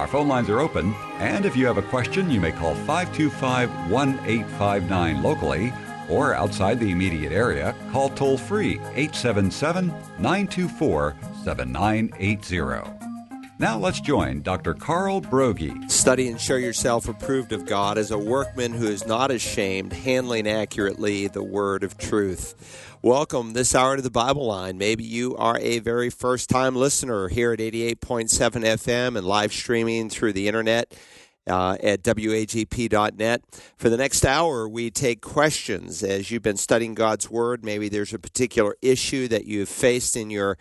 Our 0.00 0.06
phone 0.06 0.28
lines 0.28 0.48
are 0.48 0.60
open, 0.60 0.94
and 1.18 1.44
if 1.44 1.54
you 1.54 1.66
have 1.66 1.76
a 1.76 1.82
question, 1.82 2.30
you 2.30 2.40
may 2.40 2.52
call 2.52 2.74
525 2.74 3.90
1859 3.90 5.22
locally 5.22 5.74
or 6.08 6.34
outside 6.34 6.80
the 6.80 6.90
immediate 6.90 7.32
area, 7.32 7.76
call 7.92 8.08
toll 8.08 8.38
free 8.38 8.80
877 8.94 9.88
924 10.18 11.16
7980. 11.44 12.99
Now 13.60 13.76
let's 13.76 14.00
join 14.00 14.40
Dr. 14.40 14.72
Carl 14.72 15.20
Broggi. 15.20 15.90
Study 15.90 16.28
and 16.28 16.40
show 16.40 16.56
yourself 16.56 17.10
approved 17.10 17.52
of 17.52 17.66
God 17.66 17.98
as 17.98 18.10
a 18.10 18.16
workman 18.16 18.72
who 18.72 18.86
is 18.86 19.06
not 19.06 19.30
ashamed, 19.30 19.92
handling 19.92 20.48
accurately 20.48 21.26
the 21.26 21.42
word 21.42 21.84
of 21.84 21.98
truth. 21.98 22.96
Welcome 23.02 23.52
this 23.52 23.74
hour 23.74 23.96
to 23.96 24.02
the 24.02 24.08
Bible 24.08 24.46
Line. 24.46 24.78
Maybe 24.78 25.04
you 25.04 25.36
are 25.36 25.58
a 25.58 25.78
very 25.80 26.08
first 26.08 26.48
time 26.48 26.74
listener 26.74 27.28
here 27.28 27.52
at 27.52 27.58
88.7 27.58 28.30
FM 28.30 29.18
and 29.18 29.26
live 29.26 29.52
streaming 29.52 30.08
through 30.08 30.32
the 30.32 30.48
internet. 30.48 30.94
Uh, 31.46 31.76
at 31.82 32.02
wagp.net. 32.02 33.42
For 33.76 33.88
the 33.88 33.96
next 33.96 34.24
hour, 34.24 34.68
we 34.68 34.90
take 34.90 35.20
questions. 35.20 36.02
As 36.02 36.30
you've 36.30 36.42
been 36.42 36.58
studying 36.58 36.94
God's 36.94 37.30
Word, 37.30 37.64
maybe 37.64 37.88
there's 37.88 38.12
a 38.12 38.18
particular 38.20 38.76
issue 38.82 39.26
that 39.28 39.46
you've 39.46 39.68
faced 39.68 40.16
in 40.16 40.30
your 40.30 40.58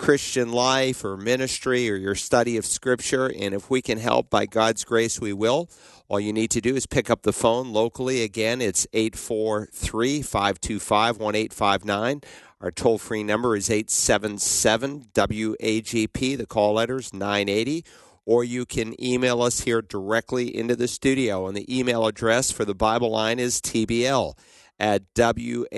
Christian 0.00 0.50
life 0.50 1.04
or 1.04 1.18
ministry 1.18 1.90
or 1.90 1.94
your 1.94 2.14
study 2.14 2.56
of 2.56 2.64
Scripture. 2.64 3.26
And 3.26 3.52
if 3.52 3.68
we 3.68 3.82
can 3.82 3.98
help 3.98 4.30
by 4.30 4.46
God's 4.46 4.82
grace, 4.82 5.20
we 5.20 5.34
will. 5.34 5.68
All 6.08 6.18
you 6.18 6.32
need 6.32 6.50
to 6.52 6.62
do 6.62 6.74
is 6.74 6.86
pick 6.86 7.10
up 7.10 7.20
the 7.20 7.34
phone 7.34 7.70
locally. 7.70 8.22
Again, 8.22 8.62
it's 8.62 8.86
843 8.94 10.22
525 10.22 11.20
1859. 11.20 12.22
Our 12.62 12.70
toll 12.70 12.96
free 12.96 13.22
number 13.22 13.54
is 13.54 13.68
877 13.68 15.08
WAGP. 15.12 16.38
The 16.38 16.46
call 16.46 16.72
letter 16.72 16.98
is 16.98 17.12
980. 17.12 17.84
Or 18.24 18.42
you 18.42 18.64
can 18.64 18.98
email 19.04 19.42
us 19.42 19.60
here 19.60 19.82
directly 19.82 20.56
into 20.56 20.76
the 20.76 20.88
studio. 20.88 21.46
And 21.46 21.54
the 21.54 21.78
email 21.78 22.06
address 22.06 22.50
for 22.50 22.64
the 22.64 22.74
Bible 22.74 23.10
line 23.10 23.38
is 23.38 23.60
TBL 23.60 24.34
at 24.80 25.02
wagp.net. 25.14 25.68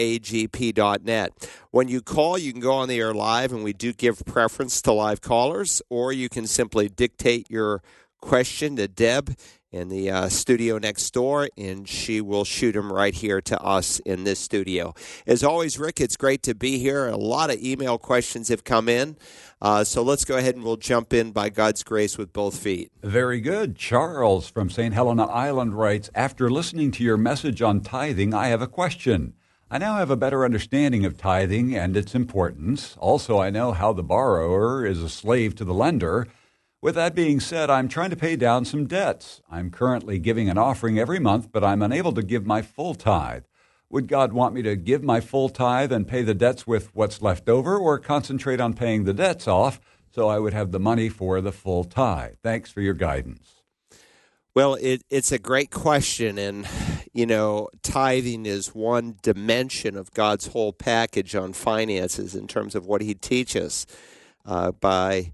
When 1.70 1.88
you 1.88 2.00
call, 2.00 2.38
you 2.38 2.52
can 2.52 2.60
go 2.60 2.72
on 2.72 2.88
the 2.88 2.98
air 2.98 3.12
live, 3.12 3.52
and 3.52 3.64
we 3.64 3.72
do 3.72 3.92
give 3.92 4.24
preference 4.24 4.80
to 4.82 4.92
live 4.92 5.20
callers, 5.20 5.82
or 5.90 6.12
you 6.12 6.28
can 6.28 6.46
simply 6.46 6.88
dictate 6.88 7.50
your 7.50 7.82
question 8.20 8.76
to 8.76 8.88
Deb 8.88 9.36
in 9.72 9.88
the 9.88 10.10
uh, 10.10 10.28
studio 10.28 10.78
next 10.78 11.10
door, 11.12 11.48
and 11.56 11.88
she 11.88 12.20
will 12.20 12.44
shoot 12.44 12.72
them 12.72 12.92
right 12.92 13.14
here 13.14 13.40
to 13.40 13.60
us 13.60 13.98
in 14.00 14.24
this 14.24 14.38
studio. 14.38 14.94
As 15.26 15.42
always, 15.42 15.78
Rick, 15.78 16.00
it's 16.00 16.16
great 16.16 16.42
to 16.44 16.54
be 16.54 16.78
here. 16.78 17.08
A 17.08 17.16
lot 17.16 17.50
of 17.50 17.60
email 17.62 17.98
questions 17.98 18.48
have 18.48 18.64
come 18.64 18.88
in. 18.88 19.16
Uh, 19.62 19.84
so 19.84 20.02
let's 20.02 20.24
go 20.24 20.36
ahead 20.36 20.54
and 20.54 20.64
we'll 20.64 20.76
jump 20.76 21.12
in 21.12 21.30
by 21.30 21.48
God's 21.48 21.82
grace 21.82 22.18
with 22.18 22.32
both 22.32 22.58
feet. 22.58 22.92
Very 23.02 23.40
good. 23.40 23.76
Charles 23.76 24.48
from 24.48 24.68
St. 24.68 24.92
Helena 24.92 25.24
Island 25.26 25.74
writes 25.74 26.10
After 26.14 26.50
listening 26.50 26.90
to 26.92 27.04
your 27.04 27.16
message 27.16 27.62
on 27.62 27.80
tithing, 27.80 28.34
I 28.34 28.48
have 28.48 28.60
a 28.60 28.66
question. 28.66 29.34
I 29.70 29.78
now 29.78 29.96
have 29.96 30.10
a 30.10 30.16
better 30.16 30.44
understanding 30.44 31.06
of 31.06 31.16
tithing 31.16 31.74
and 31.74 31.96
its 31.96 32.14
importance. 32.14 32.94
Also, 32.98 33.38
I 33.38 33.48
know 33.48 33.72
how 33.72 33.94
the 33.94 34.02
borrower 34.02 34.84
is 34.84 35.02
a 35.02 35.08
slave 35.08 35.54
to 35.54 35.64
the 35.64 35.72
lender. 35.72 36.28
With 36.82 36.96
that 36.96 37.14
being 37.14 37.38
said, 37.38 37.70
I'm 37.70 37.86
trying 37.86 38.10
to 38.10 38.16
pay 38.16 38.34
down 38.34 38.64
some 38.64 38.88
debts. 38.88 39.40
I'm 39.48 39.70
currently 39.70 40.18
giving 40.18 40.50
an 40.50 40.58
offering 40.58 40.98
every 40.98 41.20
month, 41.20 41.52
but 41.52 41.62
I'm 41.62 41.80
unable 41.80 42.10
to 42.10 42.24
give 42.24 42.44
my 42.44 42.60
full 42.60 42.96
tithe. 42.96 43.44
Would 43.88 44.08
God 44.08 44.32
want 44.32 44.52
me 44.52 44.62
to 44.62 44.74
give 44.74 45.04
my 45.04 45.20
full 45.20 45.48
tithe 45.48 45.92
and 45.92 46.08
pay 46.08 46.22
the 46.22 46.34
debts 46.34 46.66
with 46.66 46.92
what's 46.92 47.22
left 47.22 47.48
over, 47.48 47.78
or 47.78 48.00
concentrate 48.00 48.60
on 48.60 48.74
paying 48.74 49.04
the 49.04 49.14
debts 49.14 49.46
off 49.46 49.80
so 50.10 50.28
I 50.28 50.40
would 50.40 50.54
have 50.54 50.72
the 50.72 50.80
money 50.80 51.08
for 51.08 51.40
the 51.40 51.52
full 51.52 51.84
tithe? 51.84 52.34
Thanks 52.42 52.72
for 52.72 52.80
your 52.80 52.94
guidance. 52.94 53.62
Well, 54.52 54.74
it, 54.74 55.02
it's 55.08 55.30
a 55.30 55.38
great 55.38 55.70
question. 55.70 56.36
And, 56.36 56.66
you 57.12 57.26
know, 57.26 57.68
tithing 57.84 58.44
is 58.44 58.74
one 58.74 59.18
dimension 59.22 59.96
of 59.96 60.12
God's 60.14 60.48
whole 60.48 60.72
package 60.72 61.36
on 61.36 61.52
finances 61.52 62.34
in 62.34 62.48
terms 62.48 62.74
of 62.74 62.86
what 62.86 63.02
He 63.02 63.14
teaches 63.14 63.86
uh, 64.44 64.72
by 64.72 65.30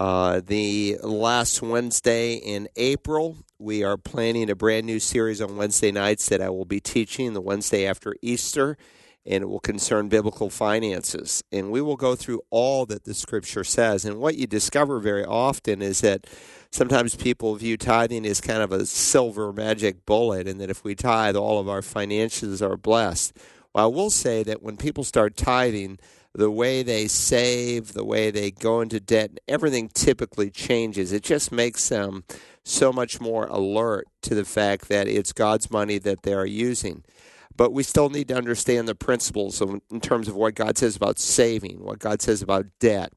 uh, 0.00 0.40
the 0.46 0.96
last 1.02 1.60
Wednesday 1.60 2.32
in 2.32 2.66
April, 2.76 3.36
we 3.58 3.84
are 3.84 3.98
planning 3.98 4.48
a 4.48 4.54
brand 4.54 4.86
new 4.86 4.98
series 4.98 5.42
on 5.42 5.58
Wednesday 5.58 5.92
nights 5.92 6.30
that 6.30 6.40
I 6.40 6.48
will 6.48 6.64
be 6.64 6.80
teaching 6.80 7.34
the 7.34 7.40
Wednesday 7.42 7.86
after 7.86 8.16
Easter, 8.22 8.78
and 9.26 9.42
it 9.42 9.46
will 9.46 9.60
concern 9.60 10.08
biblical 10.08 10.48
finances. 10.48 11.44
And 11.52 11.70
we 11.70 11.82
will 11.82 11.98
go 11.98 12.16
through 12.16 12.40
all 12.48 12.86
that 12.86 13.04
the 13.04 13.12
scripture 13.12 13.62
says. 13.62 14.06
And 14.06 14.20
what 14.20 14.36
you 14.36 14.46
discover 14.46 15.00
very 15.00 15.26
often 15.26 15.82
is 15.82 16.00
that 16.00 16.26
sometimes 16.70 17.14
people 17.14 17.54
view 17.56 17.76
tithing 17.76 18.24
as 18.24 18.40
kind 18.40 18.62
of 18.62 18.72
a 18.72 18.86
silver 18.86 19.52
magic 19.52 20.06
bullet, 20.06 20.48
and 20.48 20.58
that 20.62 20.70
if 20.70 20.82
we 20.82 20.94
tithe, 20.94 21.36
all 21.36 21.60
of 21.60 21.68
our 21.68 21.82
finances 21.82 22.62
are 22.62 22.78
blessed. 22.78 23.36
Well, 23.74 23.84
I 23.84 23.88
will 23.88 24.08
say 24.08 24.44
that 24.44 24.62
when 24.62 24.78
people 24.78 25.04
start 25.04 25.36
tithing, 25.36 25.98
the 26.34 26.50
way 26.50 26.82
they 26.82 27.08
save, 27.08 27.92
the 27.92 28.04
way 28.04 28.30
they 28.30 28.50
go 28.50 28.80
into 28.80 29.00
debt, 29.00 29.40
everything 29.48 29.88
typically 29.88 30.50
changes. 30.50 31.12
It 31.12 31.22
just 31.22 31.50
makes 31.50 31.88
them 31.88 32.24
so 32.62 32.92
much 32.92 33.20
more 33.20 33.46
alert 33.46 34.06
to 34.22 34.34
the 34.34 34.44
fact 34.44 34.88
that 34.88 35.08
it's 35.08 35.32
God's 35.32 35.70
money 35.70 35.98
that 35.98 36.22
they're 36.22 36.46
using. 36.46 37.04
But 37.56 37.72
we 37.72 37.82
still 37.82 38.08
need 38.08 38.28
to 38.28 38.36
understand 38.36 38.86
the 38.86 38.94
principles 38.94 39.60
of, 39.60 39.80
in 39.90 40.00
terms 40.00 40.28
of 40.28 40.36
what 40.36 40.54
God 40.54 40.78
says 40.78 40.96
about 40.96 41.18
saving, 41.18 41.82
what 41.82 41.98
God 41.98 42.22
says 42.22 42.42
about 42.42 42.66
debt. 42.78 43.12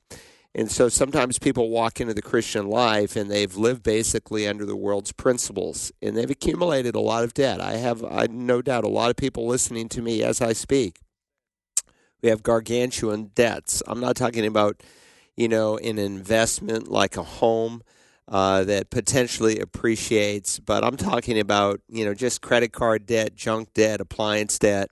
And 0.55 0.69
so 0.69 0.89
sometimes 0.89 1.39
people 1.39 1.69
walk 1.69 1.99
into 1.99 2.13
the 2.13 2.21
Christian 2.21 2.67
life 2.67 3.15
and 3.15 3.29
they've 3.29 3.55
lived 3.55 3.83
basically 3.83 4.47
under 4.47 4.65
the 4.65 4.75
world's 4.75 5.11
principles 5.11 5.91
and 6.01 6.15
they've 6.15 6.29
accumulated 6.29 6.93
a 6.93 6.99
lot 6.99 7.23
of 7.23 7.33
debt. 7.33 7.59
I 7.59 7.77
have 7.77 8.03
I 8.03 8.27
no 8.29 8.61
doubt 8.61 8.83
a 8.83 8.89
lot 8.89 9.09
of 9.09 9.15
people 9.15 9.47
listening 9.47 9.89
to 9.89 10.01
me 10.01 10.21
as 10.21 10.41
I 10.41 10.53
speak 10.53 11.02
we 12.23 12.29
have 12.29 12.41
gargantuan 12.41 13.31
debts. 13.35 13.83
I'm 13.85 13.99
not 13.99 14.15
talking 14.15 14.45
about, 14.45 14.81
you 15.35 15.49
know, 15.49 15.77
an 15.77 15.99
investment 15.99 16.87
like 16.87 17.17
a 17.17 17.23
home 17.23 17.83
uh, 18.29 18.63
that 18.63 18.89
potentially 18.89 19.59
appreciates, 19.59 20.57
but 20.59 20.85
I'm 20.85 20.95
talking 20.95 21.37
about, 21.37 21.81
you 21.89 22.05
know, 22.05 22.13
just 22.13 22.41
credit 22.41 22.71
card 22.71 23.05
debt, 23.05 23.35
junk 23.35 23.73
debt, 23.73 23.99
appliance 23.99 24.57
debt, 24.57 24.89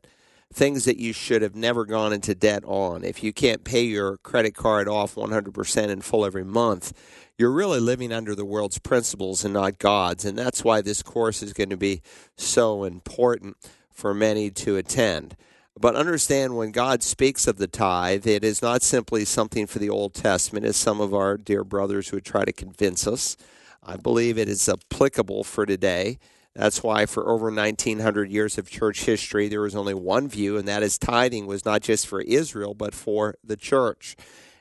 things 0.54 0.84
that 0.84 0.98
you 0.98 1.14
should 1.14 1.42
have 1.42 1.56
never 1.56 1.86
gone 1.86 2.12
into 2.12 2.36
debt 2.36 2.64
on. 2.66 3.06
If 3.06 3.24
you 3.24 3.32
can't 3.32 3.64
pay 3.64 3.84
your 3.84 4.18
credit 4.18 4.54
card 4.54 4.90
off 4.90 5.16
100% 5.16 5.88
in 5.88 6.02
full 6.02 6.26
every 6.26 6.44
month, 6.44 6.92
you're 7.38 7.52
really 7.52 7.80
living 7.80 8.12
under 8.12 8.36
the 8.36 8.44
world's 8.44 8.78
principles 8.78 9.46
and 9.46 9.54
not 9.54 9.80
God's. 9.80 10.26
And 10.26 10.38
that's 10.38 10.66
why 10.66 10.82
this 10.82 11.02
course 11.02 11.42
is 11.42 11.54
going 11.54 11.70
to 11.70 11.78
be 11.78 12.02
so 12.36 12.84
important 12.84 13.56
for 13.90 14.14
many 14.14 14.52
to 14.52 14.76
attend. 14.76 15.38
But 15.80 15.96
understand 15.96 16.56
when 16.56 16.72
God 16.72 17.02
speaks 17.02 17.48
of 17.48 17.58
the 17.58 17.68
tithe, 17.68 18.28
it 18.28 18.44
is 18.44 18.62
not 18.62 18.82
simply 18.82 19.26
something 19.26 19.68
for 19.68 19.80
the 19.80 19.90
Old 19.90 20.14
Testament, 20.14 20.66
as 20.66 20.76
some 20.76 21.00
of 21.00 21.14
our 21.14 21.38
dear 21.38 21.64
brothers 21.64 22.12
would 22.12 22.26
try 22.26 22.44
to 22.44 22.52
convince 22.52 23.08
us. 23.08 23.38
I 23.82 23.96
believe 23.96 24.38
it 24.38 24.50
is 24.50 24.68
applicable 24.68 25.44
for 25.44 25.66
today. 25.66 26.20
That's 26.54 26.84
why, 26.84 27.06
for 27.06 27.30
over 27.30 27.50
1900 27.50 28.30
years 28.30 28.58
of 28.58 28.70
church 28.70 29.06
history, 29.06 29.48
there 29.48 29.62
was 29.62 29.76
only 29.76 29.94
one 29.94 30.28
view, 30.28 30.58
and 30.58 30.68
that 30.68 30.84
is 30.84 30.98
tithing 30.98 31.48
was 31.48 31.64
not 31.64 31.82
just 31.82 32.06
for 32.06 32.22
Israel, 32.22 32.74
but 32.74 32.94
for 32.94 33.36
the 33.44 33.56
church. 33.56 34.18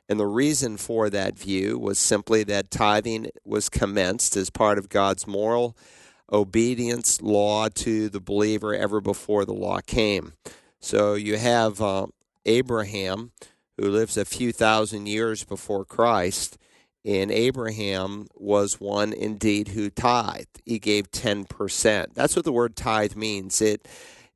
And 0.09 0.19
the 0.19 0.27
reason 0.27 0.77
for 0.77 1.11
that 1.11 1.37
view 1.37 1.79
was 1.79 1.99
simply 1.99 2.45
that 2.45 2.71
tithing 2.71 3.31
was 3.45 3.69
commenced 3.69 4.37
as 4.37 4.51
part 4.51 4.79
of 4.79 4.89
God's 4.89 5.27
moral 5.27 5.77
obedience 6.33 7.21
law 7.21 7.69
to 7.69 8.09
the 8.09 8.21
believer 8.21 8.75
ever 8.75 9.01
before 9.01 9.45
the 9.45 9.53
law 9.53 9.81
came. 9.81 10.35
So 10.81 11.15
you 11.15 11.37
have 11.37 11.81
uh, 11.81 12.07
Abraham, 12.47 13.33
who 13.77 13.89
lives 13.91 14.17
a 14.17 14.25
few 14.25 14.53
thousand 14.53 15.07
years 15.07 15.45
before 15.45 15.85
Christ, 15.85 16.59
and 17.05 17.31
Abraham 17.31 18.29
was 18.35 18.81
one 18.81 19.13
indeed 19.13 19.69
who 19.69 19.91
tithed. 19.91 20.61
He 20.65 20.79
gave 20.79 21.11
10%. 21.11 22.15
That's 22.15 22.37
what 22.37 22.45
the 22.45 22.53
word 22.53 22.77
tithe 22.77 23.15
means. 23.15 23.63
It 23.63 23.89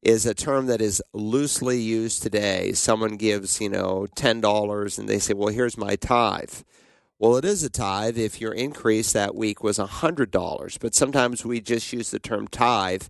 is 0.02 0.26
a 0.26 0.34
term 0.34 0.66
that 0.66 0.80
is 0.80 1.02
loosely 1.12 1.80
used 1.80 2.22
today. 2.22 2.72
Someone 2.72 3.16
gives, 3.16 3.60
you 3.60 3.70
know, 3.70 4.06
$10 4.16 4.98
and 4.98 5.08
they 5.08 5.18
say, 5.18 5.34
well, 5.34 5.48
here's 5.48 5.78
my 5.78 5.96
tithe. 5.96 6.54
Well, 7.18 7.36
it 7.36 7.44
is 7.44 7.62
a 7.62 7.70
tithe 7.70 8.18
if 8.18 8.40
your 8.40 8.52
increase 8.52 9.12
that 9.12 9.34
week 9.34 9.62
was 9.62 9.78
$100, 9.78 10.78
but 10.78 10.94
sometimes 10.94 11.44
we 11.44 11.60
just 11.60 11.92
use 11.92 12.10
the 12.10 12.18
term 12.18 12.48
tithe 12.48 13.04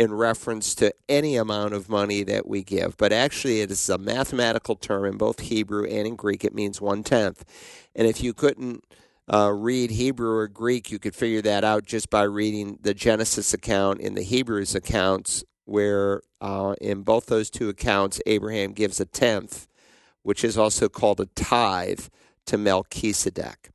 in 0.00 0.14
reference 0.14 0.74
to 0.74 0.90
any 1.10 1.36
amount 1.36 1.74
of 1.74 1.90
money 1.90 2.22
that 2.22 2.48
we 2.48 2.62
give, 2.62 2.96
but 2.96 3.12
actually 3.12 3.60
it 3.60 3.70
is 3.70 3.86
a 3.90 3.98
mathematical 3.98 4.74
term 4.74 5.04
in 5.04 5.18
both 5.18 5.40
Hebrew 5.40 5.84
and 5.84 6.06
in 6.06 6.16
Greek. 6.16 6.42
It 6.42 6.54
means 6.54 6.80
one 6.80 7.02
tenth. 7.02 7.44
And 7.94 8.08
if 8.08 8.22
you 8.22 8.32
couldn't 8.32 8.82
uh, 9.30 9.52
read 9.54 9.90
Hebrew 9.90 10.34
or 10.34 10.48
Greek, 10.48 10.90
you 10.90 10.98
could 10.98 11.14
figure 11.14 11.42
that 11.42 11.64
out 11.64 11.84
just 11.84 12.08
by 12.08 12.22
reading 12.22 12.78
the 12.80 12.94
Genesis 12.94 13.52
account 13.52 14.00
and 14.00 14.16
the 14.16 14.22
Hebrews 14.22 14.74
accounts, 14.74 15.44
where 15.66 16.22
uh, 16.40 16.76
in 16.80 17.02
both 17.02 17.26
those 17.26 17.50
two 17.50 17.68
accounts, 17.68 18.22
Abraham 18.24 18.72
gives 18.72 19.00
a 19.00 19.04
tenth, 19.04 19.68
which 20.22 20.42
is 20.42 20.56
also 20.56 20.88
called 20.88 21.20
a 21.20 21.26
tithe 21.26 22.06
to 22.46 22.56
Melchizedek. 22.56 23.68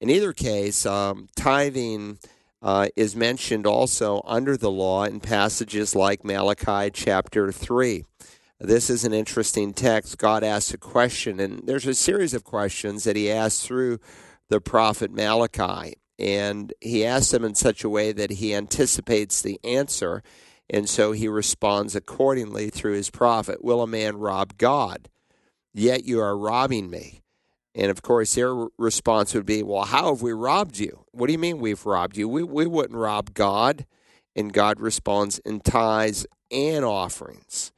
In 0.00 0.08
either 0.08 0.32
case, 0.32 0.86
um, 0.86 1.28
tithing 1.36 2.18
uh, 2.66 2.88
is 2.96 3.14
mentioned 3.14 3.64
also 3.64 4.20
under 4.24 4.56
the 4.56 4.72
law 4.72 5.04
in 5.04 5.20
passages 5.20 5.94
like 5.94 6.24
Malachi 6.24 6.90
chapter 6.90 7.52
3. 7.52 8.04
This 8.58 8.90
is 8.90 9.04
an 9.04 9.12
interesting 9.12 9.72
text. 9.72 10.18
God 10.18 10.42
asks 10.42 10.74
a 10.74 10.78
question, 10.78 11.38
and 11.38 11.64
there's 11.64 11.86
a 11.86 11.94
series 11.94 12.34
of 12.34 12.42
questions 12.42 13.04
that 13.04 13.14
he 13.14 13.30
asks 13.30 13.64
through 13.64 14.00
the 14.48 14.60
prophet 14.60 15.12
Malachi. 15.12 15.94
And 16.18 16.74
he 16.80 17.06
asks 17.06 17.30
them 17.30 17.44
in 17.44 17.54
such 17.54 17.84
a 17.84 17.88
way 17.88 18.10
that 18.10 18.32
he 18.32 18.52
anticipates 18.52 19.40
the 19.40 19.60
answer, 19.62 20.24
and 20.68 20.88
so 20.88 21.12
he 21.12 21.28
responds 21.28 21.94
accordingly 21.94 22.70
through 22.70 22.94
his 22.94 23.10
prophet 23.10 23.62
Will 23.62 23.80
a 23.80 23.86
man 23.86 24.16
rob 24.16 24.58
God? 24.58 25.08
Yet 25.72 26.04
you 26.04 26.18
are 26.18 26.36
robbing 26.36 26.90
me. 26.90 27.22
And 27.76 27.90
of 27.90 28.00
course, 28.00 28.34
their 28.34 28.54
response 28.78 29.34
would 29.34 29.44
be, 29.44 29.62
Well, 29.62 29.84
how 29.84 30.08
have 30.08 30.22
we 30.22 30.32
robbed 30.32 30.78
you? 30.78 31.04
What 31.12 31.26
do 31.26 31.32
you 31.32 31.38
mean 31.38 31.58
we've 31.58 31.84
robbed 31.84 32.16
you? 32.16 32.26
We, 32.26 32.42
we 32.42 32.66
wouldn't 32.66 32.98
rob 32.98 33.34
God. 33.34 33.84
And 34.34 34.52
God 34.52 34.80
responds 34.80 35.38
in 35.40 35.60
tithes 35.60 36.26
and 36.50 36.84
offerings. 36.84 37.72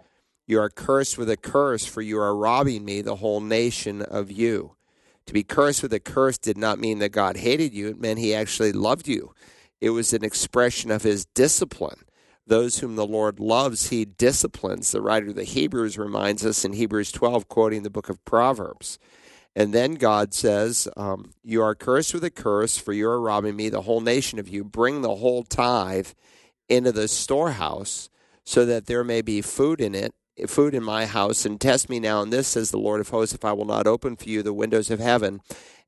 You 0.46 0.60
are 0.60 0.70
cursed 0.70 1.18
with 1.18 1.28
a 1.28 1.36
curse, 1.36 1.84
for 1.84 2.00
you 2.00 2.18
are 2.18 2.34
robbing 2.34 2.84
me, 2.84 3.02
the 3.02 3.16
whole 3.16 3.40
nation, 3.40 4.02
of 4.02 4.30
you. 4.30 4.76
To 5.26 5.32
be 5.32 5.44
cursed 5.44 5.82
with 5.82 5.92
a 5.92 6.00
curse 6.00 6.38
did 6.38 6.56
not 6.56 6.78
mean 6.78 7.00
that 7.00 7.10
God 7.10 7.36
hated 7.36 7.74
you, 7.74 7.88
it 7.88 8.00
meant 8.00 8.18
he 8.18 8.34
actually 8.34 8.72
loved 8.72 9.06
you. 9.06 9.34
It 9.80 9.90
was 9.90 10.12
an 10.12 10.24
expression 10.24 10.90
of 10.90 11.02
his 11.02 11.26
discipline. 11.26 12.04
Those 12.46 12.78
whom 12.78 12.96
the 12.96 13.06
Lord 13.06 13.38
loves, 13.38 13.90
he 13.90 14.04
disciplines. 14.04 14.90
The 14.90 15.02
writer 15.02 15.28
of 15.28 15.36
the 15.36 15.44
Hebrews 15.44 15.98
reminds 15.98 16.46
us 16.46 16.64
in 16.64 16.72
Hebrews 16.72 17.12
12, 17.12 17.46
quoting 17.46 17.82
the 17.82 17.90
book 17.90 18.08
of 18.08 18.24
Proverbs. 18.24 18.98
And 19.58 19.74
then 19.74 19.94
God 19.94 20.34
says, 20.34 20.86
um, 20.96 21.32
You 21.42 21.62
are 21.62 21.74
cursed 21.74 22.14
with 22.14 22.22
a 22.22 22.30
curse, 22.30 22.78
for 22.78 22.92
you 22.92 23.08
are 23.08 23.20
robbing 23.20 23.56
me, 23.56 23.68
the 23.68 23.82
whole 23.82 24.00
nation 24.00 24.38
of 24.38 24.48
you. 24.48 24.62
Bring 24.62 25.02
the 25.02 25.16
whole 25.16 25.42
tithe 25.42 26.10
into 26.68 26.92
the 26.92 27.08
storehouse, 27.08 28.08
so 28.44 28.64
that 28.64 28.86
there 28.86 29.02
may 29.02 29.20
be 29.20 29.42
food 29.42 29.80
in 29.80 29.96
it, 29.96 30.14
food 30.46 30.74
in 30.74 30.84
my 30.84 31.06
house, 31.06 31.44
and 31.44 31.60
test 31.60 31.90
me 31.90 31.98
now 31.98 32.22
in 32.22 32.30
this, 32.30 32.46
says 32.46 32.70
the 32.70 32.78
Lord 32.78 33.00
of 33.00 33.08
hosts, 33.08 33.34
if 33.34 33.44
I 33.44 33.52
will 33.52 33.64
not 33.64 33.88
open 33.88 34.14
for 34.14 34.28
you 34.28 34.44
the 34.44 34.52
windows 34.52 34.92
of 34.92 35.00
heaven 35.00 35.40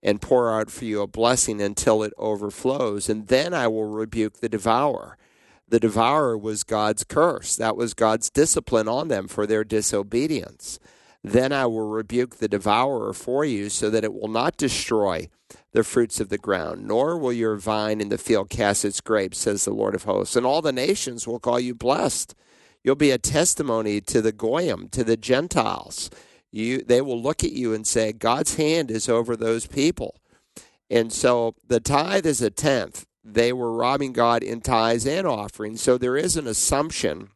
and 0.03 0.21
pour 0.21 0.53
out 0.53 0.69
for 0.69 0.85
you 0.85 1.01
a 1.01 1.07
blessing 1.07 1.63
until 1.63 2.03
it 2.03 2.13
overflows. 2.19 3.09
And 3.09 3.29
then 3.29 3.55
I 3.55 3.69
will 3.69 3.87
rebuke 3.87 4.41
the 4.41 4.49
devourer. 4.49 5.17
The 5.69 5.79
devourer 5.79 6.37
was 6.37 6.65
God's 6.65 7.05
curse. 7.05 7.55
That 7.55 7.77
was 7.77 7.95
God's 7.95 8.31
discipline 8.31 8.89
on 8.89 9.07
them 9.07 9.29
for 9.29 9.47
their 9.47 9.63
disobedience. 9.63 10.81
Then 11.23 11.53
I 11.53 11.67
will 11.67 11.89
rebuke 11.89 12.37
the 12.37 12.49
devourer 12.49 13.13
for 13.13 13.45
you, 13.45 13.69
so 13.69 13.91
that 13.91 14.05
it 14.05 14.15
will 14.15 14.29
not 14.29 14.57
destroy 14.57 15.29
the 15.73 15.85
fruits 15.85 16.21
of 16.21 16.29
the 16.29 16.39
ground, 16.39 16.87
nor 16.87 17.19
will 17.19 17.33
your 17.33 17.57
vine 17.57 18.01
in 18.01 18.09
the 18.09 18.19
field 18.19 18.51
cast 18.51 18.85
its 18.85 19.01
grapes, 19.01 19.39
says 19.39 19.65
the 19.65 19.73
Lord 19.73 19.95
of 19.95 20.05
hosts. 20.05 20.37
And 20.37 20.47
all 20.47 20.63
the 20.63 20.73
nations 20.73 21.27
will 21.27 21.39
call 21.39 21.61
you 21.61 21.75
blessed. 21.75 22.35
You'll 22.83 22.95
be 22.95 23.11
a 23.11 23.19
testimony 23.19 24.01
to 24.03 24.23
the 24.23 24.33
Goyim, 24.33 24.89
to 24.91 25.05
the 25.05 25.17
Gentiles. 25.17 26.11
You, 26.51 26.83
they 26.83 27.01
will 27.01 27.21
look 27.21 27.45
at 27.45 27.53
you 27.53 27.75
and 27.75 27.87
say, 27.87 28.13
God's 28.13 28.57
hand 28.57 28.91
is 28.91 29.09
over 29.09 29.37
those 29.37 29.67
people. 29.67 30.17
And 30.89 31.13
so 31.13 31.55
the 31.67 31.81
tithe 31.81 32.27
is 32.27 32.43
a 32.43 32.51
tenth. 32.51 33.07
They 33.23 33.53
were 33.53 33.73
robbing 33.73 34.13
God 34.13 34.43
in 34.43 34.61
tithes 34.61 35.07
and 35.07 35.27
offerings. 35.27 35.83
So 35.83 35.99
there 35.99 36.17
is 36.17 36.37
an 36.37 36.47
assumption 36.47 37.29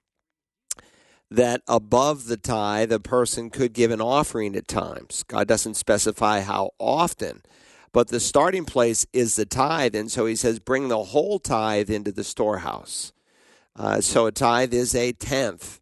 that 1.31 1.63
above 1.67 2.27
the 2.27 2.37
tithe, 2.37 2.93
a 2.93 3.01
person 3.01 3.51
could 3.51 3.73
give 3.73 3.91
an 3.91 4.01
offering 4.01 4.55
at 4.57 4.69
times. 4.69 5.25
God 5.27 5.49
doesn't 5.49 5.75
specify 5.75 6.41
how 6.41 6.71
often, 6.79 7.43
but 7.93 8.09
the 8.09 8.21
starting 8.21 8.65
place 8.65 9.07
is 9.13 9.37
the 9.37 9.47
tithe. 9.47 9.95
And 9.95 10.11
so 10.11 10.27
he 10.27 10.37
says, 10.37 10.59
bring 10.59 10.89
the 10.89 11.05
whole 11.05 11.39
tithe 11.39 11.91
into 11.91 12.13
the 12.13 12.25
storehouse. 12.25 13.13
Uh, 13.77 14.01
so 14.01 14.27
a 14.27 14.33
tithe 14.33 14.75
is 14.75 14.95
a 14.95 15.13
tenth. 15.13 15.81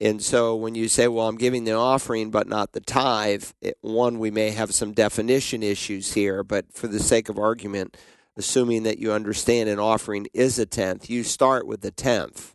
And 0.00 0.22
so 0.22 0.54
when 0.54 0.74
you 0.74 0.88
say, 0.88 1.08
well, 1.08 1.28
I'm 1.28 1.36
giving 1.36 1.64
the 1.64 1.72
offering 1.72 2.30
but 2.30 2.48
not 2.48 2.72
the 2.72 2.80
tithe, 2.80 3.44
it, 3.60 3.76
one, 3.80 4.18
we 4.18 4.30
may 4.30 4.50
have 4.50 4.72
some 4.72 4.92
definition 4.92 5.62
issues 5.62 6.12
here, 6.14 6.44
but 6.44 6.72
for 6.72 6.86
the 6.86 7.00
sake 7.00 7.28
of 7.28 7.38
argument, 7.38 7.96
assuming 8.36 8.84
that 8.84 8.98
you 8.98 9.12
understand 9.12 9.68
an 9.68 9.80
offering 9.80 10.28
is 10.32 10.58
a 10.58 10.66
tenth, 10.66 11.10
you 11.10 11.24
start 11.24 11.66
with 11.66 11.80
the 11.80 11.90
tenth 11.90 12.54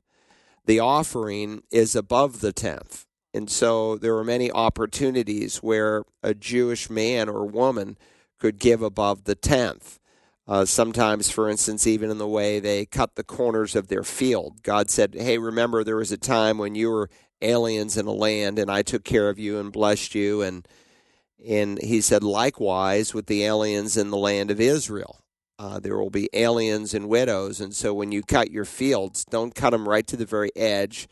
the 0.66 0.80
offering 0.80 1.64
is 1.72 1.96
above 1.96 2.42
the 2.42 2.54
tenth. 2.54 3.06
And 3.34 3.50
so 3.50 3.98
there 3.98 4.16
are 4.18 4.24
many 4.24 4.52
opportunities 4.52 5.58
where 5.58 6.04
a 6.22 6.34
Jewish 6.34 6.90
man 6.90 7.30
or 7.30 7.46
woman 7.46 7.98
could 8.40 8.60
give 8.60 8.82
above 8.82 9.24
the 9.24 9.36
tenth. 9.36 10.00
Uh, 10.46 10.66
sometimes, 10.66 11.32
for 11.32 11.50
instance, 11.50 11.88
even 11.88 12.12
in 12.12 12.18
the 12.18 12.28
way 12.28 12.60
they 12.60 12.86
cut 12.86 13.16
the 13.16 13.24
corners 13.24 13.76
of 13.76 13.88
their 13.88 14.04
field. 14.04 14.62
God 14.62 14.90
said, 14.90 15.16
Hey, 15.16 15.38
remember 15.38 15.84
there 15.84 15.96
was 15.96 16.12
a 16.12 16.18
time 16.18 16.58
when 16.58 16.76
you 16.76 16.92
were 16.92 17.10
aliens 17.44 17.98
in 17.98 18.08
a 18.08 18.12
land 18.12 18.58
and 18.58 18.72
I 18.72 18.82
took 18.82 19.04
care 19.04 19.30
of 19.30 19.40
you 19.40 19.60
and 19.60 19.72
blessed 19.72 20.16
you. 20.16 20.42
And, 20.42 20.68
and 21.48 21.82
he 21.82 22.02
said, 22.02 22.24
likewise 22.24 23.14
with 23.14 23.28
the 23.28 23.44
aliens 23.44 23.98
in 23.98 24.10
the 24.10 24.18
land 24.18 24.50
of 24.50 24.60
Israel. 24.60 25.23
Uh, 25.64 25.80
there 25.80 25.98
will 25.98 26.10
be 26.10 26.30
aliens 26.34 26.94
and 26.94 27.08
widows, 27.08 27.62
and 27.62 27.74
so 27.74 27.94
when 27.94 28.12
you 28.12 28.22
cut 28.22 28.52
your 28.52 28.66
fields, 28.66 29.24
don't 29.24 29.56
cut 29.56 29.70
them 29.70 29.88
right 29.88 30.06
to 30.06 30.18
the 30.18 30.26
very 30.26 30.52
edge. 30.58 31.08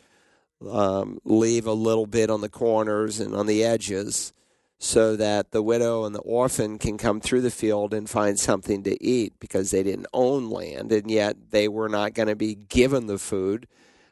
Um, 0.70 1.20
leave 1.24 1.66
a 1.66 1.72
little 1.72 2.04
bit 2.04 2.28
on 2.28 2.42
the 2.42 2.50
corners 2.50 3.18
and 3.18 3.34
on 3.34 3.46
the 3.46 3.64
edges, 3.64 4.34
so 4.78 5.16
that 5.16 5.52
the 5.52 5.62
widow 5.62 6.04
and 6.04 6.14
the 6.14 6.20
orphan 6.20 6.78
can 6.78 6.98
come 6.98 7.18
through 7.18 7.40
the 7.40 7.50
field 7.50 7.94
and 7.94 8.10
find 8.10 8.38
something 8.38 8.82
to 8.82 9.02
eat 9.02 9.32
because 9.40 9.70
they 9.70 9.82
didn't 9.82 10.08
own 10.12 10.50
land, 10.50 10.92
and 10.92 11.10
yet 11.10 11.50
they 11.50 11.66
were 11.66 11.88
not 11.88 12.12
going 12.12 12.28
to 12.28 12.36
be 12.36 12.54
given 12.54 13.06
the 13.06 13.16
food. 13.16 13.66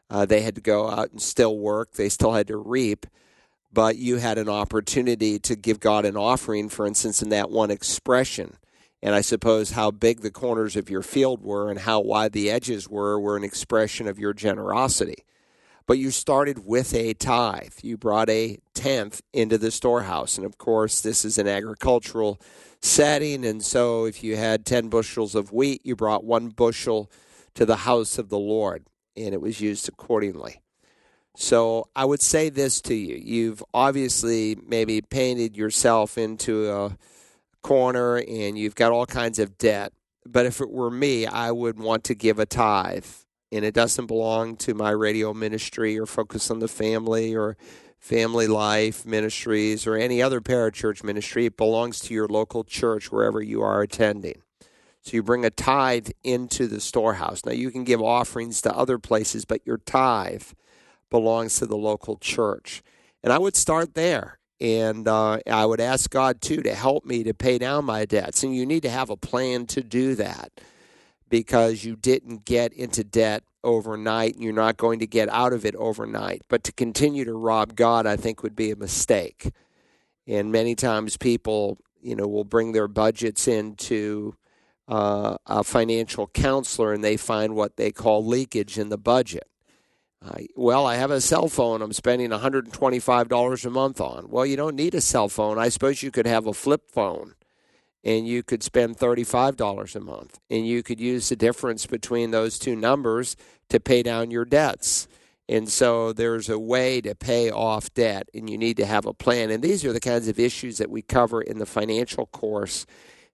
Uh, 0.08 0.24
they 0.24 0.40
had 0.40 0.54
to 0.54 0.62
go 0.62 0.88
out 0.88 1.10
and 1.10 1.20
still 1.20 1.58
work. 1.58 1.92
They 1.92 2.08
still 2.08 2.32
had 2.32 2.48
to 2.48 2.56
reap 2.56 3.04
but 3.72 3.94
you 3.94 4.16
had 4.16 4.36
an 4.36 4.48
opportunity 4.48 5.38
to 5.38 5.54
give 5.54 5.78
God 5.78 6.04
an 6.04 6.16
offering, 6.16 6.68
for 6.68 6.86
instance, 6.86 7.22
in 7.22 7.28
that 7.28 7.52
one 7.52 7.70
expression 7.70 8.56
and 9.02 9.14
I 9.14 9.20
suppose 9.22 9.72
how 9.72 9.90
big 9.90 10.20
the 10.20 10.30
corners 10.30 10.76
of 10.76 10.90
your 10.90 11.02
field 11.02 11.42
were 11.42 11.70
and 11.70 11.80
how 11.80 12.00
wide 12.00 12.32
the 12.32 12.50
edges 12.50 12.88
were 12.88 13.18
were 13.18 13.36
an 13.36 13.44
expression 13.44 14.06
of 14.06 14.18
your 14.18 14.34
generosity. 14.34 15.24
But 15.86 15.98
you 15.98 16.10
started 16.10 16.66
with 16.66 16.94
a 16.94 17.14
tithe. 17.14 17.72
You 17.82 17.96
brought 17.96 18.30
a 18.30 18.58
tenth 18.74 19.22
into 19.32 19.58
the 19.58 19.70
storehouse. 19.70 20.36
And 20.36 20.46
of 20.46 20.56
course, 20.58 21.00
this 21.00 21.24
is 21.24 21.38
an 21.38 21.48
agricultural 21.48 22.40
setting. 22.80 23.44
And 23.44 23.64
so 23.64 24.04
if 24.04 24.22
you 24.22 24.36
had 24.36 24.64
10 24.64 24.88
bushels 24.88 25.34
of 25.34 25.52
wheat, 25.52 25.80
you 25.84 25.96
brought 25.96 26.22
one 26.22 26.48
bushel 26.48 27.10
to 27.54 27.66
the 27.66 27.76
house 27.76 28.18
of 28.18 28.28
the 28.28 28.38
Lord, 28.38 28.86
and 29.16 29.34
it 29.34 29.40
was 29.40 29.60
used 29.60 29.88
accordingly. 29.88 30.62
So 31.36 31.88
I 31.96 32.04
would 32.04 32.20
say 32.20 32.50
this 32.50 32.80
to 32.82 32.94
you. 32.94 33.16
You've 33.16 33.64
obviously 33.72 34.56
maybe 34.66 35.00
painted 35.00 35.56
yourself 35.56 36.18
into 36.18 36.70
a 36.70 36.96
corner 37.62 38.16
and 38.16 38.58
you've 38.58 38.74
got 38.74 38.92
all 38.92 39.06
kinds 39.06 39.38
of 39.38 39.58
debt. 39.58 39.92
But 40.26 40.46
if 40.46 40.60
it 40.60 40.70
were 40.70 40.90
me, 40.90 41.26
I 41.26 41.50
would 41.50 41.78
want 41.78 42.04
to 42.04 42.14
give 42.14 42.38
a 42.38 42.46
tithe. 42.46 43.06
And 43.52 43.64
it 43.64 43.74
doesn't 43.74 44.06
belong 44.06 44.56
to 44.58 44.74
my 44.74 44.90
radio 44.90 45.34
ministry 45.34 45.98
or 45.98 46.06
focus 46.06 46.50
on 46.50 46.60
the 46.60 46.68
family 46.68 47.34
or 47.34 47.56
family 47.98 48.46
life 48.46 49.04
ministries 49.04 49.86
or 49.86 49.96
any 49.96 50.22
other 50.22 50.40
parachurch 50.40 51.04
ministry. 51.04 51.46
It 51.46 51.56
belongs 51.56 52.00
to 52.00 52.14
your 52.14 52.28
local 52.28 52.64
church 52.64 53.10
wherever 53.10 53.42
you 53.42 53.62
are 53.62 53.82
attending. 53.82 54.42
So 55.02 55.16
you 55.16 55.22
bring 55.22 55.44
a 55.44 55.50
tithe 55.50 56.10
into 56.22 56.66
the 56.66 56.80
storehouse. 56.80 57.44
Now 57.44 57.52
you 57.52 57.70
can 57.70 57.84
give 57.84 58.02
offerings 58.02 58.60
to 58.62 58.76
other 58.76 58.98
places, 58.98 59.44
but 59.44 59.66
your 59.66 59.78
tithe 59.78 60.44
belongs 61.10 61.56
to 61.58 61.66
the 61.66 61.76
local 61.76 62.16
church. 62.16 62.82
And 63.22 63.32
I 63.32 63.38
would 63.38 63.56
start 63.56 63.94
there. 63.94 64.39
And 64.60 65.08
uh, 65.08 65.38
I 65.46 65.64
would 65.64 65.80
ask 65.80 66.10
God 66.10 66.40
too 66.40 66.62
to 66.62 66.74
help 66.74 67.04
me 67.04 67.22
to 67.24 67.32
pay 67.32 67.58
down 67.58 67.86
my 67.86 68.04
debts. 68.04 68.42
And 68.42 68.54
you 68.54 68.66
need 68.66 68.82
to 68.82 68.90
have 68.90 69.10
a 69.10 69.16
plan 69.16 69.66
to 69.68 69.82
do 69.82 70.14
that 70.16 70.52
because 71.30 71.84
you 71.84 71.96
didn't 71.96 72.44
get 72.44 72.72
into 72.74 73.02
debt 73.02 73.42
overnight. 73.64 74.34
and 74.34 74.44
You're 74.44 74.52
not 74.52 74.76
going 74.76 74.98
to 74.98 75.06
get 75.06 75.28
out 75.30 75.52
of 75.52 75.64
it 75.64 75.74
overnight. 75.76 76.42
But 76.48 76.62
to 76.64 76.72
continue 76.72 77.24
to 77.24 77.32
rob 77.32 77.74
God, 77.74 78.06
I 78.06 78.16
think, 78.16 78.42
would 78.42 78.56
be 78.56 78.70
a 78.70 78.76
mistake. 78.76 79.50
And 80.26 80.52
many 80.52 80.74
times 80.74 81.16
people, 81.16 81.78
you 82.02 82.14
know, 82.14 82.26
will 82.26 82.44
bring 82.44 82.72
their 82.72 82.88
budgets 82.88 83.48
into 83.48 84.34
uh, 84.88 85.36
a 85.46 85.64
financial 85.64 86.26
counselor 86.28 86.92
and 86.92 87.02
they 87.02 87.16
find 87.16 87.54
what 87.54 87.76
they 87.76 87.92
call 87.92 88.24
leakage 88.24 88.78
in 88.78 88.88
the 88.90 88.98
budget. 88.98 89.49
Uh, 90.22 90.40
well, 90.54 90.86
I 90.86 90.96
have 90.96 91.10
a 91.10 91.20
cell 91.20 91.48
phone 91.48 91.80
I'm 91.80 91.94
spending 91.94 92.30
$125 92.30 93.64
a 93.64 93.70
month 93.70 94.00
on. 94.00 94.28
Well, 94.28 94.44
you 94.44 94.56
don't 94.56 94.76
need 94.76 94.94
a 94.94 95.00
cell 95.00 95.28
phone. 95.28 95.58
I 95.58 95.70
suppose 95.70 96.02
you 96.02 96.10
could 96.10 96.26
have 96.26 96.46
a 96.46 96.52
flip 96.52 96.90
phone 96.90 97.34
and 98.04 98.26
you 98.26 98.42
could 98.42 98.62
spend 98.62 98.98
$35 98.98 99.96
a 99.96 100.00
month 100.00 100.38
and 100.50 100.66
you 100.66 100.82
could 100.82 101.00
use 101.00 101.30
the 101.30 101.36
difference 101.36 101.86
between 101.86 102.30
those 102.30 102.58
two 102.58 102.76
numbers 102.76 103.36
to 103.70 103.80
pay 103.80 104.02
down 104.02 104.30
your 104.30 104.44
debts. 104.44 105.08
And 105.48 105.68
so 105.68 106.12
there's 106.12 106.48
a 106.48 106.60
way 106.60 107.00
to 107.00 107.16
pay 107.16 107.50
off 107.50 107.92
debt, 107.92 108.28
and 108.32 108.48
you 108.48 108.56
need 108.56 108.76
to 108.76 108.86
have 108.86 109.04
a 109.04 109.12
plan. 109.12 109.50
And 109.50 109.64
these 109.64 109.84
are 109.84 109.92
the 109.92 109.98
kinds 109.98 110.28
of 110.28 110.38
issues 110.38 110.78
that 110.78 110.90
we 110.90 111.02
cover 111.02 111.42
in 111.42 111.58
the 111.58 111.66
financial 111.66 112.26
course. 112.26 112.86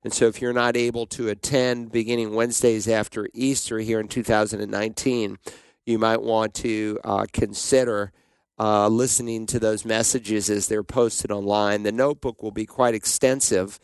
And 0.02 0.14
so 0.14 0.26
if 0.26 0.40
you're 0.40 0.54
not 0.54 0.78
able 0.78 1.04
to 1.08 1.28
attend 1.28 1.92
beginning 1.92 2.34
Wednesdays 2.34 2.88
after 2.88 3.28
Easter 3.34 3.80
here 3.80 4.00
in 4.00 4.08
2019, 4.08 5.36
you 5.86 5.98
might 5.98 6.22
want 6.22 6.54
to 6.54 6.98
uh, 7.04 7.26
consider 7.32 8.12
uh, 8.58 8.88
listening 8.88 9.46
to 9.46 9.58
those 9.58 9.84
messages 9.84 10.50
as 10.50 10.68
they're 10.68 10.82
posted 10.82 11.30
online. 11.30 11.82
The 11.82 11.92
notebook 11.92 12.42
will 12.42 12.50
be 12.50 12.66
quite 12.66 12.94
extensive. 12.94 13.78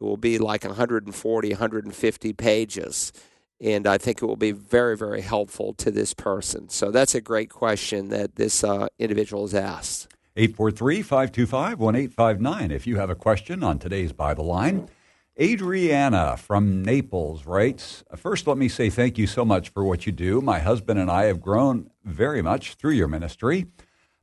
It 0.00 0.04
will 0.04 0.16
be 0.16 0.38
like 0.38 0.64
140, 0.64 1.48
150 1.48 2.32
pages 2.34 3.12
and 3.60 3.86
I 3.86 3.98
think 3.98 4.22
it 4.22 4.26
will 4.26 4.36
be 4.36 4.52
very, 4.52 4.96
very 4.96 5.22
helpful 5.22 5.72
to 5.74 5.90
this 5.90 6.14
person. 6.14 6.68
So 6.68 6.90
that's 6.90 7.14
a 7.14 7.20
great 7.20 7.50
question 7.50 8.10
that 8.10 8.36
this 8.36 8.62
uh, 8.62 8.88
individual 8.98 9.42
has 9.42 9.54
asked. 9.54 10.08
843 10.36 11.02
525 11.02 11.78
1859 11.78 12.70
if 12.70 12.86
you 12.86 12.96
have 12.96 13.08
a 13.08 13.14
question 13.14 13.62
on 13.62 13.78
today's 13.78 14.12
Bible 14.12 14.44
line. 14.44 14.88
Adriana 15.38 16.34
from 16.38 16.82
Naples 16.82 17.44
writes 17.44 18.02
First, 18.16 18.46
let 18.46 18.56
me 18.56 18.68
say 18.68 18.88
thank 18.88 19.18
you 19.18 19.26
so 19.26 19.44
much 19.44 19.68
for 19.68 19.84
what 19.84 20.06
you 20.06 20.12
do. 20.12 20.40
My 20.40 20.60
husband 20.60 20.98
and 20.98 21.10
I 21.10 21.24
have 21.24 21.42
grown 21.42 21.90
very 22.02 22.40
much 22.40 22.74
through 22.74 22.92
your 22.92 23.06
ministry. 23.06 23.66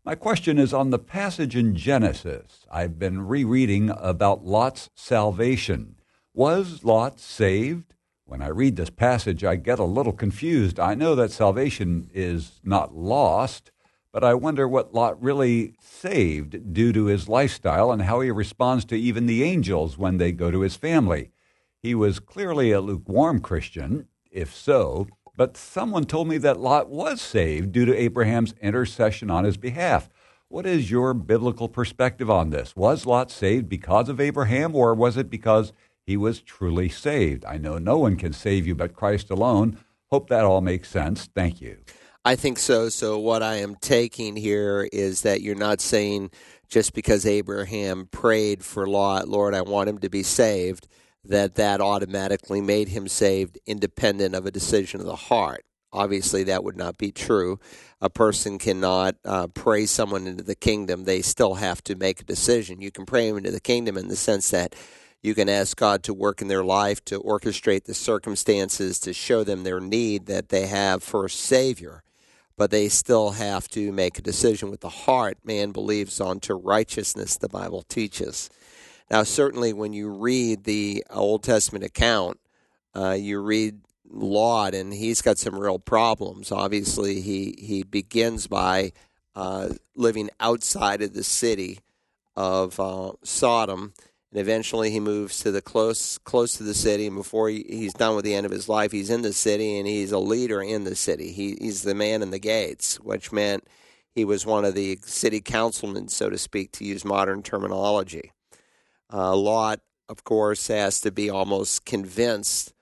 My 0.03 0.15
question 0.15 0.58
is 0.58 0.74
on 0.74 0.89
the 0.89 0.98
passage 0.98 1.55
in 1.55 1.75
Genesis. 1.75 2.65
I've 2.72 2.98
been 2.98 3.27
rereading 3.27 3.91
about 3.91 4.43
Lot's 4.43 4.89
salvation. 4.96 5.98
Was 6.34 6.84
Lot 6.84 7.20
saved? 7.20 7.93
When 8.25 8.41
I 8.41 8.48
read 8.48 8.75
this 8.75 8.89
passage, 8.89 9.43
I 9.43 9.55
get 9.55 9.77
a 9.77 9.84
little 9.84 10.13
confused. 10.13 10.79
I 10.79 10.96
know 10.96 11.13
that 11.13 11.32
salvation 11.32 12.10
is 12.12 12.60
not 12.63 12.96
lost, 12.96 13.72
but 14.13 14.24
I 14.24 14.36
wonder 14.36 14.67
what 14.67 14.93
Lot 14.93 15.22
really 15.22 15.74
saved 15.82 16.72
due 16.72 16.93
to 16.93 17.05
his 17.05 17.27
lifestyle 17.27 17.91
and 17.91 18.03
how 18.03 18.22
he 18.22 18.29
responds 18.29 18.86
to 18.86 18.96
even 18.96 19.25
the 19.25 19.43
angels 19.43 19.98
when 19.98 20.17
they 20.17 20.32
go 20.32 20.51
to 20.51 20.62
his 20.62 20.75
family. 20.75 21.32
He 21.82 21.96
was 21.96 22.20
clearly 22.20 22.72
a 22.72 22.79
lukewarm 22.79 23.41
Christian, 23.41 24.08
if 24.32 24.53
so, 24.53 25.08
but 25.36 25.58
someone 25.58 26.05
told 26.05 26.27
me 26.27 26.38
that 26.38 26.60
Lot 26.60 26.89
was 26.89 27.22
saved 27.22 27.72
due 27.72 27.86
to 27.86 27.98
Abraham's 27.98 28.53
intercession 28.62 29.32
on 29.32 29.46
his 29.46 29.58
behalf. 29.58 30.10
What 30.48 30.67
is 30.67 30.91
your 30.91 31.15
biblical 31.15 31.67
perspective 31.67 32.29
on 32.29 32.51
this? 32.51 32.75
Was 32.75 33.08
Lot 33.08 33.32
saved 33.32 33.67
because 33.67 34.10
of 34.10 34.22
Abraham, 34.22 34.75
or 34.75 34.93
was 34.93 35.17
it 35.17 35.29
because 35.29 35.74
he 36.05 36.17
was 36.17 36.41
truly 36.41 36.89
saved. 36.89 37.46
I 37.46 37.58
know 37.58 37.77
no 37.77 37.98
one 37.98 38.17
can 38.17 38.34
save 38.34 38.67
you 38.67 38.75
but 38.75 38.93
Christ 38.93 39.32
alone. 39.32 39.79
Hope 40.12 40.29
that 40.29 40.43
all 40.43 40.62
makes 40.62 40.89
sense. 40.89 41.29
Thank 41.34 41.62
you. 41.62 41.77
I 42.25 42.38
think 42.38 42.58
so. 42.58 42.88
So, 42.88 43.20
what 43.20 43.44
I 43.44 43.56
am 43.56 43.75
taking 43.75 44.38
here 44.38 44.88
is 44.94 45.24
that 45.24 45.42
you're 45.42 45.56
not 45.56 45.82
saying 45.82 46.32
just 46.70 46.94
because 46.94 47.25
Abraham 47.25 48.08
prayed 48.12 48.63
for 48.63 48.88
Lot, 48.88 49.27
Lord, 49.27 49.53
I 49.53 49.62
want 49.62 49.89
him 49.89 49.98
to 50.00 50.10
be 50.10 50.24
saved, 50.24 50.88
that 51.25 51.56
that 51.56 51.82
automatically 51.82 52.62
made 52.62 52.88
him 52.88 53.10
saved 53.10 53.60
independent 53.65 54.36
of 54.36 54.46
a 54.46 54.51
decision 54.51 55.01
of 55.01 55.06
the 55.06 55.18
heart. 55.18 55.65
Obviously, 55.92 56.44
that 56.46 56.63
would 56.63 56.77
not 56.77 56.98
be 56.98 57.12
true. 57.12 57.60
A 58.00 58.10
person 58.10 58.58
cannot 58.58 59.15
uh, 59.25 59.48
pray 59.48 59.86
someone 59.86 60.25
into 60.25 60.44
the 60.44 60.56
kingdom. 60.56 61.03
They 61.03 61.22
still 61.22 61.56
have 61.56 61.84
to 61.84 61.96
make 61.96 62.22
a 62.22 62.25
decision. 62.25 62.82
You 62.82 62.89
can 62.89 63.06
pray 63.06 63.27
them 63.27 63.38
into 63.38 63.51
the 63.51 63.60
kingdom 63.60 63.98
in 63.98 64.08
the 64.08 64.15
sense 64.15 64.50
that 64.51 64.75
you 65.22 65.36
can 65.36 65.50
ask 65.50 65.75
God 65.75 66.03
to 66.03 66.13
work 66.13 66.42
in 66.42 66.48
their 66.48 66.63
life, 66.63 67.03
to 67.06 67.20
orchestrate 67.20 67.84
the 67.84 67.94
circumstances, 67.94 68.98
to 69.01 69.12
show 69.12 69.44
them 69.44 69.63
their 69.63 69.82
need 69.82 70.25
that 70.27 70.50
they 70.50 70.68
have 70.68 71.03
for 71.03 71.25
a 71.25 71.30
Savior. 71.30 72.01
But 72.55 72.72
they 72.72 72.88
still 72.89 73.31
have 73.31 73.67
to 73.69 73.91
make 73.91 74.19
a 74.19 74.22
decision 74.22 74.69
with 74.69 74.81
the 74.81 74.89
heart. 74.89 75.38
Man 75.43 75.72
believes 75.72 76.22
unto 76.22 76.53
righteousness, 76.53 77.38
the 77.38 77.50
Bible 77.50 77.81
teaches. 77.81 78.50
Now, 79.10 79.24
certainly, 79.24 79.74
when 79.74 79.93
you 79.93 80.10
read 80.10 80.63
the 80.63 81.03
Old 81.10 81.43
Testament 81.43 81.83
account, 81.83 82.39
uh, 82.95 83.12
you 83.12 83.41
read 83.41 83.81
Lot, 84.10 84.75
and 84.75 84.93
he's 84.93 85.22
got 85.22 85.38
some 85.38 85.57
real 85.57 85.79
problems. 85.79 86.51
Obviously, 86.51 87.22
he, 87.22 87.55
he 87.57 87.83
begins 87.83 88.48
by 88.48 88.91
uh, 89.36 89.69
living 89.95 90.29
outside 90.39 91.01
of 91.01 91.13
the 91.13 91.24
city 91.24 91.79
of 92.36 92.79
uh, 92.79 93.13
Sodom 93.24 93.93
and 94.33 94.41
eventually 94.41 94.89
he 94.89 94.99
moves 94.99 95.37
to 95.41 95.51
the 95.51 95.61
close 95.61 96.17
close 96.17 96.57
to 96.57 96.63
the 96.63 96.73
city. 96.73 97.05
And 97.05 97.15
before 97.15 97.49
he, 97.49 97.63
he's 97.69 97.93
done 97.93 98.15
with 98.15 98.25
the 98.25 98.33
end 98.33 98.47
of 98.47 98.51
his 98.51 98.67
life, 98.67 98.91
he's 98.91 99.11
in 99.11 99.21
the 99.21 99.31
city 99.31 99.77
and 99.77 99.87
he's 99.87 100.11
a 100.11 100.17
leader 100.17 100.59
in 100.59 100.85
the 100.85 100.95
city. 100.95 101.31
He, 101.31 101.55
he's 101.61 101.83
the 101.83 101.93
man 101.93 102.23
in 102.23 102.31
the 102.31 102.39
gates, 102.39 102.99
which 102.99 103.31
meant 103.31 103.67
he 104.15 104.25
was 104.25 104.43
one 104.43 104.65
of 104.65 104.73
the 104.73 104.97
city 105.03 105.39
councilmen, 105.39 106.07
so 106.07 106.31
to 106.31 106.39
speak, 106.39 106.71
to 106.71 106.83
use 106.83 107.05
modern 107.05 107.43
terminology. 107.43 108.31
Uh, 109.11 109.35
Lot, 109.35 109.81
of 110.09 110.23
course, 110.23 110.67
has 110.67 110.99
to 111.01 111.11
be 111.11 111.29
almost 111.29 111.85
convinced, 111.85 112.73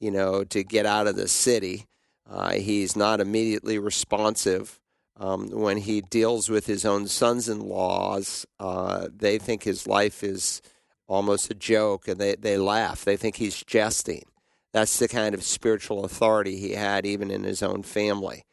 you 0.00 0.10
know, 0.10 0.44
to 0.44 0.62
get 0.62 0.84
out 0.84 1.06
of 1.06 1.16
the 1.16 1.28
city. 1.28 1.86
Uh, 2.28 2.52
he's 2.52 2.96
not 2.96 3.20
immediately 3.20 3.78
responsive. 3.78 4.78
Um, 5.16 5.48
when 5.48 5.78
he 5.78 6.02
deals 6.02 6.50
with 6.50 6.66
his 6.66 6.84
own 6.84 7.08
sons 7.08 7.48
in 7.48 7.60
laws, 7.60 8.46
uh, 8.60 9.08
they 9.10 9.38
think 9.38 9.62
his 9.62 9.86
life 9.86 10.22
is 10.22 10.60
almost 11.08 11.50
a 11.50 11.54
joke, 11.54 12.06
and 12.06 12.20
they, 12.20 12.36
they 12.36 12.56
laugh. 12.56 13.04
They 13.04 13.16
think 13.16 13.36
he's 13.36 13.64
jesting. 13.64 14.24
That's 14.72 14.98
the 14.98 15.08
kind 15.08 15.34
of 15.34 15.42
spiritual 15.42 16.04
authority 16.04 16.56
he 16.58 16.72
had, 16.72 17.06
even 17.06 17.30
in 17.30 17.42
his 17.42 17.62
own 17.62 17.82
family. 17.82 18.44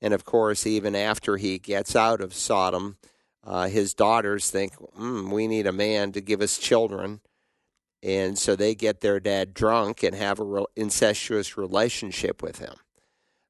And 0.00 0.14
of 0.14 0.24
course, 0.24 0.66
even 0.66 0.94
after 0.94 1.36
he 1.36 1.58
gets 1.58 1.96
out 1.96 2.20
of 2.20 2.32
Sodom, 2.32 2.96
uh, 3.42 3.66
his 3.66 3.94
daughters 3.94 4.50
think, 4.50 4.74
mm, 4.98 5.30
we 5.30 5.48
need 5.48 5.66
a 5.66 5.72
man 5.72 6.12
to 6.12 6.20
give 6.20 6.40
us 6.40 6.58
children. 6.58 7.20
And 8.00 8.38
so 8.38 8.54
they 8.54 8.76
get 8.76 9.00
their 9.00 9.18
dad 9.18 9.54
drunk 9.54 10.04
and 10.04 10.14
have 10.14 10.38
a 10.38 10.44
re- 10.44 10.64
incestuous 10.76 11.56
relationship 11.56 12.42
with 12.42 12.58
him. 12.58 12.74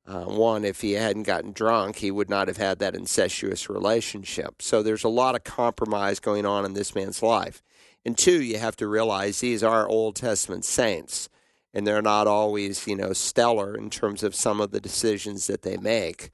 Uh, 0.06 0.24
one, 0.24 0.64
if 0.64 0.80
he 0.80 0.92
hadn't 0.92 1.24
gotten 1.24 1.52
drunk, 1.52 1.96
he 1.96 2.10
would 2.10 2.30
not 2.30 2.48
have 2.48 2.56
had 2.56 2.78
that 2.78 2.94
incestuous 2.94 3.68
relationship. 3.68 4.62
So 4.62 4.82
there's 4.82 5.04
a 5.04 5.08
lot 5.10 5.34
of 5.34 5.44
compromise 5.44 6.18
going 6.18 6.46
on 6.46 6.64
in 6.64 6.72
this 6.72 6.94
man's 6.94 7.22
life. 7.22 7.62
And 8.04 8.16
two, 8.16 8.42
you 8.42 8.58
have 8.58 8.76
to 8.76 8.86
realize 8.86 9.40
these 9.40 9.62
are 9.62 9.88
Old 9.88 10.16
Testament 10.16 10.64
saints, 10.64 11.28
and 11.74 11.86
they're 11.86 12.02
not 12.02 12.26
always, 12.26 12.86
you 12.86 12.96
know, 12.96 13.12
stellar 13.12 13.74
in 13.74 13.90
terms 13.90 14.22
of 14.22 14.34
some 14.34 14.60
of 14.60 14.70
the 14.70 14.80
decisions 14.80 15.46
that 15.46 15.62
they 15.62 15.76
make. 15.76 16.30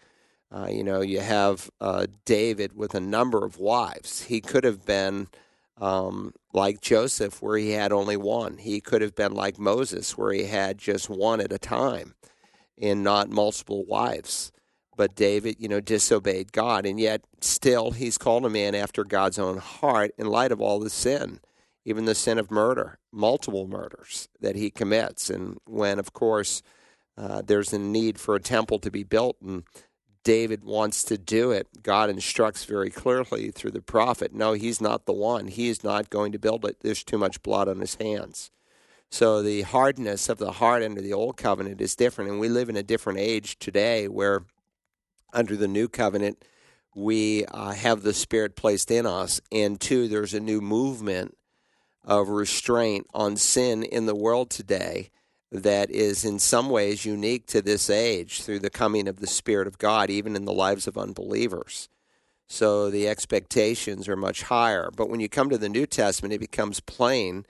Uh, 0.53 0.69
you 0.71 0.85
know, 0.85 1.01
you 1.01 1.21
have 1.21 1.71
uh, 1.81 2.07
David 2.25 2.77
with 2.77 2.95
a 2.95 3.01
number 3.01 3.45
of 3.45 3.59
wives. 3.59 4.23
He 4.23 4.41
could 4.41 4.63
have 4.63 4.85
been 4.87 5.29
um, 5.81 6.33
like 6.53 6.81
Joseph, 6.81 7.43
where 7.43 7.57
he 7.59 7.71
had 7.71 7.93
only 7.93 8.17
one. 8.17 8.59
He 8.59 8.81
could 8.81 9.03
have 9.03 9.17
been 9.17 9.35
like 9.35 9.59
Moses, 9.59 10.17
where 10.17 10.33
he 10.33 10.45
had 10.45 10.79
just 10.79 11.11
one 11.11 11.41
at 11.41 11.53
a 11.53 11.59
time 11.59 12.15
and 12.81 13.03
not 13.03 13.31
multiple 13.31 13.85
wives. 13.85 14.53
But 14.97 15.17
David, 15.17 15.57
you 15.59 15.67
know, 15.67 15.81
disobeyed 15.81 16.53
God, 16.53 16.87
and 16.87 17.01
yet 17.01 17.23
still 17.41 17.91
he's 17.91 18.17
called 18.17 18.47
a 18.47 18.51
man 18.51 18.77
after 18.77 19.03
God's 19.03 19.41
own 19.41 19.59
heart 19.59 20.13
in 20.17 20.27
light 20.29 20.53
of 20.53 20.61
all 20.61 20.79
the 20.79 20.91
sin 20.91 21.41
even 21.85 22.05
the 22.05 22.15
sin 22.15 22.39
of 22.39 22.51
murder, 22.51 22.99
multiple 23.13 23.67
murders 23.67 24.29
that 24.41 24.57
he 24.57 24.71
commits. 24.71 25.31
And 25.31 25.59
when, 25.67 25.99
of 25.99 26.13
course, 26.13 26.63
uh, 27.17 27.43
there's 27.43 27.73
a 27.73 27.79
need 27.79 28.19
for 28.19 28.35
a 28.35 28.41
temple 28.41 28.79
to 28.81 28.91
be 28.91 29.05
built 29.05 29.37
and 29.41 29.65
David 30.25 30.65
wants 30.65 31.05
to 31.05 31.19
do 31.19 31.51
it, 31.51 31.83
God 31.83 32.09
instructs 32.09 32.65
very 32.65 32.89
clearly 32.89 33.51
through 33.51 33.73
the 33.73 33.83
prophet 33.83 34.35
no, 34.35 34.55
he's 34.55 34.81
not 34.81 35.05
the 35.05 35.13
one. 35.13 35.49
He 35.49 35.69
is 35.69 35.85
not 35.85 36.11
going 36.11 36.33
to 36.33 36.39
build 36.39 36.65
it. 36.65 36.79
There's 36.81 37.05
too 37.05 37.19
much 37.19 37.43
blood 37.43 37.69
on 37.69 37.81
his 37.81 37.97
hands. 37.97 38.51
So 39.11 39.43
the 39.43 39.63
hardness 39.63 40.29
of 40.29 40.39
the 40.39 40.53
heart 40.53 40.83
under 40.83 41.01
the 41.01 41.13
old 41.13 41.37
covenant 41.37 41.81
is 41.81 41.95
different. 41.95 42.31
And 42.31 42.41
we 42.41 42.49
live 42.49 42.71
in 42.71 42.77
a 42.77 42.83
different 42.83 43.19
age 43.19 43.59
today 43.59 44.09
where 44.09 44.45
under 45.33 45.57
the 45.57 45.69
new 45.69 45.89
covenant, 45.89 46.43
we 46.97 47.45
uh, 47.47 47.73
have 47.73 48.03
the 48.03 48.15
Spirit 48.15 48.57
placed 48.57 48.91
in 48.91 49.05
us. 49.05 49.41
And 49.53 49.81
two, 49.81 50.09
there's 50.09 50.35
a 50.35 50.41
new 50.41 50.61
movement 50.61 51.37
of 52.05 52.29
restraint 52.29 53.07
on 53.15 53.37
sin 53.37 53.83
in 53.85 54.07
the 54.07 54.15
world 54.15 54.51
today 54.51 55.11
that 55.53 55.91
is 55.91 56.25
in 56.25 56.39
some 56.39 56.71
ways 56.71 57.05
unique 57.07 57.47
to 57.47 57.63
this 57.63 57.91
age 57.91 58.43
through 58.43 58.61
the 58.61 58.71
coming 58.71 59.09
of 59.09 59.21
the 59.21 59.27
Spirit 59.27 59.67
of 59.69 59.79
God, 59.79 60.11
even 60.11 60.37
in 60.37 60.45
the 60.47 60.53
lives 60.53 60.87
of 60.87 60.99
unbelievers. 60.99 61.89
So 62.49 62.91
the 62.91 63.09
expectations 63.09 64.09
are 64.09 64.17
much 64.17 64.45
higher. 64.45 64.91
But 64.97 65.09
when 65.11 65.21
you 65.21 65.29
come 65.29 65.51
to 65.51 65.59
the 65.59 65.69
New 65.69 65.87
Testament, 65.87 66.35
it 66.35 66.41
becomes 66.41 66.81
plain. 66.81 67.47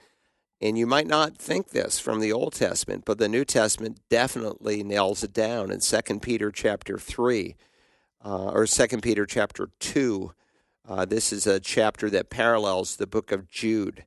And 0.61 0.77
you 0.77 0.87
might 0.87 1.07
not 1.07 1.37
think 1.37 1.69
this 1.71 1.99
from 1.99 2.19
the 2.21 2.33
Old 2.33 2.53
Testament, 2.53 3.03
but 3.05 3.17
the 3.19 3.29
New 3.29 3.45
Testament 3.45 3.99
definitely 4.09 4.83
nails 4.83 5.23
it 5.23 5.33
down 5.33 5.71
in 5.71 5.81
2 5.81 6.19
Peter 6.21 6.51
chapter 6.51 6.97
3. 6.99 7.55
uh, 8.25 8.49
or 8.51 8.67
Second 8.67 9.03
Peter 9.03 9.25
chapter 9.25 9.69
two. 9.79 10.33
Uh, 10.87 11.05
this 11.05 11.33
is 11.33 11.47
a 11.47 11.59
chapter 11.59 12.09
that 12.09 12.29
parallels 12.29 12.97
the 12.97 13.07
book 13.07 13.31
of 13.31 13.49
Jude. 13.49 14.05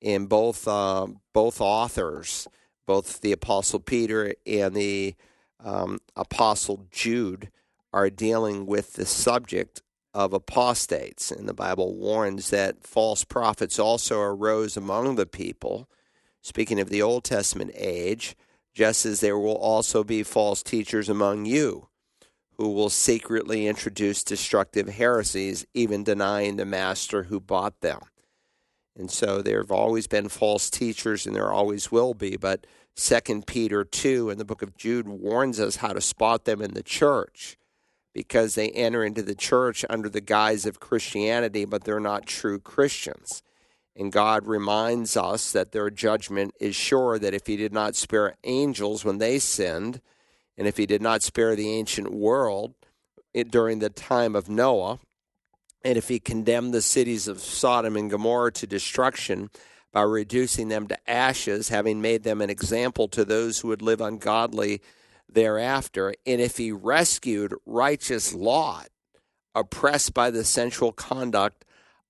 In 0.00 0.26
both 0.26 0.66
uh, 0.66 1.08
both 1.32 1.60
authors, 1.60 2.48
both 2.86 3.20
the 3.20 3.32
Apostle 3.32 3.80
Peter 3.80 4.34
and 4.46 4.74
the 4.74 5.14
um, 5.62 5.98
Apostle 6.16 6.86
Jude, 6.90 7.50
are 7.92 8.08
dealing 8.10 8.66
with 8.66 8.94
the 8.94 9.04
subject 9.04 9.82
of 10.14 10.32
apostates. 10.32 11.30
And 11.30 11.48
the 11.48 11.54
Bible 11.54 11.94
warns 11.94 12.50
that 12.50 12.82
false 12.82 13.24
prophets 13.24 13.78
also 13.78 14.20
arose 14.20 14.76
among 14.76 15.16
the 15.16 15.26
people. 15.26 15.88
Speaking 16.42 16.80
of 16.80 16.88
the 16.88 17.02
Old 17.02 17.24
Testament 17.24 17.72
age, 17.74 18.36
just 18.72 19.04
as 19.04 19.20
there 19.20 19.38
will 19.38 19.56
also 19.56 20.02
be 20.02 20.22
false 20.22 20.62
teachers 20.62 21.08
among 21.08 21.44
you 21.44 21.88
who 22.56 22.68
will 22.68 22.90
secretly 22.90 23.66
introduce 23.66 24.22
destructive 24.22 24.86
heresies, 24.86 25.66
even 25.72 26.04
denying 26.04 26.56
the 26.56 26.64
master 26.66 27.22
who 27.22 27.40
bought 27.40 27.80
them. 27.80 28.00
And 28.96 29.10
so 29.10 29.40
there 29.40 29.60
have 29.60 29.70
always 29.70 30.06
been 30.06 30.28
false 30.28 30.68
teachers, 30.68 31.26
and 31.26 31.34
there 31.34 31.52
always 31.52 31.90
will 31.90 32.14
be. 32.14 32.36
But 32.36 32.66
Second 32.94 33.46
Peter 33.46 33.84
2 33.84 34.30
and 34.30 34.40
the 34.40 34.44
book 34.44 34.62
of 34.62 34.76
Jude 34.76 35.08
warns 35.08 35.60
us 35.60 35.76
how 35.76 35.92
to 35.92 36.00
spot 36.00 36.44
them 36.44 36.60
in 36.60 36.74
the 36.74 36.82
church 36.82 37.56
because 38.12 38.54
they 38.54 38.70
enter 38.70 39.04
into 39.04 39.22
the 39.22 39.36
church 39.36 39.84
under 39.88 40.08
the 40.08 40.20
guise 40.20 40.66
of 40.66 40.80
Christianity, 40.80 41.64
but 41.64 41.84
they're 41.84 42.00
not 42.00 42.26
true 42.26 42.58
Christians. 42.58 43.42
And 43.96 44.12
God 44.12 44.46
reminds 44.46 45.16
us 45.16 45.52
that 45.52 45.72
their 45.72 45.90
judgment 45.90 46.54
is 46.60 46.74
sure 46.74 47.18
that 47.18 47.34
if 47.34 47.46
He 47.46 47.56
did 47.56 47.72
not 47.72 47.94
spare 47.94 48.34
angels 48.44 49.04
when 49.04 49.18
they 49.18 49.38
sinned, 49.38 50.00
and 50.60 50.68
if 50.68 50.76
he 50.76 50.84
did 50.84 51.00
not 51.00 51.22
spare 51.22 51.56
the 51.56 51.72
ancient 51.72 52.12
world 52.12 52.74
during 53.48 53.78
the 53.78 53.88
time 53.88 54.36
of 54.36 54.50
Noah, 54.50 54.98
and 55.82 55.96
if 55.96 56.08
he 56.08 56.18
condemned 56.18 56.74
the 56.74 56.82
cities 56.82 57.28
of 57.28 57.40
Sodom 57.40 57.96
and 57.96 58.10
Gomorrah 58.10 58.52
to 58.52 58.66
destruction 58.66 59.50
by 59.92 60.02
reducing 60.02 60.68
them 60.68 60.86
to 60.88 61.10
ashes, 61.10 61.68
having 61.68 62.00
made 62.00 62.22
them 62.22 62.40
an 62.40 62.50
example 62.50 63.08
to 63.08 63.24
those 63.24 63.60
who 63.60 63.68
would 63.68 63.82
live 63.82 64.00
ungodly 64.00 64.80
thereafter, 65.28 66.14
and 66.26 66.40
if 66.40 66.56
he 66.56 66.72
rescued 66.72 67.54
righteous 67.66 68.34
Lot, 68.34 68.88
oppressed 69.54 70.14
by 70.14 70.30
the 70.30 70.44
sensual 70.44 70.92
conduct 70.92 71.64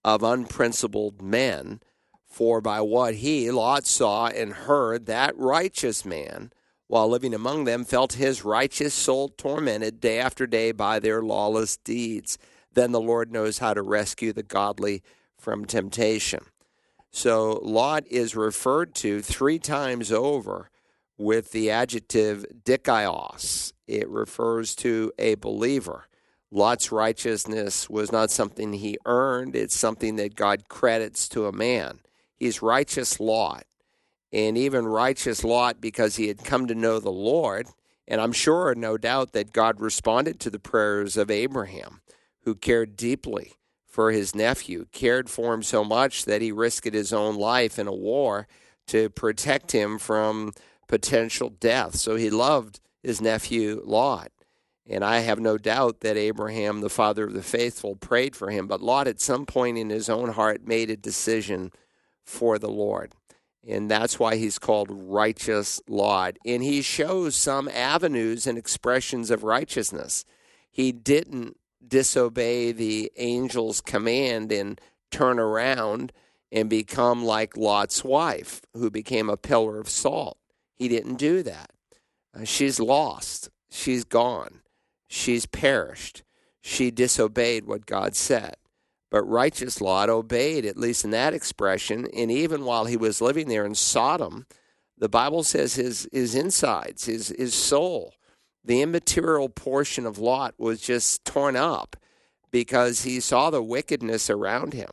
of 0.04 0.22
unprincipled 0.22 1.22
men, 1.22 1.80
for 2.26 2.60
by 2.60 2.80
what 2.80 3.16
he, 3.16 3.50
Lot, 3.50 3.86
saw 3.86 4.28
and 4.28 4.52
heard, 4.52 5.06
that 5.06 5.36
righteous 5.36 6.04
man 6.04 6.52
while 6.90 7.08
living 7.08 7.32
among 7.32 7.64
them, 7.64 7.84
felt 7.84 8.14
his 8.14 8.44
righteous 8.44 8.92
soul 8.92 9.28
tormented 9.28 10.00
day 10.00 10.18
after 10.18 10.44
day 10.44 10.72
by 10.72 10.98
their 10.98 11.22
lawless 11.22 11.76
deeds. 11.76 12.36
Then 12.72 12.92
the 12.92 13.00
Lord 13.00 13.32
knows 13.32 13.58
how 13.58 13.74
to 13.74 13.82
rescue 13.82 14.32
the 14.32 14.42
godly 14.42 15.02
from 15.38 15.64
temptation. 15.64 16.40
So 17.10 17.60
Lot 17.62 18.06
is 18.08 18.36
referred 18.36 18.94
to 18.96 19.20
three 19.20 19.58
times 19.58 20.12
over 20.12 20.70
with 21.18 21.50
the 21.50 21.70
adjective 21.70 22.46
dikaios. 22.64 23.72
It 23.86 24.08
refers 24.08 24.74
to 24.76 25.12
a 25.18 25.34
believer. 25.34 26.06
Lot's 26.52 26.90
righteousness 26.90 27.88
was 27.88 28.10
not 28.10 28.30
something 28.30 28.72
he 28.72 28.96
earned, 29.06 29.54
it's 29.54 29.76
something 29.76 30.16
that 30.16 30.34
God 30.34 30.68
credits 30.68 31.28
to 31.30 31.46
a 31.46 31.52
man. 31.52 32.00
He's 32.36 32.62
righteous 32.62 33.20
Lot 33.20 33.64
and 34.32 34.56
even 34.56 34.86
righteous 34.86 35.44
Lot 35.44 35.80
because 35.80 36.16
he 36.16 36.28
had 36.28 36.44
come 36.44 36.66
to 36.66 36.74
know 36.74 36.98
the 36.98 37.10
Lord. 37.10 37.68
And 38.08 38.20
I'm 38.20 38.32
sure, 38.32 38.74
no 38.74 38.96
doubt, 38.96 39.32
that 39.32 39.52
God 39.52 39.80
responded 39.80 40.40
to 40.40 40.50
the 40.50 40.58
prayers 40.58 41.16
of 41.16 41.30
Abraham, 41.30 42.00
who 42.44 42.54
cared 42.54 42.96
deeply 42.96 43.52
for 43.86 44.12
his 44.12 44.34
nephew, 44.34 44.86
cared 44.92 45.28
for 45.28 45.52
him 45.52 45.62
so 45.62 45.84
much 45.84 46.24
that 46.24 46.42
he 46.42 46.52
risked 46.52 46.92
his 46.92 47.12
own 47.12 47.36
life 47.36 47.78
in 47.78 47.86
a 47.86 47.94
war 47.94 48.46
to 48.86 49.10
protect 49.10 49.72
him 49.72 49.98
from 49.98 50.52
potential 50.88 51.48
death. 51.48 51.96
So 51.96 52.16
he 52.16 52.30
loved 52.30 52.80
his 53.02 53.20
nephew 53.20 53.82
Lot. 53.84 54.30
And 54.88 55.04
I 55.04 55.20
have 55.20 55.38
no 55.38 55.56
doubt 55.56 56.00
that 56.00 56.16
Abraham, 56.16 56.80
the 56.80 56.88
father 56.88 57.24
of 57.24 57.32
the 57.32 57.42
faithful, 57.42 57.94
prayed 57.94 58.34
for 58.34 58.50
him. 58.50 58.66
But 58.66 58.80
Lot, 58.80 59.06
at 59.06 59.20
some 59.20 59.46
point 59.46 59.78
in 59.78 59.90
his 59.90 60.08
own 60.08 60.30
heart, 60.30 60.66
made 60.66 60.90
a 60.90 60.96
decision 60.96 61.70
for 62.24 62.58
the 62.58 62.70
Lord 62.70 63.14
and 63.66 63.90
that's 63.90 64.18
why 64.18 64.36
he's 64.36 64.58
called 64.58 64.88
righteous 64.90 65.80
Lot. 65.88 66.38
And 66.46 66.62
he 66.62 66.82
shows 66.82 67.36
some 67.36 67.68
avenues 67.68 68.46
and 68.46 68.56
expressions 68.56 69.30
of 69.30 69.44
righteousness. 69.44 70.24
He 70.70 70.92
didn't 70.92 71.56
disobey 71.86 72.72
the 72.72 73.10
angel's 73.18 73.80
command 73.80 74.52
and 74.52 74.80
turn 75.10 75.38
around 75.38 76.12
and 76.52 76.68
become 76.68 77.24
like 77.24 77.56
Lot's 77.56 78.04
wife, 78.04 78.62
who 78.74 78.90
became 78.90 79.28
a 79.28 79.36
pillar 79.36 79.78
of 79.78 79.88
salt. 79.88 80.38
He 80.76 80.88
didn't 80.88 81.16
do 81.16 81.42
that. 81.42 81.70
Uh, 82.34 82.44
she's 82.44 82.80
lost. 82.80 83.50
She's 83.70 84.04
gone. 84.04 84.60
She's 85.08 85.46
perished. 85.46 86.22
She 86.60 86.90
disobeyed 86.90 87.64
what 87.64 87.86
God 87.86 88.14
said. 88.16 88.56
But 89.10 89.24
righteous 89.24 89.80
Lot 89.80 90.08
obeyed, 90.08 90.64
at 90.64 90.76
least 90.76 91.04
in 91.04 91.10
that 91.10 91.34
expression. 91.34 92.06
And 92.14 92.30
even 92.30 92.64
while 92.64 92.84
he 92.84 92.96
was 92.96 93.20
living 93.20 93.48
there 93.48 93.66
in 93.66 93.74
Sodom, 93.74 94.46
the 94.96 95.08
Bible 95.08 95.42
says 95.42 95.74
his, 95.74 96.08
his 96.12 96.34
insides, 96.34 97.06
his, 97.06 97.28
his 97.36 97.54
soul, 97.54 98.14
the 98.64 98.82
immaterial 98.82 99.48
portion 99.48 100.06
of 100.06 100.18
Lot 100.18 100.54
was 100.58 100.80
just 100.80 101.24
torn 101.24 101.56
up 101.56 101.96
because 102.50 103.02
he 103.02 103.20
saw 103.20 103.50
the 103.50 103.62
wickedness 103.62 104.28
around 104.28 104.74
him. 104.74 104.90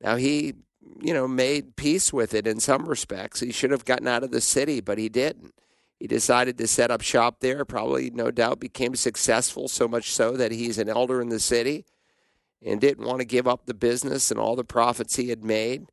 Now, 0.00 0.16
he, 0.16 0.54
you 1.00 1.14
know, 1.14 1.26
made 1.26 1.76
peace 1.76 2.12
with 2.12 2.34
it 2.34 2.46
in 2.46 2.60
some 2.60 2.86
respects. 2.86 3.40
He 3.40 3.52
should 3.52 3.70
have 3.70 3.84
gotten 3.84 4.08
out 4.08 4.24
of 4.24 4.30
the 4.30 4.40
city, 4.40 4.80
but 4.80 4.98
he 4.98 5.08
didn't. 5.08 5.54
He 5.98 6.06
decided 6.06 6.58
to 6.58 6.68
set 6.68 6.90
up 6.90 7.00
shop 7.00 7.40
there, 7.40 7.64
probably, 7.64 8.10
no 8.10 8.30
doubt, 8.30 8.60
became 8.60 8.94
successful, 8.94 9.66
so 9.66 9.88
much 9.88 10.12
so 10.12 10.32
that 10.36 10.52
he's 10.52 10.78
an 10.78 10.88
elder 10.88 11.20
in 11.20 11.28
the 11.28 11.40
city 11.40 11.84
and 12.64 12.80
didn't 12.80 13.06
want 13.06 13.18
to 13.18 13.24
give 13.24 13.48
up 13.48 13.66
the 13.66 13.74
business 13.74 14.30
and 14.30 14.38
all 14.38 14.54
the 14.54 14.64
profits 14.64 15.16
he 15.16 15.28
had 15.30 15.44
made. 15.44 15.88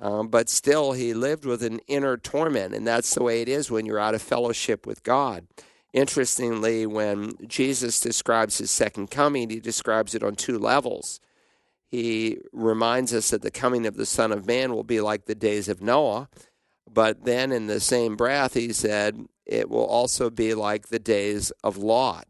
Um, 0.00 0.26
but 0.26 0.48
still, 0.48 0.92
he 0.92 1.14
lived 1.14 1.44
with 1.44 1.62
an 1.62 1.80
inner 1.86 2.16
torment, 2.16 2.74
and 2.74 2.84
that's 2.84 3.14
the 3.14 3.22
way 3.22 3.42
it 3.42 3.48
is 3.48 3.70
when 3.70 3.86
you're 3.86 3.98
out 3.98 4.14
of 4.14 4.22
fellowship 4.22 4.86
with 4.86 5.04
God. 5.04 5.46
Interestingly, 5.94 6.84
when 6.84 7.32
Jesus 7.46 8.00
describes 8.00 8.58
his 8.58 8.70
second 8.70 9.10
coming, 9.10 9.48
he 9.48 9.60
describes 9.60 10.14
it 10.14 10.22
on 10.22 10.34
two 10.34 10.58
levels. 10.58 11.18
He 11.90 12.38
reminds 12.52 13.14
us 13.14 13.30
that 13.30 13.40
the 13.40 13.50
coming 13.50 13.86
of 13.86 13.96
the 13.96 14.04
Son 14.04 14.32
of 14.32 14.46
Man 14.46 14.74
will 14.74 14.84
be 14.84 15.00
like 15.00 15.24
the 15.24 15.34
days 15.34 15.68
of 15.68 15.80
Noah, 15.80 16.28
but 16.92 17.24
then 17.24 17.50
in 17.52 17.68
the 17.68 17.80
same 17.80 18.14
breath, 18.14 18.52
he 18.52 18.72
said 18.74 19.24
it 19.46 19.70
will 19.70 19.86
also 19.86 20.28
be 20.28 20.52
like 20.52 20.88
the 20.88 20.98
days 20.98 21.50
of 21.62 21.78
Lot 21.78 22.26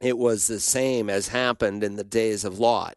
it 0.00 0.18
was 0.18 0.46
the 0.46 0.60
same 0.60 1.08
as 1.08 1.28
happened 1.28 1.82
in 1.82 1.96
the 1.96 2.04
days 2.04 2.44
of 2.44 2.58
Lot. 2.58 2.96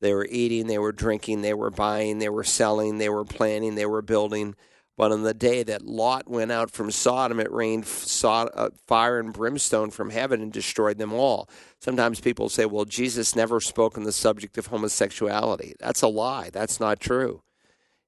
They 0.00 0.12
were 0.12 0.28
eating, 0.30 0.66
they 0.66 0.78
were 0.78 0.92
drinking, 0.92 1.42
they 1.42 1.54
were 1.54 1.70
buying, 1.70 2.18
they 2.18 2.28
were 2.28 2.44
selling, 2.44 2.98
they 2.98 3.08
were 3.08 3.24
planning, 3.24 3.74
they 3.74 3.86
were 3.86 4.02
building. 4.02 4.54
But 4.96 5.12
on 5.12 5.22
the 5.22 5.34
day 5.34 5.62
that 5.62 5.84
Lot 5.84 6.28
went 6.28 6.50
out 6.50 6.70
from 6.70 6.90
Sodom, 6.90 7.38
it 7.38 7.52
rained 7.52 7.84
uh, 8.24 8.70
fire 8.86 9.18
and 9.18 9.32
brimstone 9.32 9.90
from 9.90 10.10
heaven 10.10 10.40
and 10.40 10.52
destroyed 10.52 10.96
them 10.96 11.12
all. 11.12 11.48
Sometimes 11.80 12.20
people 12.20 12.48
say, 12.48 12.64
well, 12.64 12.86
Jesus 12.86 13.36
never 13.36 13.60
spoke 13.60 13.98
on 13.98 14.04
the 14.04 14.12
subject 14.12 14.56
of 14.56 14.68
homosexuality. 14.68 15.74
That's 15.78 16.02
a 16.02 16.08
lie. 16.08 16.48
That's 16.50 16.80
not 16.80 16.98
true. 16.98 17.42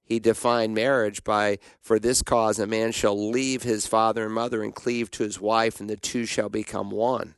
He 0.02 0.18
defined 0.18 0.74
marriage 0.74 1.22
by, 1.22 1.58
for 1.82 1.98
this 1.98 2.22
cause, 2.22 2.58
a 2.58 2.66
man 2.66 2.92
shall 2.92 3.30
leave 3.30 3.62
his 3.62 3.86
father 3.86 4.24
and 4.24 4.34
mother 4.34 4.62
and 4.62 4.74
cleave 4.74 5.10
to 5.12 5.24
his 5.24 5.38
wife, 5.38 5.80
and 5.80 5.90
the 5.90 5.98
two 5.98 6.24
shall 6.24 6.48
become 6.48 6.90
one. 6.90 7.34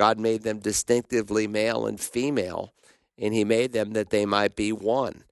God 0.00 0.18
made 0.18 0.44
them 0.44 0.60
distinctively 0.60 1.46
male 1.46 1.84
and 1.84 2.00
female, 2.00 2.72
and 3.18 3.34
He 3.34 3.44
made 3.44 3.74
them 3.74 3.92
that 3.92 4.08
they 4.08 4.24
might 4.24 4.56
be 4.56 4.72
one. 4.72 5.24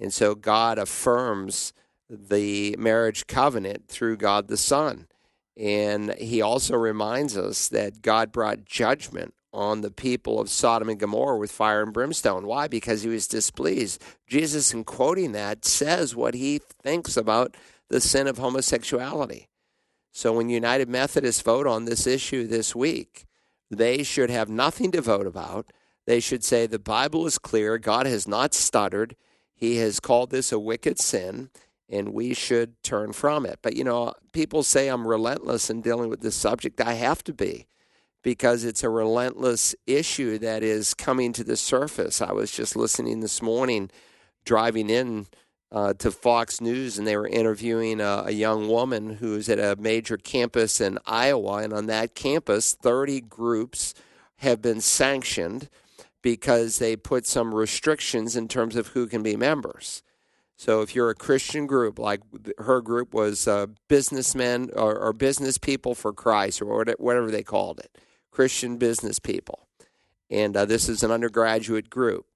And 0.00 0.12
so 0.12 0.34
God 0.34 0.78
affirms 0.78 1.72
the 2.08 2.76
marriage 2.78 3.26
covenant 3.26 3.88
through 3.88 4.16
God 4.16 4.48
the 4.48 4.56
Son. 4.56 5.08
And 5.56 6.14
He 6.14 6.42
also 6.42 6.76
reminds 6.76 7.36
us 7.36 7.68
that 7.68 8.02
God 8.02 8.32
brought 8.32 8.64
judgment 8.64 9.34
on 9.52 9.80
the 9.80 9.90
people 9.90 10.38
of 10.38 10.50
Sodom 10.50 10.88
and 10.88 11.00
Gomorrah 11.00 11.38
with 11.38 11.50
fire 11.50 11.82
and 11.82 11.92
brimstone. 11.92 12.46
Why? 12.46 12.68
Because 12.68 13.02
He 13.02 13.08
was 13.08 13.26
displeased. 13.26 14.02
Jesus, 14.26 14.74
in 14.74 14.84
quoting 14.84 15.32
that, 15.32 15.64
says 15.64 16.14
what 16.14 16.34
He 16.34 16.60
thinks 16.82 17.16
about 17.16 17.56
the 17.88 18.00
sin 18.00 18.26
of 18.26 18.38
homosexuality. 18.38 19.48
So 20.12 20.32
when 20.32 20.48
United 20.48 20.88
Methodists 20.88 21.42
vote 21.42 21.66
on 21.66 21.84
this 21.84 22.06
issue 22.06 22.46
this 22.46 22.74
week, 22.74 23.26
they 23.70 24.02
should 24.02 24.30
have 24.30 24.48
nothing 24.48 24.90
to 24.92 25.00
vote 25.00 25.26
about. 25.26 25.66
They 26.06 26.20
should 26.20 26.44
say 26.44 26.66
the 26.66 26.78
Bible 26.78 27.26
is 27.26 27.38
clear. 27.38 27.78
God 27.78 28.06
has 28.06 28.28
not 28.28 28.54
stuttered. 28.54 29.16
He 29.54 29.76
has 29.76 30.00
called 30.00 30.30
this 30.30 30.52
a 30.52 30.58
wicked 30.58 30.98
sin, 30.98 31.50
and 31.88 32.12
we 32.12 32.34
should 32.34 32.82
turn 32.82 33.12
from 33.12 33.46
it. 33.46 33.58
But, 33.62 33.76
you 33.76 33.84
know, 33.84 34.14
people 34.32 34.62
say 34.62 34.88
I'm 34.88 35.06
relentless 35.06 35.70
in 35.70 35.80
dealing 35.80 36.10
with 36.10 36.20
this 36.20 36.34
subject. 36.34 36.80
I 36.80 36.94
have 36.94 37.22
to 37.24 37.32
be 37.32 37.66
because 38.22 38.64
it's 38.64 38.82
a 38.82 38.90
relentless 38.90 39.74
issue 39.86 40.38
that 40.38 40.62
is 40.62 40.94
coming 40.94 41.32
to 41.32 41.44
the 41.44 41.56
surface. 41.56 42.20
I 42.20 42.32
was 42.32 42.50
just 42.50 42.74
listening 42.74 43.20
this 43.20 43.40
morning, 43.40 43.90
driving 44.44 44.90
in 44.90 45.26
uh, 45.70 45.92
to 45.94 46.10
Fox 46.10 46.60
News, 46.60 46.98
and 46.98 47.06
they 47.06 47.16
were 47.16 47.28
interviewing 47.28 48.00
a, 48.00 48.24
a 48.26 48.32
young 48.32 48.68
woman 48.68 49.16
who's 49.16 49.48
at 49.48 49.58
a 49.58 49.80
major 49.80 50.16
campus 50.16 50.80
in 50.80 50.98
Iowa. 51.06 51.58
And 51.58 51.72
on 51.72 51.86
that 51.86 52.14
campus, 52.14 52.74
30 52.74 53.20
groups 53.22 53.94
have 54.38 54.60
been 54.60 54.80
sanctioned 54.80 55.68
because 56.22 56.78
they 56.78 56.96
put 56.96 57.26
some 57.26 57.54
restrictions 57.54 58.34
in 58.34 58.48
terms 58.48 58.74
of 58.74 58.88
who 58.88 59.06
can 59.06 59.22
be 59.22 59.36
members. 59.36 60.02
So 60.56 60.80
if 60.80 60.94
you're 60.94 61.10
a 61.10 61.14
Christian 61.14 61.66
group, 61.66 61.98
like 61.98 62.22
her 62.58 62.80
group 62.80 63.12
was 63.12 63.46
uh, 63.46 63.66
businessmen 63.88 64.70
or, 64.74 64.98
or, 64.98 65.12
business 65.12 65.58
people 65.58 65.94
for 65.94 66.14
Christ 66.14 66.62
or 66.62 66.84
whatever 66.98 67.30
they 67.30 67.42
called 67.42 67.78
it, 67.78 67.98
Christian 68.30 68.78
business 68.78 69.18
people. 69.18 69.68
And 70.30 70.56
uh, 70.56 70.64
this 70.64 70.88
is 70.88 71.02
an 71.02 71.10
undergraduate 71.10 71.90
group 71.90 72.26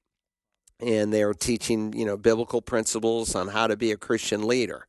and 0.80 1.12
they're 1.12 1.34
teaching 1.34 1.92
you 1.92 2.04
know 2.04 2.16
biblical 2.16 2.62
principles 2.62 3.34
on 3.34 3.48
how 3.48 3.66
to 3.66 3.76
be 3.76 3.92
a 3.92 3.96
Christian 3.96 4.46
leader. 4.46 4.86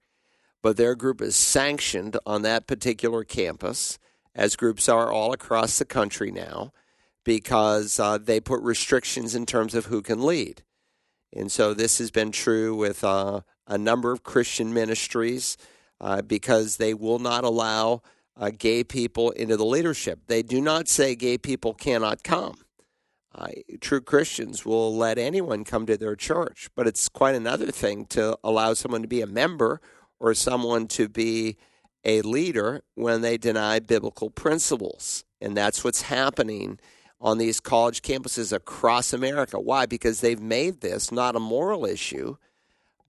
But 0.61 0.77
their 0.77 0.95
group 0.95 1.21
is 1.21 1.35
sanctioned 1.35 2.17
on 2.25 2.43
that 2.43 2.67
particular 2.67 3.23
campus, 3.23 3.97
as 4.35 4.55
groups 4.55 4.87
are 4.87 5.11
all 5.11 5.33
across 5.33 5.79
the 5.79 5.85
country 5.85 6.31
now, 6.31 6.71
because 7.23 7.99
uh, 7.99 8.19
they 8.19 8.39
put 8.39 8.61
restrictions 8.61 9.33
in 9.33 9.45
terms 9.45 9.73
of 9.73 9.87
who 9.87 10.01
can 10.01 10.23
lead. 10.23 10.63
And 11.33 11.51
so 11.51 11.73
this 11.73 11.97
has 11.99 12.11
been 12.11 12.31
true 12.31 12.75
with 12.75 13.03
uh, 13.03 13.41
a 13.67 13.77
number 13.77 14.11
of 14.11 14.23
Christian 14.23 14.73
ministries 14.73 15.57
uh, 15.99 16.21
because 16.21 16.77
they 16.77 16.93
will 16.93 17.19
not 17.19 17.43
allow 17.43 18.01
uh, 18.35 18.51
gay 18.57 18.83
people 18.83 19.31
into 19.31 19.55
the 19.57 19.65
leadership. 19.65 20.21
They 20.27 20.41
do 20.41 20.61
not 20.61 20.87
say 20.87 21.15
gay 21.15 21.37
people 21.37 21.73
cannot 21.73 22.23
come 22.23 22.57
true 23.79 24.01
Christians 24.01 24.65
will 24.65 24.95
let 24.95 25.17
anyone 25.17 25.63
come 25.63 25.85
to 25.85 25.97
their 25.97 26.15
church, 26.15 26.69
but 26.75 26.87
it's 26.87 27.07
quite 27.07 27.35
another 27.35 27.71
thing 27.71 28.05
to 28.07 28.37
allow 28.43 28.73
someone 28.73 29.01
to 29.01 29.07
be 29.07 29.21
a 29.21 29.27
member 29.27 29.79
or 30.19 30.33
someone 30.33 30.87
to 30.87 31.07
be 31.07 31.57
a 32.03 32.21
leader 32.21 32.81
when 32.95 33.21
they 33.21 33.37
deny 33.37 33.79
biblical 33.79 34.29
principles. 34.29 35.23
And 35.39 35.55
that's 35.55 35.83
what's 35.83 36.03
happening 36.03 36.79
on 37.21 37.37
these 37.37 37.59
college 37.59 38.01
campuses 38.01 38.51
across 38.51 39.13
America. 39.13 39.59
Why? 39.59 39.85
Because 39.85 40.21
they've 40.21 40.41
made 40.41 40.81
this 40.81 41.11
not 41.11 41.35
a 41.35 41.39
moral 41.39 41.85
issue, 41.85 42.37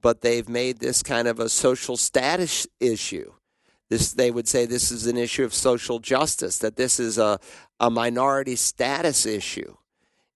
but 0.01 0.21
they've 0.21 0.49
made 0.49 0.79
this 0.79 1.03
kind 1.03 1.27
of 1.27 1.41
a 1.41 1.49
social 1.49 1.97
status 1.97 2.67
issue. 2.79 3.33
This, 3.89 4.13
they 4.13 4.31
would 4.31 4.47
say 4.49 4.67
this 4.67 4.91
is 4.91 5.07
an 5.07 5.17
issue 5.17 5.45
of 5.45 5.53
social 5.53 5.99
justice, 5.99 6.59
that 6.59 6.77
this 6.77 7.01
is 7.01 7.19
a, 7.19 7.39
a 7.81 7.91
minority 7.91 8.57
status 8.57 9.27
issue 9.27 9.77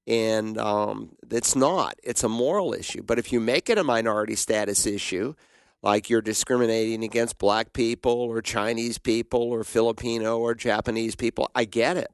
and 0.06 0.56
um, 0.58 1.10
it's 1.30 1.56
not. 1.56 1.98
It's 2.02 2.22
a 2.22 2.28
moral 2.28 2.72
issue. 2.72 3.02
But 3.02 3.18
if 3.18 3.32
you 3.32 3.40
make 3.40 3.68
it 3.68 3.78
a 3.78 3.84
minority 3.84 4.36
status 4.36 4.86
issue, 4.86 5.34
like 5.82 6.08
you're 6.08 6.22
discriminating 6.22 7.04
against 7.04 7.38
black 7.38 7.72
people 7.72 8.12
or 8.12 8.40
Chinese 8.40 8.98
people 8.98 9.42
or 9.42 9.64
Filipino 9.64 10.38
or 10.38 10.54
Japanese 10.54 11.16
people, 11.16 11.50
I 11.54 11.64
get 11.64 11.96
it. 11.96 12.10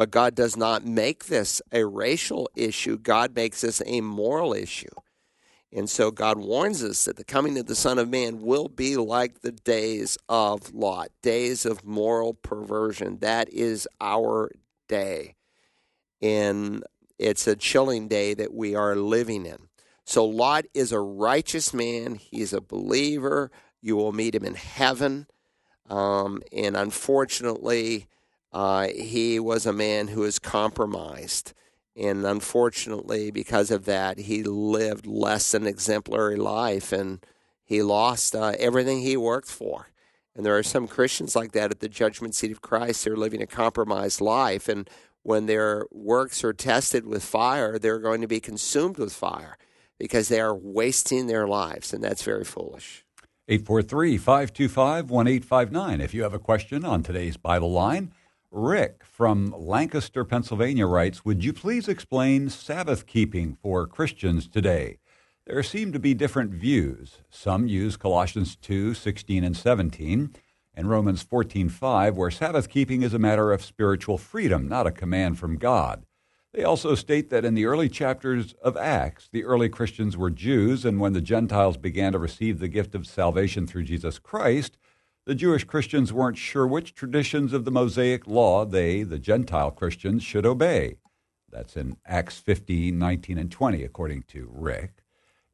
But 0.00 0.10
God 0.10 0.34
does 0.34 0.56
not 0.56 0.86
make 0.86 1.26
this 1.26 1.60
a 1.72 1.84
racial 1.84 2.48
issue. 2.56 2.96
God 2.96 3.36
makes 3.36 3.60
this 3.60 3.82
a 3.84 4.00
moral 4.00 4.54
issue. 4.54 4.88
And 5.70 5.90
so 5.90 6.10
God 6.10 6.38
warns 6.38 6.82
us 6.82 7.04
that 7.04 7.18
the 7.18 7.22
coming 7.22 7.58
of 7.58 7.66
the 7.66 7.74
Son 7.74 7.98
of 7.98 8.08
Man 8.08 8.40
will 8.40 8.68
be 8.68 8.96
like 8.96 9.42
the 9.42 9.52
days 9.52 10.16
of 10.26 10.72
Lot, 10.72 11.10
days 11.20 11.66
of 11.66 11.84
moral 11.84 12.32
perversion. 12.32 13.18
That 13.18 13.50
is 13.50 13.86
our 14.00 14.50
day. 14.88 15.34
And 16.22 16.82
it's 17.18 17.46
a 17.46 17.54
chilling 17.54 18.08
day 18.08 18.32
that 18.32 18.54
we 18.54 18.74
are 18.74 18.96
living 18.96 19.44
in. 19.44 19.68
So 20.06 20.24
Lot 20.24 20.64
is 20.72 20.92
a 20.92 20.98
righteous 20.98 21.74
man. 21.74 22.14
He's 22.14 22.54
a 22.54 22.62
believer. 22.62 23.50
You 23.82 23.96
will 23.96 24.12
meet 24.12 24.34
him 24.34 24.46
in 24.46 24.54
heaven. 24.54 25.26
Um, 25.90 26.40
and 26.54 26.74
unfortunately, 26.74 28.06
uh, 28.52 28.88
he 28.88 29.38
was 29.38 29.66
a 29.66 29.72
man 29.72 30.08
who 30.08 30.20
was 30.20 30.38
compromised. 30.38 31.52
And 31.96 32.24
unfortunately, 32.24 33.30
because 33.30 33.70
of 33.70 33.84
that, 33.84 34.18
he 34.18 34.42
lived 34.42 35.06
less 35.06 35.52
than 35.52 35.66
exemplary 35.66 36.36
life 36.36 36.92
and 36.92 37.24
he 37.64 37.82
lost 37.82 38.34
uh, 38.34 38.54
everything 38.58 39.00
he 39.00 39.16
worked 39.16 39.50
for. 39.50 39.88
And 40.34 40.46
there 40.46 40.56
are 40.56 40.62
some 40.62 40.88
Christians 40.88 41.36
like 41.36 41.52
that 41.52 41.70
at 41.70 41.80
the 41.80 41.88
judgment 41.88 42.34
seat 42.34 42.52
of 42.52 42.62
Christ. 42.62 43.04
They're 43.04 43.16
living 43.16 43.42
a 43.42 43.46
compromised 43.46 44.20
life. 44.20 44.68
And 44.68 44.88
when 45.22 45.46
their 45.46 45.86
works 45.90 46.42
are 46.44 46.52
tested 46.52 47.06
with 47.06 47.22
fire, 47.22 47.78
they're 47.78 47.98
going 47.98 48.20
to 48.20 48.26
be 48.26 48.40
consumed 48.40 48.98
with 48.98 49.12
fire 49.12 49.58
because 49.98 50.28
they 50.28 50.40
are 50.40 50.54
wasting 50.54 51.26
their 51.26 51.46
lives, 51.46 51.92
and 51.92 52.02
that's 52.02 52.22
very 52.22 52.44
foolish. 52.44 53.04
843 53.48 54.16
525 54.16 55.10
1859. 55.10 56.00
If 56.00 56.14
you 56.14 56.22
have 56.22 56.32
a 56.32 56.38
question 56.38 56.84
on 56.84 57.02
today's 57.02 57.36
Bible 57.36 57.70
line, 57.70 58.12
Rick 58.52 59.04
from 59.04 59.54
Lancaster, 59.56 60.24
Pennsylvania 60.24 60.84
writes 60.84 61.24
Would 61.24 61.44
you 61.44 61.52
please 61.52 61.86
explain 61.86 62.48
Sabbath 62.48 63.06
keeping 63.06 63.56
for 63.62 63.86
Christians 63.86 64.48
today? 64.48 64.98
There 65.46 65.62
seem 65.62 65.92
to 65.92 66.00
be 66.00 66.14
different 66.14 66.50
views. 66.50 67.18
Some 67.30 67.68
use 67.68 67.96
Colossians 67.96 68.56
2 68.56 68.94
16 68.94 69.44
and 69.44 69.56
17 69.56 70.34
and 70.74 70.90
Romans 70.90 71.22
14:5 71.22 72.16
where 72.16 72.30
Sabbath 72.32 72.68
keeping 72.68 73.02
is 73.02 73.14
a 73.14 73.20
matter 73.20 73.52
of 73.52 73.62
spiritual 73.62 74.18
freedom, 74.18 74.66
not 74.66 74.86
a 74.86 74.90
command 74.90 75.38
from 75.38 75.56
God. 75.56 76.04
They 76.52 76.64
also 76.64 76.96
state 76.96 77.30
that 77.30 77.44
in 77.44 77.54
the 77.54 77.66
early 77.66 77.88
chapters 77.88 78.54
of 78.54 78.76
Acts, 78.76 79.28
the 79.30 79.44
early 79.44 79.68
Christians 79.68 80.16
were 80.16 80.30
Jews, 80.30 80.84
and 80.84 80.98
when 80.98 81.12
the 81.12 81.20
Gentiles 81.20 81.76
began 81.76 82.10
to 82.10 82.18
receive 82.18 82.58
the 82.58 82.66
gift 82.66 82.96
of 82.96 83.06
salvation 83.06 83.68
through 83.68 83.84
Jesus 83.84 84.18
Christ, 84.18 84.76
the 85.30 85.36
Jewish 85.36 85.62
Christians 85.62 86.12
weren't 86.12 86.36
sure 86.36 86.66
which 86.66 86.92
traditions 86.92 87.52
of 87.52 87.64
the 87.64 87.70
Mosaic 87.70 88.26
law 88.26 88.64
they, 88.64 89.04
the 89.04 89.20
Gentile 89.20 89.70
Christians, 89.70 90.24
should 90.24 90.44
obey. 90.44 90.96
That's 91.48 91.76
in 91.76 91.98
Acts 92.04 92.40
15, 92.40 92.98
19, 92.98 93.38
and 93.38 93.48
20, 93.48 93.84
according 93.84 94.24
to 94.24 94.50
Rick. 94.50 95.04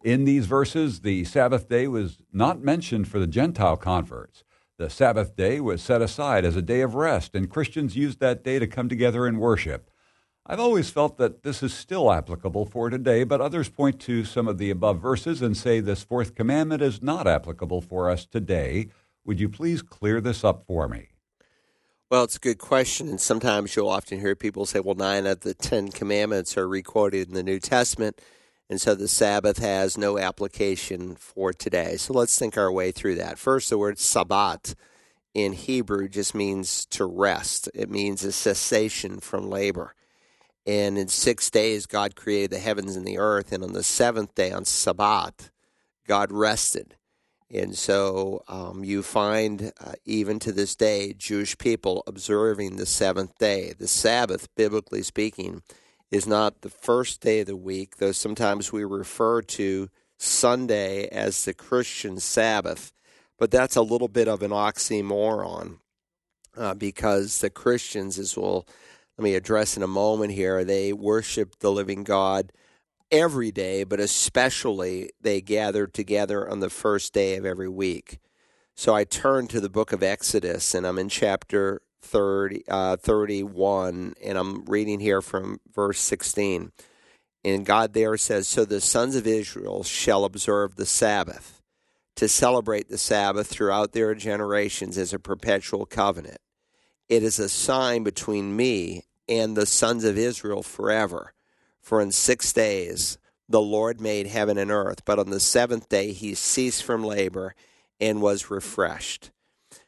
In 0.03 0.25
these 0.25 0.47
verses, 0.47 1.01
the 1.01 1.25
Sabbath 1.25 1.69
day 1.69 1.89
was 1.89 2.17
not 2.33 2.63
mentioned 2.63 3.09
for 3.09 3.19
the 3.19 3.27
Gentile 3.27 3.77
converts. 3.77 4.45
The 4.79 4.89
Sabbath 4.89 5.37
day 5.37 5.61
was 5.61 5.83
set 5.83 6.01
aside 6.01 6.47
as 6.47 6.57
a 6.57 6.63
day 6.63 6.81
of 6.81 6.95
rest, 6.95 7.35
and 7.35 7.51
Christians 7.51 7.97
used 7.97 8.19
that 8.21 8.43
day 8.43 8.59
to 8.59 8.67
come 8.67 8.89
together 8.89 9.27
and 9.27 9.39
worship. 9.39 9.91
I've 10.47 10.59
always 10.59 10.89
felt 10.89 11.19
that 11.19 11.43
this 11.43 11.63
is 11.63 11.75
still 11.75 12.11
applicable 12.11 12.65
for 12.65 12.89
today, 12.89 13.25
but 13.25 13.43
others 13.43 13.69
point 13.69 14.01
to 14.03 14.25
some 14.25 14.49
of 14.49 14.57
the 14.57 14.71
above 14.71 15.03
verses 15.03 15.43
and 15.43 15.55
say 15.55 15.81
this 15.81 16.03
fourth 16.03 16.35
commandment 16.35 16.81
is 16.81 17.03
not 17.03 17.27
applicable 17.27 17.83
for 17.83 18.09
us 18.09 18.25
today. 18.25 18.89
Would 19.27 19.41
you 19.41 19.49
please 19.49 19.83
clear 19.83 20.21
this 20.21 20.45
up 20.45 20.65
for 20.67 20.89
me? 20.89 21.09
Well, 22.09 22.23
it's 22.23 22.37
a 22.37 22.41
good 22.41 22.59
question, 22.59 23.09
and 23.09 23.21
sometimes 23.21 23.75
you'll 23.75 23.89
often 23.89 24.21
hear 24.21 24.37
people 24.37 24.65
say, 24.65 24.79
well, 24.79 24.95
nine 24.95 25.27
of 25.27 25.41
the 25.41 25.53
Ten 25.53 25.91
Commandments 25.91 26.57
are 26.57 26.69
recorded 26.69 27.27
in 27.29 27.35
the 27.35 27.43
New 27.43 27.59
Testament. 27.59 28.21
And 28.71 28.81
so 28.81 28.95
the 28.95 29.09
Sabbath 29.09 29.59
has 29.59 29.99
no 29.99 30.17
application 30.17 31.17
for 31.17 31.53
today. 31.53 31.97
So 31.97 32.13
let's 32.13 32.39
think 32.39 32.57
our 32.57 32.71
way 32.71 32.93
through 32.93 33.17
that. 33.17 33.39
First, 33.39 33.71
the 33.71 33.79
word 33.79 33.99
Sabbat 33.99 34.77
in 35.35 35.53
Hebrew 35.53 36.09
just 36.09 36.33
means 36.35 36.87
to 36.87 37.05
rest, 37.05 37.69
it 37.75 37.91
means 37.91 38.25
a 38.25 38.33
cessation 38.33 39.19
from 39.19 39.51
labor. 39.51 39.95
And 40.65 40.97
in 40.97 41.09
six 41.09 41.51
days, 41.51 41.87
God 41.87 42.17
created 42.17 42.51
the 42.51 42.59
heavens 42.59 42.97
and 42.97 43.07
the 43.07 43.19
earth. 43.19 43.53
And 43.53 43.63
on 43.63 43.73
the 43.73 43.83
seventh 43.83 44.35
day, 44.35 44.53
on 44.53 44.65
Sabbat, 44.65 45.51
God 46.07 46.33
rested. 46.33 46.97
And 47.53 47.77
so 47.77 48.43
um, 48.49 48.83
you 48.83 49.03
find, 49.03 49.73
uh, 49.81 49.93
even 50.05 50.39
to 50.41 50.53
this 50.53 50.75
day, 50.75 51.13
Jewish 51.13 51.57
people 51.59 52.03
observing 52.07 52.77
the 52.77 52.87
seventh 52.87 53.39
day. 53.39 53.73
The 53.79 53.87
Sabbath, 53.87 54.49
biblically 54.57 55.03
speaking, 55.03 55.63
is 56.11 56.27
not 56.27 56.63
the 56.63 56.71
first 56.71 57.21
day 57.21 57.41
of 57.41 57.47
the 57.47 57.57
week, 57.57 57.97
though 57.97 58.13
sometimes 58.13 58.73
we 58.73 58.85
refer 58.85 59.43
to 59.43 59.89
Sunday 60.19 61.09
as 61.09 61.45
the 61.45 61.55
Christian 61.55 62.19
Sabbath, 62.19 62.93
but 63.39 63.51
that's 63.51 63.77
a 63.77 63.83
little 63.83 64.09
bit 64.09 64.29
of 64.29 64.43
an 64.43 64.51
oxymoron 64.51 65.79
uh, 66.57 66.75
because 66.75 67.41
the 67.41 67.51
Christians, 67.51 68.19
as 68.19 68.37
we'll 68.37 68.67
let 69.19 69.25
me 69.25 69.35
address 69.35 69.77
in 69.77 69.83
a 69.83 69.89
moment 69.89 70.33
here, 70.33 70.65
they 70.65 70.93
worship 70.93 71.59
the 71.59 71.71
living 71.71 72.03
God 72.03 72.53
every 73.11 73.51
day, 73.51 73.85
but 73.85 74.01
especially 74.01 75.11
they 75.21 75.41
gather 75.41 75.87
together 75.87 76.49
on 76.49 76.61
the 76.61 76.71
first 76.71 77.13
day 77.13 77.37
of 77.37 77.45
every 77.45 77.69
week. 77.69 78.19
So 78.75 78.95
I 78.95 79.05
turn 79.05 79.47
to 79.49 79.61
the 79.61 79.71
book 79.71 79.93
of 79.93 80.03
Exodus, 80.03 80.75
and 80.75 80.87
I'm 80.87 80.99
in 80.99 81.09
chapter 81.09 81.81
30, 82.03 82.65
uh, 82.69 82.97
31, 82.97 84.15
and 84.23 84.39
I'm 84.39 84.65
reading 84.67 85.01
here 85.01 85.23
from 85.23 85.61
verse 85.75 86.01
16. 86.01 86.73
And 87.45 87.65
God 87.65 87.95
there 87.95 88.17
says, 88.17 88.49
So 88.49 88.65
the 88.65 88.81
sons 88.81 89.17
of 89.17 89.27
Israel 89.27 89.83
shall 89.83 90.25
observe 90.25 90.77
the 90.77 90.87
Sabbath 90.87 91.63
to 92.17 92.29
celebrate 92.29 92.89
the 92.89 92.99
Sabbath 92.99 93.47
throughout 93.47 93.93
their 93.93 94.15
generations 94.15 94.99
as 94.99 95.13
a 95.13 95.19
perpetual 95.19 95.87
covenant. 95.87 96.39
It 97.09 97.23
is 97.23 97.39
a 97.39 97.49
sign 97.49 98.03
between 98.03 98.57
me 98.57 99.05
and 99.29 99.57
the 99.57 99.67
sons 99.67 100.03
of 100.05 100.19
Israel 100.19 100.63
forever. 100.63 101.35
For 101.87 102.01
in 102.01 102.11
six 102.11 102.53
days 102.53 103.17
the 103.49 103.61
Lord 103.61 104.01
made 104.01 104.27
heaven 104.27 104.59
and 104.59 104.73
earth, 104.73 105.05
but 105.05 105.21
on 105.21 105.31
the 105.31 105.39
seventh 105.39 105.89
day 105.89 106.11
he 106.11 106.35
ceased 106.35 106.83
from 106.83 107.05
labor 107.05 107.55
and 108.01 108.21
was 108.21 108.51
refreshed. 108.51 109.31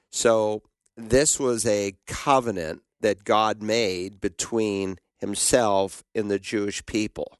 So 0.08 0.62
this 0.96 1.40
was 1.40 1.66
a 1.66 1.96
covenant 2.06 2.82
that 3.00 3.24
God 3.24 3.60
made 3.60 4.20
between 4.20 4.98
himself 5.16 6.04
and 6.14 6.30
the 6.30 6.38
Jewish 6.38 6.86
people. 6.86 7.36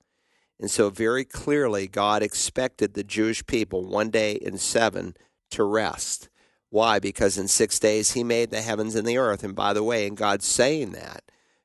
And 0.58 0.68
so, 0.68 0.90
very 0.90 1.24
clearly, 1.24 1.86
God 1.86 2.20
expected 2.20 2.94
the 2.94 3.04
Jewish 3.04 3.46
people 3.46 3.84
one 3.84 4.10
day 4.10 4.32
in 4.32 4.58
seven 4.58 5.14
to 5.52 5.62
rest. 5.62 6.30
Why? 6.68 6.98
Because 6.98 7.38
in 7.38 7.46
six 7.46 7.78
days 7.78 8.14
he 8.14 8.24
made 8.24 8.50
the 8.50 8.62
heavens 8.62 8.96
and 8.96 9.06
the 9.06 9.18
earth. 9.18 9.44
And 9.44 9.54
by 9.54 9.72
the 9.72 9.84
way, 9.84 10.04
in 10.04 10.16
God 10.16 10.42
saying 10.42 10.90
that, 10.92 11.22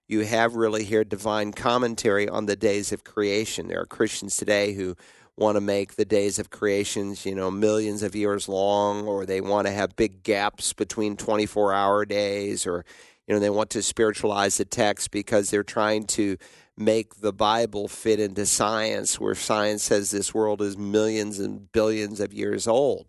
you 0.07 0.21
have 0.21 0.55
really 0.55 0.83
here 0.83 1.03
divine 1.03 1.53
commentary 1.53 2.27
on 2.27 2.45
the 2.45 2.55
days 2.55 2.91
of 2.91 3.03
creation. 3.03 3.67
There 3.67 3.81
are 3.81 3.85
Christians 3.85 4.37
today 4.37 4.73
who 4.73 4.95
want 5.35 5.55
to 5.55 5.61
make 5.61 5.95
the 5.95 6.05
days 6.05 6.37
of 6.37 6.49
creations, 6.49 7.25
you 7.25 7.33
know, 7.33 7.49
millions 7.49 8.03
of 8.03 8.15
years 8.15 8.47
long, 8.47 9.07
or 9.07 9.25
they 9.25 9.41
want 9.41 9.65
to 9.67 9.73
have 9.73 9.95
big 9.95 10.23
gaps 10.23 10.73
between 10.73 11.17
24 11.17 11.73
hour 11.73 12.05
days, 12.05 12.67
or, 12.67 12.85
you 13.27 13.33
know, 13.33 13.39
they 13.39 13.49
want 13.49 13.69
to 13.71 13.81
spiritualize 13.81 14.57
the 14.57 14.65
text 14.65 15.09
because 15.09 15.49
they're 15.49 15.63
trying 15.63 16.05
to 16.05 16.37
make 16.77 17.15
the 17.15 17.33
Bible 17.33 17.87
fit 17.87 18.19
into 18.19 18.45
science, 18.45 19.19
where 19.19 19.35
science 19.35 19.83
says 19.83 20.11
this 20.11 20.33
world 20.33 20.61
is 20.61 20.77
millions 20.77 21.39
and 21.39 21.71
billions 21.71 22.19
of 22.19 22.33
years 22.33 22.67
old. 22.67 23.07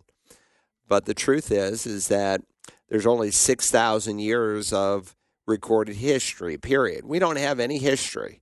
But 0.89 1.07
the 1.07 1.15
truth 1.15 1.51
is, 1.51 1.87
is 1.87 2.09
that 2.09 2.43
there's 2.89 3.07
only 3.07 3.31
6,000 3.31 4.19
years 4.19 4.73
of 4.73 5.15
recorded 5.47 5.97
history, 5.97 6.57
period. 6.57 7.05
We 7.05 7.19
don't 7.19 7.37
have 7.37 7.61
any 7.61 7.79
history 7.79 8.41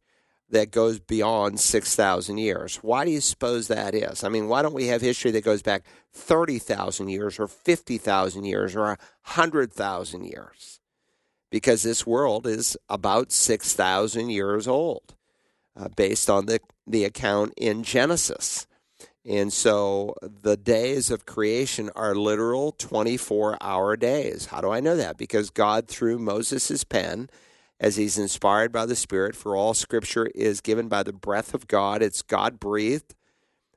that 0.53 0.71
goes 0.71 1.01
beyond 1.01 1.59
6,000 1.59 2.39
years. 2.39 2.77
Why 2.77 3.05
do 3.05 3.11
you 3.11 3.21
suppose 3.21 3.69
that 3.69 3.95
is? 3.95 4.23
I 4.23 4.29
mean, 4.29 4.49
why 4.49 4.63
don't 4.63 4.75
we 4.75 4.89
have 4.89 5.01
history 5.01 5.31
that 5.33 5.45
goes 5.45 5.63
back 5.63 5.83
30,000 6.13 7.09
years 7.09 7.41
or 7.41 7.49
50,000 7.49 8.45
years 8.45 8.77
or 8.77 8.87
100,000 8.87 10.25
years? 10.25 10.81
Because 11.51 11.83
this 11.83 12.07
world 12.07 12.47
is 12.47 12.77
about 12.89 13.33
6,000 13.33 14.31
years 14.31 14.69
old, 14.69 15.15
uh, 15.75 15.89
based 15.97 16.29
on 16.29 16.47
the, 16.47 16.61
the 16.87 17.05
account 17.05 17.55
in 17.57 17.83
Genesis. 17.83 18.67
And 19.25 19.53
so 19.53 20.15
the 20.23 20.57
days 20.57 21.11
of 21.11 21.27
creation 21.27 21.91
are 21.95 22.15
literal 22.15 22.73
24 22.73 23.59
hour 23.61 23.97
days. 23.97 24.47
How 24.47 24.61
do 24.61 24.71
I 24.71 24.81
know 24.81 24.97
that? 24.97 25.17
Because 25.17 25.51
God, 25.51 25.87
through 25.87 26.19
Moses' 26.19 26.83
pen, 26.83 27.31
as 27.79 27.97
he's 27.97 28.19
inspired 28.19 28.73
by 28.73 28.87
the 28.87 28.97
Spirit, 28.97 29.37
for 29.37 29.57
all 29.57 29.75
scripture 29.75 30.27
is 30.35 30.61
given 30.61 30.89
by 30.89 31.03
the 31.03 31.13
breath 31.13 31.55
of 31.55 31.69
God, 31.69 32.03
it's 32.03 32.23
God 32.23 32.59
breathed. 32.59 33.15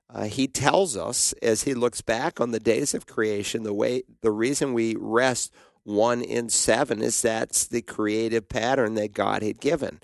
Uh, 0.10 0.26
he 0.26 0.48
tells 0.48 0.96
us 0.96 1.34
as 1.42 1.64
he 1.64 1.74
looks 1.74 2.02
back 2.02 2.40
on 2.40 2.52
the 2.52 2.60
days 2.60 2.94
of 2.94 3.08
creation, 3.08 3.64
the 3.64 3.74
way 3.74 4.04
the 4.22 4.32
reason 4.32 4.74
we 4.74 4.96
rest 4.98 5.52
one 5.84 6.22
in 6.22 6.50
seven 6.50 7.02
is 7.02 7.22
that's 7.22 7.68
the 7.68 7.82
creative 7.82 8.50
pattern 8.50 8.96
that 8.96 9.14
God 9.14 9.44
had 9.44 9.60
given. 9.60 10.00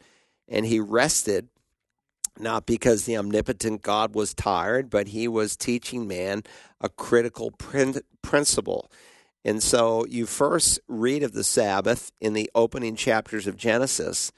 And 0.48 0.66
he 0.66 0.80
rested 0.80 1.50
not 2.40 2.66
because 2.66 3.06
the 3.06 3.18
omnipotent 3.18 3.82
God 3.82 4.16
was 4.16 4.34
tired, 4.34 4.90
but 4.90 5.10
he 5.10 5.28
was 5.28 5.58
teaching 5.58 6.08
man 6.08 6.44
a 6.80 6.90
critical 6.90 7.52
principle. 8.22 8.92
And 9.44 9.62
so 9.62 10.06
you 10.06 10.26
first 10.26 10.80
read 10.88 11.24
of 11.24 11.34
the 11.34 11.44
Sabbath 11.44 12.12
in 12.22 12.34
the 12.34 12.50
opening 12.54 12.96
chapters 12.96 13.48
of 13.48 13.58
Genesis, 13.58 14.32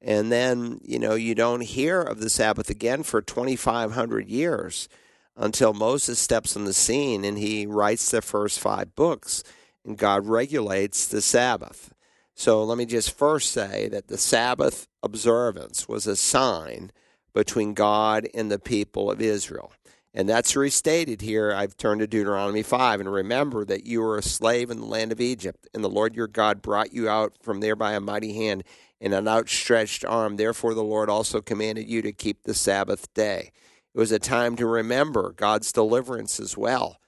and 0.00 0.30
then, 0.30 0.80
you 0.84 0.98
know, 0.98 1.14
you 1.14 1.34
don't 1.34 1.62
hear 1.62 2.00
of 2.00 2.20
the 2.20 2.30
Sabbath 2.30 2.70
again 2.70 3.02
for 3.02 3.20
2,500 3.20 4.28
years 4.28 4.88
until 5.36 5.72
Moses 5.72 6.18
steps 6.18 6.56
on 6.56 6.64
the 6.64 6.72
scene 6.72 7.24
and 7.24 7.38
he 7.38 7.66
writes 7.66 8.10
the 8.10 8.22
first 8.22 8.60
five 8.60 8.94
books, 8.94 9.42
and 9.84 9.96
God 9.96 10.26
regulates 10.26 11.06
the 11.06 11.22
Sabbath. 11.22 11.92
So 12.34 12.62
let 12.62 12.78
me 12.78 12.86
just 12.86 13.16
first 13.16 13.50
say 13.50 13.88
that 13.88 14.06
the 14.06 14.18
Sabbath 14.18 14.86
observance 15.02 15.88
was 15.88 16.06
a 16.06 16.14
sign 16.14 16.92
between 17.32 17.74
God 17.74 18.28
and 18.34 18.50
the 18.50 18.58
people 18.58 19.10
of 19.10 19.20
Israel. 19.20 19.72
And 20.14 20.28
that's 20.28 20.56
restated 20.56 21.20
here. 21.20 21.52
I've 21.52 21.76
turned 21.76 22.00
to 22.00 22.06
Deuteronomy 22.06 22.62
5. 22.62 23.00
And 23.00 23.12
remember 23.12 23.64
that 23.66 23.84
you 23.84 24.00
were 24.00 24.18
a 24.18 24.22
slave 24.22 24.70
in 24.70 24.80
the 24.80 24.86
land 24.86 25.12
of 25.12 25.20
Egypt, 25.20 25.68
and 25.74 25.84
the 25.84 25.88
Lord 25.88 26.16
your 26.16 26.26
God 26.26 26.62
brought 26.62 26.92
you 26.92 27.08
out 27.08 27.34
from 27.42 27.60
there 27.60 27.76
by 27.76 27.92
a 27.92 28.00
mighty 28.00 28.34
hand 28.34 28.64
and 29.00 29.14
an 29.14 29.28
outstretched 29.28 30.04
arm. 30.04 30.36
Therefore, 30.36 30.74
the 30.74 30.82
Lord 30.82 31.08
also 31.08 31.40
commanded 31.40 31.88
you 31.88 32.02
to 32.02 32.12
keep 32.12 32.42
the 32.42 32.54
Sabbath 32.54 33.12
day. 33.14 33.52
It 33.94 33.98
was 33.98 34.12
a 34.12 34.18
time 34.18 34.56
to 34.56 34.66
remember 34.66 35.32
God's 35.32 35.72
deliverance 35.72 36.40
as 36.40 36.56
well 36.56 36.98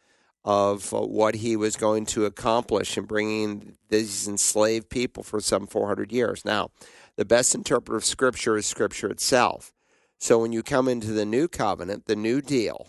of 0.44 0.94
uh, 0.94 1.00
what 1.00 1.36
he 1.36 1.56
was 1.56 1.76
going 1.76 2.06
to 2.06 2.24
accomplish 2.24 2.96
in 2.96 3.04
bringing 3.04 3.76
these 3.88 4.26
enslaved 4.26 4.88
people 4.88 5.22
for 5.22 5.40
some 5.40 5.66
400 5.66 6.12
years. 6.12 6.44
Now, 6.44 6.70
the 7.16 7.24
best 7.24 7.54
interpreter 7.54 7.96
of 7.96 8.04
Scripture 8.04 8.56
is 8.56 8.66
Scripture 8.66 9.10
itself. 9.10 9.72
So 10.20 10.38
when 10.38 10.52
you 10.52 10.62
come 10.62 10.86
into 10.86 11.12
the 11.12 11.24
new 11.24 11.48
covenant, 11.48 12.04
the 12.04 12.14
new 12.14 12.42
deal, 12.42 12.88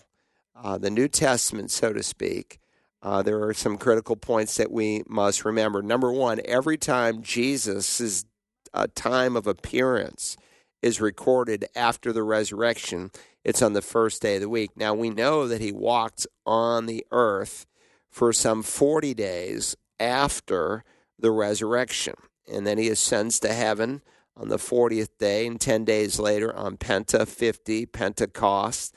uh, 0.54 0.78
the 0.78 0.90
New 0.90 1.08
Testament, 1.08 1.72
so 1.72 1.94
to 1.94 2.04
speak, 2.04 2.60
uh, 3.02 3.24
there 3.24 3.42
are 3.44 3.54
some 3.54 3.78
critical 3.78 4.18
points 4.18 4.58
that 4.58 4.70
we 4.70 5.04
must 5.08 5.46
remember. 5.46 5.82
Number 5.82 6.12
one, 6.12 6.42
every 6.44 6.78
time 6.78 7.24
Jesus' 7.24 8.26
uh, 8.74 8.88
time 8.96 9.38
of 9.38 9.48
appearance 9.48 10.36
is 10.82 11.00
recorded 11.00 11.66
after 11.74 12.12
the 12.12 12.22
resurrection, 12.22 13.12
it's 13.46 13.62
on 13.62 13.74
the 13.74 13.82
first 13.82 14.22
day 14.22 14.36
of 14.36 14.42
the 14.42 14.50
week. 14.50 14.72
Now, 14.76 14.94
we 14.94 15.10
know 15.10 15.48
that 15.48 15.62
he 15.62 15.72
walked 15.72 16.28
on 16.46 16.86
the 16.86 17.06
earth 17.12 17.66
for 18.10 18.34
some 18.34 18.62
40 18.62 19.14
days 19.14 19.78
after 20.02 20.84
the 21.18 21.32
resurrection, 21.32 22.16
and 22.52 22.68
then 22.68 22.78
he 22.78 22.90
ascends 22.90 23.40
to 23.40 23.54
heaven 23.54 24.02
on 24.38 24.50
the 24.50 24.58
40th 24.58 25.18
day, 25.20 25.46
and 25.46 25.60
10 25.60 25.86
days 25.86 26.20
later 26.20 26.56
on 26.56 26.78
Penta 26.78 27.28
50, 27.28 27.86
Pentecost, 27.88 28.96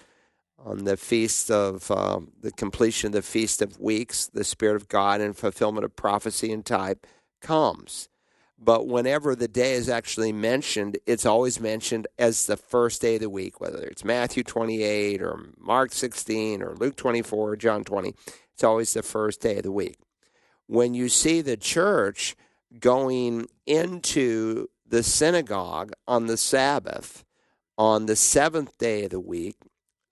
on 0.58 0.84
the 0.84 0.96
feast 0.96 1.50
of 1.50 1.90
um, 1.90 2.32
the 2.40 2.50
completion 2.50 3.08
of 3.08 3.12
the 3.12 3.22
Feast 3.22 3.60
of 3.60 3.78
Weeks, 3.78 4.26
the 4.26 4.44
Spirit 4.44 4.76
of 4.76 4.88
God 4.88 5.20
and 5.20 5.36
fulfillment 5.36 5.84
of 5.84 5.94
prophecy 5.94 6.52
and 6.52 6.64
type 6.64 7.06
comes. 7.42 8.08
But 8.58 8.86
whenever 8.86 9.34
the 9.34 9.48
day 9.48 9.74
is 9.74 9.90
actually 9.90 10.32
mentioned, 10.32 10.96
it's 11.06 11.26
always 11.26 11.60
mentioned 11.60 12.06
as 12.18 12.46
the 12.46 12.56
first 12.56 13.02
day 13.02 13.16
of 13.16 13.20
the 13.20 13.28
week, 13.28 13.60
whether 13.60 13.82
it's 13.82 14.04
Matthew 14.04 14.42
28 14.42 15.20
or 15.20 15.48
Mark 15.58 15.92
16 15.92 16.62
or 16.62 16.74
Luke 16.74 16.96
24 16.96 17.50
or 17.50 17.56
John 17.56 17.84
20. 17.84 18.14
It's 18.54 18.64
always 18.64 18.94
the 18.94 19.02
first 19.02 19.42
day 19.42 19.58
of 19.58 19.64
the 19.64 19.72
week. 19.72 19.98
When 20.66 20.94
you 20.94 21.10
see 21.10 21.42
the 21.42 21.58
church 21.58 22.36
going 22.80 23.48
into 23.66 24.68
the 24.86 25.02
synagogue 25.02 25.92
on 26.06 26.26
the 26.26 26.36
Sabbath, 26.36 27.24
on 27.76 28.06
the 28.06 28.16
seventh 28.16 28.76
day 28.78 29.04
of 29.04 29.10
the 29.10 29.20
week, 29.20 29.56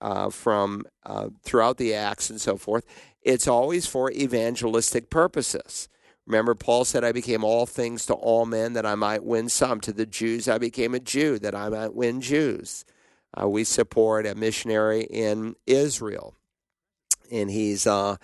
uh, 0.01 0.29
from 0.29 0.83
uh, 1.05 1.29
throughout 1.43 1.77
the 1.77 1.93
Acts 1.93 2.29
and 2.29 2.41
so 2.41 2.57
forth, 2.57 2.85
it's 3.21 3.47
always 3.47 3.85
for 3.85 4.11
evangelistic 4.11 5.09
purposes. 5.09 5.87
Remember, 6.25 6.55
Paul 6.55 6.85
said, 6.85 7.03
I 7.03 7.11
became 7.11 7.43
all 7.43 7.65
things 7.65 8.05
to 8.05 8.13
all 8.13 8.45
men 8.45 8.73
that 8.73 8.85
I 8.85 8.95
might 8.95 9.23
win 9.23 9.49
some. 9.49 9.79
To 9.81 9.93
the 9.93 10.05
Jews, 10.05 10.47
I 10.47 10.57
became 10.57 10.93
a 10.93 10.99
Jew 10.99 11.39
that 11.39 11.55
I 11.55 11.69
might 11.69 11.93
win 11.93 12.21
Jews. 12.21 12.85
Uh, 13.39 13.47
we 13.47 13.63
support 13.63 14.27
a 14.27 14.35
missionary 14.35 15.03
in 15.03 15.55
Israel, 15.65 16.35
and 17.31 17.49
he's 17.49 17.87
uh, 17.87 18.17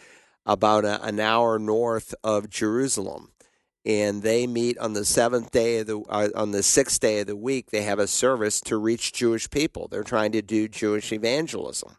about 0.46 0.86
a, 0.86 1.04
an 1.04 1.20
hour 1.20 1.60
north 1.60 2.14
of 2.24 2.50
Jerusalem 2.50 3.32
and 3.86 4.22
they 4.22 4.46
meet 4.46 4.78
on 4.78 4.94
the 4.94 5.06
seventh 5.06 5.52
day 5.52 5.80
of 5.80 5.88
the 5.88 6.00
uh, 6.10 6.30
on 6.36 6.52
the 6.52 6.64
sixth 6.64 7.00
day 7.00 7.20
of 7.20 7.28
the 7.28 7.36
week. 7.36 7.72
They 7.72 7.84
have 7.84 8.00
a 8.00 8.08
service 8.08 8.62
to 8.62 8.78
reach 8.78 9.14
Jewish 9.14 9.50
people. 9.50 9.88
They're 9.88 10.04
trying 10.04 10.32
to 10.34 10.42
do 10.42 10.68
Jewish 10.68 11.12
evangelism, 11.12 11.96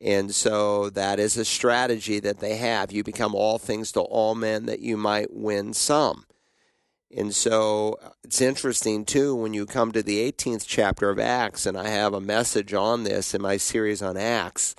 and 0.00 0.34
so 0.34 0.90
that 0.90 1.18
is 1.18 1.36
a 1.36 1.44
strategy 1.44 2.20
that 2.20 2.40
they 2.40 2.56
have. 2.56 2.92
You 2.92 3.04
become 3.04 3.34
all 3.34 3.58
things 3.58 3.92
to 3.92 4.00
all 4.00 4.34
men 4.34 4.66
that 4.66 4.80
you 4.80 4.96
might 4.96 5.32
win 5.32 5.74
some. 5.74 6.26
And 7.14 7.34
so 7.34 7.98
uh, 8.02 8.10
it's 8.24 8.40
interesting 8.40 9.04
too 9.04 9.34
when 9.34 9.52
you 9.52 9.66
come 9.66 9.92
to 9.92 10.02
the 10.02 10.32
18th 10.32 10.64
chapter 10.66 11.10
of 11.10 11.18
Acts, 11.18 11.66
and 11.66 11.76
I 11.76 11.88
have 11.88 12.14
a 12.14 12.20
message 12.20 12.72
on 12.72 13.04
this 13.04 13.34
in 13.34 13.42
my 13.42 13.58
series 13.58 14.00
on 14.00 14.16
Acts. 14.16 14.74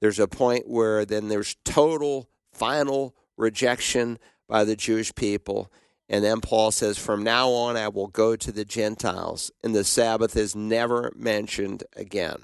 There's 0.00 0.20
a 0.20 0.28
point 0.28 0.68
where 0.68 1.04
then 1.04 1.28
there's 1.28 1.56
total, 1.64 2.28
final 2.52 3.14
rejection 3.36 4.18
by 4.52 4.64
the 4.64 4.76
Jewish 4.76 5.14
people. 5.14 5.72
And 6.10 6.22
then 6.22 6.42
Paul 6.42 6.72
says, 6.72 6.98
From 6.98 7.24
now 7.24 7.48
on, 7.48 7.74
I 7.78 7.88
will 7.88 8.08
go 8.08 8.36
to 8.36 8.52
the 8.52 8.66
Gentiles. 8.66 9.50
And 9.64 9.74
the 9.74 9.82
Sabbath 9.82 10.36
is 10.36 10.54
never 10.54 11.10
mentioned 11.16 11.84
again. 11.96 12.36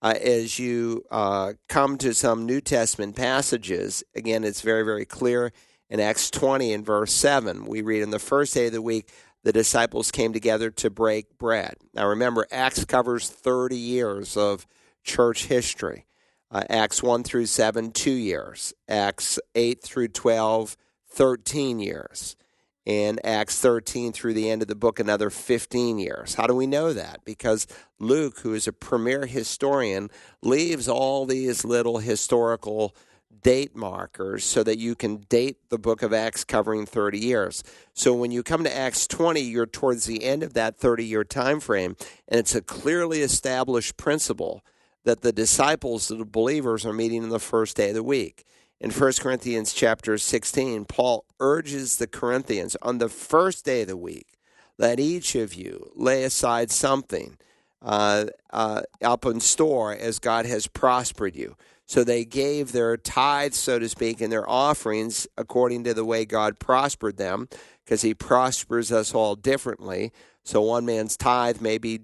Uh, 0.00 0.14
as 0.18 0.58
you 0.58 1.04
uh, 1.10 1.52
come 1.68 1.98
to 1.98 2.14
some 2.14 2.46
New 2.46 2.62
Testament 2.62 3.16
passages, 3.16 4.02
again, 4.14 4.44
it's 4.44 4.62
very, 4.62 4.82
very 4.82 5.04
clear 5.04 5.52
in 5.90 6.00
Acts 6.00 6.30
20 6.30 6.72
and 6.72 6.86
verse 6.86 7.12
7. 7.12 7.66
We 7.66 7.82
read, 7.82 8.02
In 8.02 8.10
the 8.10 8.18
first 8.18 8.54
day 8.54 8.68
of 8.68 8.72
the 8.72 8.80
week, 8.80 9.10
the 9.42 9.52
disciples 9.52 10.10
came 10.10 10.32
together 10.32 10.70
to 10.70 10.88
break 10.88 11.36
bread. 11.36 11.74
Now 11.92 12.08
remember, 12.08 12.46
Acts 12.50 12.86
covers 12.86 13.28
30 13.28 13.76
years 13.76 14.38
of 14.38 14.66
church 15.04 15.46
history. 15.46 16.06
Uh, 16.50 16.62
Acts 16.70 17.02
1 17.02 17.24
through 17.24 17.46
7, 17.46 17.92
two 17.92 18.10
years. 18.10 18.72
Acts 18.88 19.38
8 19.54 19.82
through 19.82 20.08
12, 20.08 20.78
13 21.16 21.80
years. 21.80 22.36
In 22.84 23.18
Acts 23.24 23.58
13 23.58 24.12
through 24.12 24.34
the 24.34 24.48
end 24.48 24.62
of 24.62 24.68
the 24.68 24.76
book, 24.76 25.00
another 25.00 25.28
15 25.28 25.98
years. 25.98 26.34
How 26.34 26.46
do 26.46 26.54
we 26.54 26.68
know 26.68 26.92
that? 26.92 27.24
Because 27.24 27.66
Luke, 27.98 28.38
who 28.40 28.54
is 28.54 28.68
a 28.68 28.72
premier 28.72 29.26
historian, 29.26 30.08
leaves 30.40 30.86
all 30.86 31.26
these 31.26 31.64
little 31.64 31.98
historical 31.98 32.94
date 33.42 33.74
markers 33.74 34.44
so 34.44 34.62
that 34.62 34.78
you 34.78 34.94
can 34.94 35.16
date 35.28 35.56
the 35.68 35.78
book 35.78 36.02
of 36.02 36.12
Acts 36.12 36.44
covering 36.44 36.86
30 36.86 37.18
years. 37.18 37.64
So 37.92 38.14
when 38.14 38.30
you 38.30 38.44
come 38.44 38.62
to 38.62 38.76
Acts 38.76 39.08
20, 39.08 39.40
you're 39.40 39.66
towards 39.66 40.04
the 40.04 40.22
end 40.22 40.44
of 40.44 40.52
that 40.54 40.76
30 40.76 41.04
year 41.04 41.24
time 41.24 41.58
frame, 41.58 41.96
and 42.28 42.38
it's 42.38 42.54
a 42.54 42.62
clearly 42.62 43.22
established 43.22 43.96
principle 43.96 44.64
that 45.04 45.22
the 45.22 45.32
disciples, 45.32 46.08
the 46.08 46.24
believers, 46.24 46.86
are 46.86 46.92
meeting 46.92 47.24
on 47.24 47.30
the 47.30 47.40
first 47.40 47.76
day 47.76 47.88
of 47.88 47.94
the 47.94 48.02
week. 48.02 48.44
In 48.78 48.90
1 48.90 49.12
Corinthians 49.20 49.72
chapter 49.72 50.18
16, 50.18 50.84
Paul 50.84 51.24
urges 51.40 51.96
the 51.96 52.06
Corinthians 52.06 52.76
on 52.82 52.98
the 52.98 53.08
first 53.08 53.64
day 53.64 53.82
of 53.82 53.88
the 53.88 53.96
week, 53.96 54.38
let 54.76 55.00
each 55.00 55.34
of 55.34 55.54
you 55.54 55.90
lay 55.94 56.24
aside 56.24 56.70
something 56.70 57.38
uh, 57.80 58.26
uh, 58.52 58.82
up 59.02 59.24
in 59.24 59.40
store 59.40 59.94
as 59.94 60.18
God 60.18 60.44
has 60.44 60.66
prospered 60.66 61.34
you. 61.34 61.56
So 61.86 62.04
they 62.04 62.26
gave 62.26 62.72
their 62.72 62.98
tithes, 62.98 63.56
so 63.56 63.78
to 63.78 63.88
speak, 63.88 64.20
and 64.20 64.30
their 64.30 64.48
offerings 64.48 65.26
according 65.38 65.84
to 65.84 65.94
the 65.94 66.04
way 66.04 66.26
God 66.26 66.58
prospered 66.58 67.16
them, 67.16 67.48
because 67.82 68.02
He 68.02 68.12
prospers 68.12 68.92
us 68.92 69.14
all 69.14 69.36
differently. 69.36 70.12
So 70.44 70.60
one 70.60 70.84
man's 70.84 71.16
tithe 71.16 71.62
may 71.62 71.78
be 71.78 72.00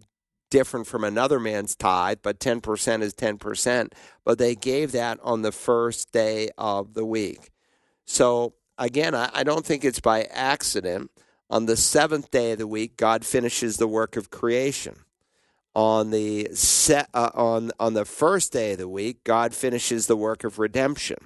different 0.52 0.86
from 0.86 1.02
another 1.02 1.40
man's 1.40 1.74
tithe, 1.74 2.18
but 2.22 2.38
10% 2.38 3.00
is 3.00 3.14
10%. 3.14 3.92
But 4.22 4.36
they 4.36 4.54
gave 4.54 4.92
that 4.92 5.18
on 5.22 5.40
the 5.40 5.50
first 5.50 6.12
day 6.12 6.50
of 6.58 6.92
the 6.92 7.06
week. 7.06 7.50
So 8.04 8.52
again, 8.76 9.14
I, 9.14 9.30
I 9.32 9.44
don't 9.44 9.64
think 9.64 9.82
it's 9.82 9.98
by 9.98 10.24
accident. 10.24 11.10
On 11.48 11.64
the 11.64 11.76
seventh 11.76 12.30
day 12.30 12.52
of 12.52 12.58
the 12.58 12.66
week, 12.66 12.98
God 12.98 13.24
finishes 13.24 13.78
the 13.78 13.88
work 13.88 14.14
of 14.14 14.30
creation. 14.30 14.96
On 15.74 16.10
the 16.10 16.48
set, 16.52 17.08
uh, 17.14 17.30
on 17.32 17.70
on 17.80 17.94
the 17.94 18.04
first 18.04 18.52
day 18.52 18.72
of 18.72 18.78
the 18.78 18.88
week, 18.88 19.24
God 19.24 19.54
finishes 19.54 20.06
the 20.06 20.16
work 20.16 20.44
of 20.44 20.58
redemption. 20.58 21.16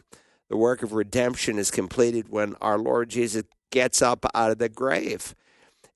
The 0.48 0.56
work 0.56 0.84
of 0.84 0.92
redemption 0.92 1.58
is 1.58 1.72
completed 1.72 2.28
when 2.28 2.54
our 2.60 2.78
Lord 2.78 3.08
Jesus 3.08 3.42
gets 3.72 4.00
up 4.00 4.24
out 4.34 4.52
of 4.52 4.58
the 4.58 4.68
grave. 4.68 5.34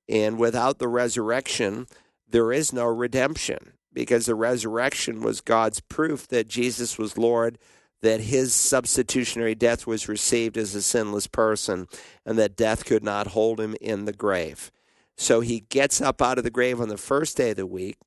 And 0.09 0.37
without 0.37 0.79
the 0.79 0.89
resurrection, 0.89 1.87
there 2.31 2.51
is 2.51 2.73
no 2.73 2.85
redemption 2.85 3.73
because 3.93 4.25
the 4.25 4.35
resurrection 4.35 5.21
was 5.21 5.41
God's 5.41 5.81
proof 5.81 6.27
that 6.27 6.47
Jesus 6.47 6.97
was 6.97 7.17
Lord, 7.17 7.57
that 8.01 8.21
his 8.21 8.53
substitutionary 8.53 9.55
death 9.55 9.85
was 9.85 10.07
received 10.07 10.57
as 10.57 10.73
a 10.73 10.81
sinless 10.81 11.27
person, 11.27 11.87
and 12.25 12.37
that 12.37 12.55
death 12.55 12.85
could 12.85 13.03
not 13.03 13.27
hold 13.27 13.59
him 13.59 13.75
in 13.81 14.05
the 14.05 14.13
grave. 14.13 14.71
So 15.17 15.41
he 15.41 15.61
gets 15.61 16.01
up 16.01 16.21
out 16.21 16.37
of 16.37 16.43
the 16.43 16.49
grave 16.49 16.81
on 16.81 16.87
the 16.87 16.97
first 16.97 17.37
day 17.37 17.51
of 17.51 17.57
the 17.57 17.67
week, 17.67 17.97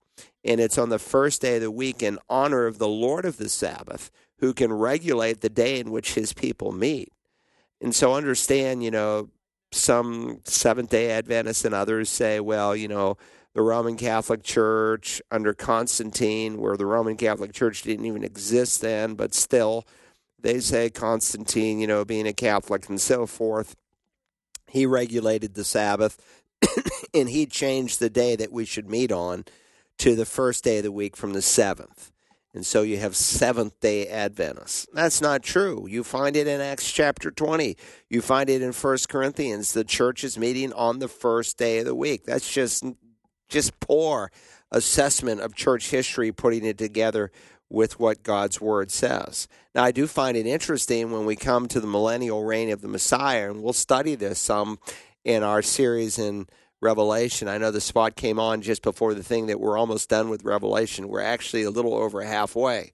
and 0.43 0.61
it's 0.61 0.79
on 0.79 0.89
the 0.89 0.99
first 0.99 1.43
day 1.43 1.57
of 1.57 1.63
the 1.63 1.71
week 1.71 2.03
in 2.03 2.19
honor 2.29 2.67
of 2.67 2.79
the 2.79 2.89
Lord 2.89 3.25
of 3.25 3.37
the 3.37 3.49
Sabbath 3.49 4.11
who 4.39 4.53
can 4.53 4.73
regulate 4.73 5.41
the 5.41 5.49
day 5.49 5.79
in 5.79 5.91
which 5.91 6.15
his 6.15 6.33
people 6.33 6.73
meet. 6.73 7.11
And 7.81 7.95
so 7.95 8.15
understand, 8.15 8.83
you 8.83 8.91
know, 8.91 9.31
some 9.71 10.41
Seventh 10.45 10.91
day 10.91 11.11
Adventists 11.11 11.65
and 11.65 11.75
others 11.75 12.09
say, 12.09 12.41
well, 12.41 12.75
you 12.75 12.89
know, 12.89 13.17
the 13.55 13.63
Roman 13.63 13.97
Catholic 13.97 14.43
Church 14.43 15.23
under 15.31 15.55
Constantine, 15.55 16.59
where 16.59 16.77
the 16.77 16.87
Roman 16.87 17.17
Catholic 17.17 17.53
Church 17.53 17.83
didn't 17.83 18.07
even 18.07 18.25
exist 18.25 18.81
then, 18.81 19.15
but 19.15 19.33
still, 19.33 19.87
they 20.41 20.61
say 20.61 20.91
Constantine, 20.91 21.81
you 21.81 21.87
know, 21.87 22.05
being 22.05 22.27
a 22.27 22.33
Catholic 22.33 22.89
and 22.89 23.01
so 23.01 23.27
forth, 23.27 23.77
he 24.69 24.87
regulated 24.87 25.55
the 25.55 25.65
Sabbath 25.65 26.21
and 27.15 27.29
he 27.29 27.47
changed 27.47 28.01
the 28.01 28.11
day 28.11 28.37
that 28.37 28.53
we 28.53 28.65
should 28.65 28.91
meet 28.91 29.13
on 29.13 29.45
to 29.99 30.17
the 30.17 30.27
first 30.27 30.65
day 30.65 30.79
of 30.79 30.85
the 30.85 30.93
week 30.93 31.17
from 31.17 31.33
the 31.33 31.43
seventh. 31.43 32.11
And 32.55 32.65
so 32.65 32.83
you 32.83 32.99
have 32.99 33.17
Seventh 33.17 33.81
day 33.81 34.07
Adventists. 34.07 34.87
That's 34.93 35.21
not 35.21 35.43
true. 35.43 35.89
You 35.89 36.05
find 36.05 36.37
it 36.37 36.47
in 36.47 36.61
Acts 36.61 36.91
chapter 36.91 37.33
20. 37.33 37.77
You 38.09 38.23
find 38.23 38.49
it 38.49 38.63
in 38.63 38.71
First 38.71 39.09
Corinthians. 39.09 39.73
The 39.73 39.83
church 39.83 40.23
is 40.23 40.39
meeting 40.39 40.73
on 40.73 41.01
the 41.01 41.09
first 41.09 41.59
day 41.59 41.81
of 41.81 41.87
the 41.87 41.97
week. 41.97 42.25
That's 42.25 42.49
just 42.49 42.85
just 43.49 43.79
poor 43.81 44.31
assessment 44.71 45.41
of 45.41 45.55
church 45.55 45.91
history, 45.91 46.33
putting 46.33 46.65
it 46.65 46.79
together 46.79 47.31
with 47.71 47.99
what 47.99 48.23
God's 48.23 48.61
word 48.61 48.91
says. 48.91 49.49
Now, 49.75 49.85
I 49.85 49.91
do 49.91 50.07
find 50.07 50.37
it 50.37 50.47
interesting 50.47 51.11
when 51.11 51.25
we 51.25 51.37
come 51.37 51.67
to 51.69 51.81
the 51.81 51.87
millennial 51.87 52.45
reign 52.45 52.71
of 52.71 52.81
the 52.81 52.89
Messiah, 52.89 53.51
and 53.51 53.63
we'll 53.63 53.73
study 53.73 54.15
this 54.15 54.39
some 54.39 54.79
in 55.25 55.43
our 55.43 55.63
series 55.63 56.19
in 56.19 56.47
Revelation. 56.81 57.49
I 57.49 57.59
know 57.59 57.71
the 57.71 57.81
spot 57.81 58.15
came 58.15 58.39
on 58.39 58.61
just 58.61 58.83
before 58.83 59.15
the 59.15 59.23
thing 59.23 59.47
that 59.47 59.59
we're 59.59 59.79
almost 59.79 60.11
done 60.11 60.29
with 60.29 60.45
Revelation. 60.45 61.09
We're 61.09 61.23
actually 61.23 61.63
a 61.63 61.71
little 61.71 61.95
over 61.95 62.23
halfway. 62.23 62.93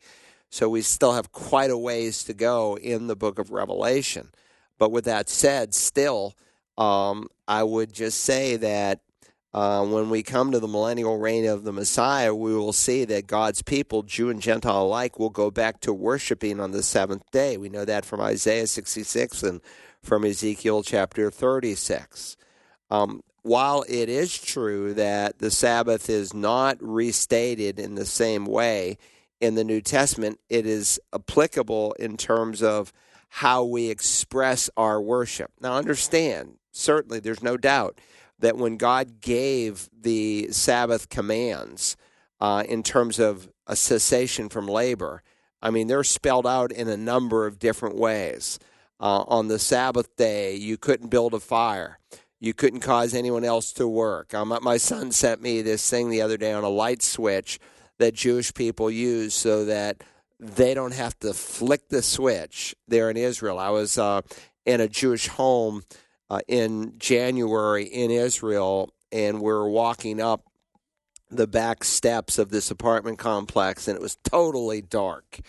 So 0.49 0.69
we 0.69 0.83
still 0.83 1.13
have 1.13 1.33
quite 1.33 1.71
a 1.71 1.79
ways 1.79 2.25
to 2.25 2.35
go 2.35 2.77
in 2.77 3.07
the 3.07 3.17
book 3.17 3.39
of 3.39 3.51
Revelation. 3.51 4.31
But 4.79 4.93
with 4.93 5.05
that 5.05 5.29
said, 5.29 5.75
still, 5.75 6.35
um, 6.79 7.29
I 7.47 7.63
would 7.63 7.93
just 7.93 8.21
say 8.21 8.57
that 8.57 9.01
uh, 9.53 9.85
when 9.85 10.11
we 10.11 10.23
come 10.23 10.53
to 10.53 10.61
the 10.61 10.69
millennial 10.69 11.19
reign 11.19 11.45
of 11.47 11.65
the 11.65 11.73
Messiah, 11.73 12.35
we 12.35 12.55
will 12.55 12.73
see 12.73 13.05
that 13.07 13.27
God's 13.27 13.63
people, 13.63 14.05
Jew 14.05 14.31
and 14.31 14.41
Gentile 14.41 14.83
alike, 14.83 15.19
will 15.19 15.31
go 15.31 15.51
back 15.51 15.81
to 15.81 15.93
worshiping 15.93 16.61
on 16.61 16.71
the 16.71 16.85
seventh 16.85 17.29
day. 17.33 17.57
We 17.57 17.69
know 17.69 17.85
that 17.85 18.05
from 18.05 18.21
Isaiah 18.21 18.69
66 18.69 19.43
and 19.43 19.61
from 20.03 20.25
Ezekiel 20.25 20.85
chapter 20.85 21.31
36. 21.31 22.37
Um, 22.91 23.23
while 23.43 23.85
it 23.89 24.09
is 24.09 24.39
true 24.39 24.95
that 24.95 25.39
the 25.39 25.51
Sabbath 25.51 26.09
is 26.09 26.33
not 26.33 26.77
restated 26.81 27.81
in 27.81 27.97
the 27.97 28.07
same 28.07 28.47
way 28.47 28.99
in 29.41 29.57
the 29.57 29.65
New 29.65 29.81
Testament, 29.81 30.39
it 30.49 30.67
is 30.67 31.01
applicable 31.13 31.93
in 31.95 32.17
terms 32.17 32.63
of 32.63 32.93
how 33.31 33.65
we 33.65 33.89
express 33.89 34.71
our 34.77 35.01
worship. 35.01 35.51
Now, 35.61 35.75
understand, 35.75 36.57
certainly, 36.71 37.19
there's 37.19 37.43
no 37.43 37.57
doubt 37.57 37.99
that 38.41 38.57
when 38.57 38.77
God 38.77 39.21
gave 39.21 39.89
the 39.99 40.49
Sabbath 40.51 41.09
commands 41.09 41.97
uh, 42.41 42.65
in 42.69 42.83
terms 42.83 43.19
of 43.19 43.49
a 43.67 43.77
cessation 43.77 44.49
from 44.49 44.67
labor, 44.67 45.23
I 45.63 45.71
mean, 45.71 45.87
they're 45.87 46.05
spelled 46.05 46.47
out 46.47 46.73
in 46.73 46.89
a 46.89 46.97
number 46.97 47.47
of 47.47 47.59
different 47.59 47.97
ways. 47.97 48.59
Uh, 48.99 49.25
on 49.29 49.49
the 49.49 49.59
Sabbath 49.59 50.15
day, 50.17 50.55
you 50.55 50.77
couldn't 50.77 51.09
build 51.09 51.35
a 51.35 51.41
fire. 51.41 51.99
You 52.39 52.55
couldn't 52.55 52.81
cause 52.81 53.15
anyone 53.15 53.45
else 53.45 53.73
to 53.75 53.87
work. 53.87 54.35
Um, 54.35 54.57
my 54.63 54.79
son 54.79 55.13
sent 55.13 55.43
me 55.43 55.63
this 55.63 55.89
thing 55.89 56.09
the 56.09 56.23
other 56.23 56.37
day 56.37 56.53
on 56.53 56.65
a 56.65 56.69
light 56.69 57.03
switch 57.03 57.59
that 57.99 58.15
Jewish 58.15 58.53
people 58.55 58.91
use 58.91 59.35
so 59.35 59.67
that 59.67 60.03
they 60.39 60.73
don't 60.73 60.95
have 60.95 61.19
to 61.21 61.35
flick 61.35 61.89
the 61.89 62.03
switch 62.03 62.75
there 62.89 63.11
in 63.11 63.17
Israel. 63.19 63.59
I 63.59 63.69
was 63.69 63.99
uh, 63.99 64.23
in 64.65 64.81
a 64.81 64.89
Jewish 64.89 65.29
home 65.29 65.83
uh, 66.31 66.41
in 66.47 66.95
January 66.99 67.85
in 67.85 68.11
Israel, 68.11 68.91
and 69.11 69.41
we're 69.41 69.69
walking 69.69 70.21
up 70.21 70.45
the 71.31 71.47
back 71.47 71.85
steps 71.85 72.39
of 72.39 72.51
this 72.51 72.71
apartment 72.71 73.19
complex, 73.19 73.89
and 73.89 73.97
it 73.97 74.03
was 74.03 74.17
totally 74.25 74.81
dark. 74.81 75.41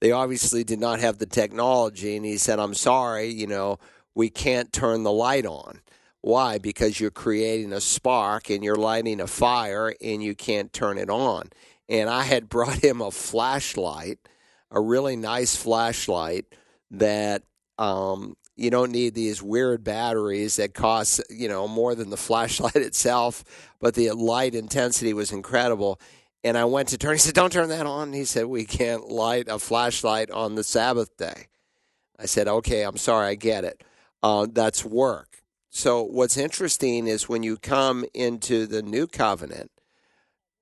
They 0.00 0.12
obviously 0.12 0.64
did 0.64 0.80
not 0.80 1.00
have 1.00 1.18
the 1.18 1.26
technology, 1.26 2.16
and 2.16 2.24
he 2.24 2.38
said, 2.38 2.58
I'm 2.58 2.74
sorry, 2.74 3.28
you 3.28 3.46
know, 3.46 3.78
we 4.14 4.30
can't 4.30 4.72
turn 4.72 5.02
the 5.02 5.12
light 5.12 5.46
on. 5.46 5.80
Why? 6.22 6.58
Because 6.58 7.00
you're 7.00 7.10
creating 7.10 7.72
a 7.72 7.80
spark 7.80 8.50
and 8.50 8.62
you're 8.62 8.76
lighting 8.76 9.20
a 9.20 9.26
fire 9.26 9.94
and 10.02 10.22
you 10.22 10.34
can't 10.34 10.72
turn 10.72 10.98
it 10.98 11.08
on. 11.08 11.48
And 11.88 12.10
I 12.10 12.24
had 12.24 12.48
brought 12.48 12.84
him 12.84 13.00
a 13.00 13.10
flashlight, 13.10 14.18
a 14.70 14.80
really 14.80 15.16
nice 15.16 15.56
flashlight 15.56 16.46
that 16.90 17.42
um, 17.78 18.36
you 18.60 18.68
don't 18.70 18.92
need 18.92 19.14
these 19.14 19.42
weird 19.42 19.82
batteries 19.82 20.56
that 20.56 20.74
cost 20.74 21.22
you 21.30 21.48
know 21.48 21.66
more 21.66 21.94
than 21.94 22.10
the 22.10 22.16
flashlight 22.16 22.76
itself 22.76 23.42
but 23.80 23.94
the 23.94 24.10
light 24.10 24.54
intensity 24.54 25.14
was 25.14 25.32
incredible. 25.32 25.98
And 26.44 26.56
i 26.58 26.64
went 26.64 26.88
to 26.88 26.98
turn 26.98 27.14
he 27.14 27.18
said 27.18 27.34
don't 27.34 27.52
turn 27.52 27.70
that 27.70 27.86
on. 27.86 28.12
He 28.12 28.24
said 28.24 28.46
we 28.46 28.64
can't 28.64 29.08
light 29.08 29.48
a 29.48 29.58
flashlight 29.58 30.30
on 30.30 30.54
the 30.54 30.64
sabbath 30.64 31.16
day. 31.16 31.48
I 32.18 32.26
said 32.26 32.48
okay 32.48 32.82
i'm 32.82 32.98
sorry 32.98 33.28
i 33.28 33.34
get 33.34 33.64
it. 33.64 33.82
Uh, 34.22 34.46
that's 34.52 34.84
work. 34.84 35.42
So 35.70 36.02
what's 36.02 36.36
interesting 36.36 37.06
is 37.06 37.28
when 37.28 37.42
you 37.42 37.56
come 37.56 38.04
into 38.12 38.66
the 38.66 38.82
new 38.82 39.06
covenant 39.06 39.70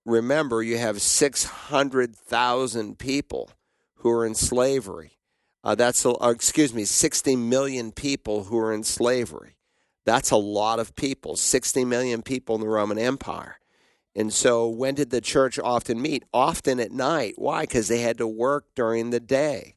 remember 0.05 0.63
you 0.63 0.79
have 0.79 1.03
600000 1.03 2.99
people 2.99 3.51
who 3.97 4.11
are 4.11 4.25
in 4.25 4.37
slavery 4.37 5.18
uh, 5.65 5.75
that's 5.75 6.05
uh, 6.07 6.15
excuse 6.23 6.73
me, 6.73 6.85
60 6.85 7.37
million 7.37 7.93
people 7.93 8.45
who 8.45 8.59
are 8.59 8.73
in 8.73 8.85
slavery. 8.85 9.57
That's 10.05 10.31
a 10.31 10.37
lot 10.37 10.79
of 10.79 10.97
people, 10.97 11.37
60 11.37 11.85
million 11.85 12.23
people 12.23 12.55
in 12.55 12.61
the 12.61 12.69
Roman 12.69 12.99
Empire. 12.99 13.59
And 14.17 14.33
so, 14.33 14.69
when 14.69 14.95
did 14.95 15.11
the 15.11 15.21
church 15.21 15.59
often 15.59 16.01
meet? 16.01 16.25
Often 16.33 16.81
at 16.81 16.91
night. 16.91 17.35
Why? 17.37 17.63
Because 17.63 17.89
they 17.89 18.01
had 18.01 18.19
to 18.19 18.27
work 18.27 18.65
during 18.75 19.11
the 19.11 19.21
day. 19.21 19.75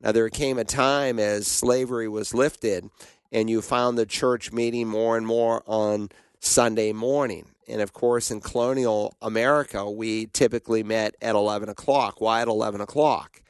Now, 0.00 0.12
there 0.12 0.28
came 0.28 0.58
a 0.58 0.64
time 0.64 1.18
as 1.18 1.46
slavery 1.46 2.08
was 2.08 2.34
lifted, 2.34 2.90
and 3.30 3.48
you 3.48 3.62
found 3.62 3.96
the 3.96 4.06
church 4.06 4.52
meeting 4.52 4.88
more 4.88 5.16
and 5.16 5.26
more 5.26 5.62
on 5.66 6.10
Sunday 6.38 6.92
morning. 6.92 7.46
And 7.68 7.80
of 7.80 7.92
course, 7.92 8.30
in 8.30 8.40
colonial 8.40 9.14
America, 9.22 9.88
we 9.90 10.26
typically 10.26 10.82
met 10.82 11.14
at 11.22 11.34
11 11.34 11.68
o'clock. 11.68 12.20
Why 12.20 12.42
at 12.42 12.48
11 12.48 12.80
o'clock? 12.80 13.41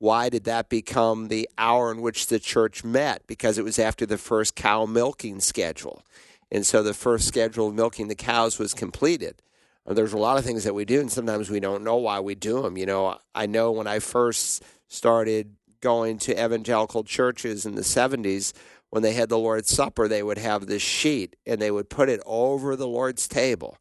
Why 0.00 0.30
did 0.30 0.44
that 0.44 0.70
become 0.70 1.28
the 1.28 1.46
hour 1.58 1.92
in 1.92 2.00
which 2.00 2.28
the 2.28 2.38
church 2.38 2.82
met? 2.82 3.26
Because 3.26 3.58
it 3.58 3.64
was 3.64 3.78
after 3.78 4.06
the 4.06 4.16
first 4.16 4.56
cow 4.56 4.86
milking 4.86 5.40
schedule. 5.40 6.02
And 6.50 6.64
so 6.64 6.82
the 6.82 6.94
first 6.94 7.28
schedule 7.28 7.68
of 7.68 7.74
milking 7.74 8.08
the 8.08 8.14
cows 8.14 8.58
was 8.58 8.72
completed. 8.72 9.42
There's 9.86 10.14
a 10.14 10.18
lot 10.18 10.38
of 10.38 10.44
things 10.44 10.64
that 10.64 10.74
we 10.74 10.86
do, 10.86 11.00
and 11.00 11.12
sometimes 11.12 11.50
we 11.50 11.60
don't 11.60 11.84
know 11.84 11.96
why 11.96 12.18
we 12.18 12.34
do 12.34 12.62
them. 12.62 12.78
You 12.78 12.86
know, 12.86 13.18
I 13.34 13.44
know 13.44 13.72
when 13.72 13.86
I 13.86 13.98
first 13.98 14.62
started 14.88 15.54
going 15.82 16.16
to 16.20 16.32
evangelical 16.32 17.04
churches 17.04 17.66
in 17.66 17.74
the 17.74 17.82
70s, 17.82 18.54
when 18.88 19.02
they 19.02 19.12
had 19.12 19.28
the 19.28 19.38
Lord's 19.38 19.68
Supper, 19.70 20.08
they 20.08 20.22
would 20.22 20.38
have 20.38 20.66
this 20.66 20.82
sheet 20.82 21.36
and 21.46 21.60
they 21.60 21.70
would 21.70 21.90
put 21.90 22.08
it 22.08 22.22
over 22.24 22.74
the 22.74 22.88
Lord's 22.88 23.28
table. 23.28 23.76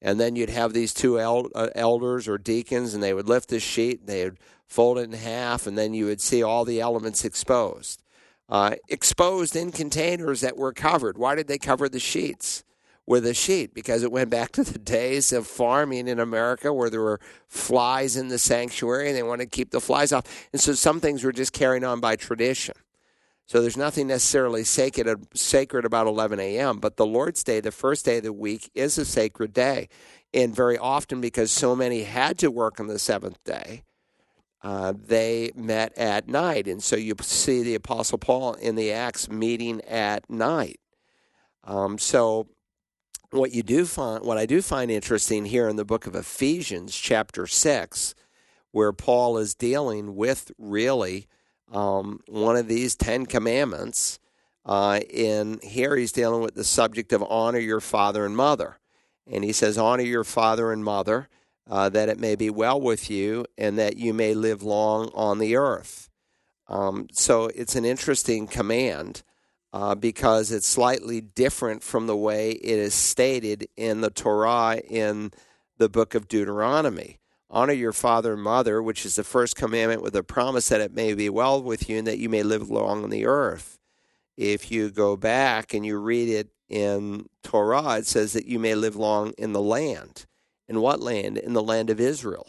And 0.00 0.20
then 0.20 0.36
you'd 0.36 0.50
have 0.50 0.72
these 0.72 0.94
two 0.94 1.18
el- 1.18 1.50
uh, 1.54 1.70
elders 1.74 2.28
or 2.28 2.38
deacons, 2.38 2.94
and 2.94 3.02
they 3.02 3.14
would 3.14 3.28
lift 3.28 3.48
the 3.48 3.58
sheet, 3.58 4.00
and 4.00 4.08
they 4.08 4.24
would 4.24 4.38
fold 4.66 4.98
it 4.98 5.04
in 5.04 5.12
half, 5.12 5.66
and 5.66 5.76
then 5.76 5.94
you 5.94 6.06
would 6.06 6.20
see 6.20 6.42
all 6.42 6.64
the 6.64 6.80
elements 6.80 7.24
exposed. 7.24 8.02
Uh, 8.48 8.74
exposed 8.88 9.56
in 9.56 9.72
containers 9.72 10.40
that 10.42 10.56
were 10.56 10.72
covered. 10.72 11.16
Why 11.16 11.34
did 11.34 11.48
they 11.48 11.58
cover 11.58 11.88
the 11.88 11.98
sheets 11.98 12.62
with 13.06 13.24
a 13.26 13.32
sheet? 13.32 13.72
Because 13.72 14.02
it 14.02 14.12
went 14.12 14.30
back 14.30 14.52
to 14.52 14.64
the 14.64 14.78
days 14.78 15.32
of 15.32 15.46
farming 15.46 16.08
in 16.08 16.18
America 16.18 16.72
where 16.72 16.90
there 16.90 17.00
were 17.00 17.20
flies 17.48 18.16
in 18.16 18.28
the 18.28 18.38
sanctuary 18.38 19.08
and 19.08 19.16
they 19.16 19.22
wanted 19.22 19.50
to 19.50 19.56
keep 19.56 19.70
the 19.70 19.80
flies 19.80 20.12
off. 20.12 20.48
And 20.52 20.60
so 20.60 20.74
some 20.74 21.00
things 21.00 21.24
were 21.24 21.32
just 21.32 21.52
carried 21.52 21.84
on 21.84 22.00
by 22.00 22.16
tradition. 22.16 22.74
So 23.46 23.60
there's 23.60 23.76
nothing 23.76 24.06
necessarily 24.06 24.64
sacred, 24.64 25.26
sacred 25.36 25.84
about 25.84 26.06
11 26.06 26.40
a.m., 26.40 26.78
but 26.78 26.96
the 26.96 27.04
Lord's 27.04 27.44
Day, 27.44 27.60
the 27.60 27.70
first 27.70 28.06
day 28.06 28.18
of 28.18 28.24
the 28.24 28.32
week, 28.32 28.70
is 28.74 28.96
a 28.96 29.04
sacred 29.04 29.52
day. 29.52 29.88
And 30.32 30.56
very 30.56 30.78
often, 30.78 31.20
because 31.20 31.52
so 31.52 31.76
many 31.76 32.04
had 32.04 32.38
to 32.38 32.50
work 32.50 32.80
on 32.80 32.86
the 32.86 32.98
seventh 32.98 33.42
day, 33.44 33.84
uh, 34.64 34.94
they 34.96 35.50
met 35.54 35.96
at 35.96 36.26
night. 36.26 36.66
And 36.66 36.82
so 36.82 36.96
you 36.96 37.14
see 37.20 37.62
the 37.62 37.74
Apostle 37.74 38.16
Paul 38.16 38.54
in 38.54 38.76
the 38.76 38.90
Acts 38.90 39.28
meeting 39.28 39.82
at 39.82 40.28
night. 40.30 40.80
Um, 41.64 41.98
so 41.98 42.48
what 43.30 43.52
you 43.52 43.62
do 43.62 43.84
find, 43.84 44.24
what 44.24 44.38
I 44.38 44.46
do 44.46 44.62
find 44.62 44.90
interesting 44.90 45.44
here 45.44 45.68
in 45.68 45.76
the 45.76 45.84
book 45.84 46.06
of 46.06 46.14
Ephesians, 46.14 46.96
chapter 46.96 47.46
six, 47.46 48.14
where 48.70 48.92
Paul 48.92 49.36
is 49.36 49.54
dealing 49.54 50.16
with 50.16 50.50
really 50.58 51.28
um, 51.70 52.20
one 52.26 52.56
of 52.56 52.66
these 52.66 52.96
Ten 52.96 53.26
Commandments. 53.26 54.18
Uh, 54.64 55.00
in 55.10 55.60
here, 55.62 55.94
he's 55.94 56.12
dealing 56.12 56.40
with 56.40 56.54
the 56.54 56.64
subject 56.64 57.12
of 57.12 57.22
honor 57.22 57.58
your 57.58 57.80
father 57.80 58.24
and 58.24 58.34
mother, 58.34 58.78
and 59.26 59.44
he 59.44 59.52
says, 59.52 59.76
"Honor 59.76 60.04
your 60.04 60.24
father 60.24 60.72
and 60.72 60.82
mother." 60.82 61.28
Uh, 61.68 61.88
that 61.88 62.08
it 62.08 62.18
may 62.18 62.36
be 62.36 62.50
well 62.50 62.80
with 62.80 63.10
you 63.10 63.46
and 63.56 63.78
that 63.78 63.96
you 63.96 64.12
may 64.12 64.34
live 64.34 64.62
long 64.62 65.10
on 65.14 65.38
the 65.38 65.56
earth. 65.56 66.10
Um, 66.68 67.08
so 67.12 67.46
it's 67.54 67.76
an 67.76 67.84
interesting 67.84 68.46
command 68.46 69.22
uh, 69.72 69.94
because 69.94 70.52
it's 70.52 70.66
slightly 70.66 71.20
different 71.20 71.82
from 71.82 72.06
the 72.06 72.16
way 72.16 72.52
it 72.52 72.78
is 72.78 72.94
stated 72.94 73.68
in 73.76 74.00
the 74.00 74.10
Torah 74.10 74.76
in 74.88 75.32
the 75.78 75.88
book 75.88 76.14
of 76.14 76.28
Deuteronomy. 76.28 77.18
Honor 77.50 77.72
your 77.72 77.92
father 77.92 78.34
and 78.34 78.42
mother, 78.42 78.82
which 78.82 79.04
is 79.04 79.16
the 79.16 79.24
first 79.24 79.56
commandment 79.56 80.02
with 80.02 80.16
a 80.16 80.22
promise 80.22 80.68
that 80.68 80.80
it 80.80 80.94
may 80.94 81.14
be 81.14 81.28
well 81.28 81.62
with 81.62 81.88
you 81.88 81.98
and 81.98 82.06
that 82.06 82.18
you 82.18 82.28
may 82.28 82.42
live 82.42 82.70
long 82.70 83.04
on 83.04 83.10
the 83.10 83.26
earth. 83.26 83.78
If 84.36 84.70
you 84.70 84.90
go 84.90 85.16
back 85.16 85.74
and 85.74 85.84
you 85.84 85.98
read 85.98 86.28
it 86.28 86.48
in 86.68 87.28
Torah, 87.42 87.98
it 87.98 88.06
says 88.06 88.32
that 88.32 88.46
you 88.46 88.58
may 88.58 88.74
live 88.74 88.96
long 88.96 89.32
in 89.38 89.52
the 89.52 89.60
land. 89.60 90.26
In 90.68 90.80
what 90.80 91.00
land? 91.00 91.38
In 91.38 91.52
the 91.52 91.62
land 91.62 91.90
of 91.90 92.00
Israel. 92.00 92.48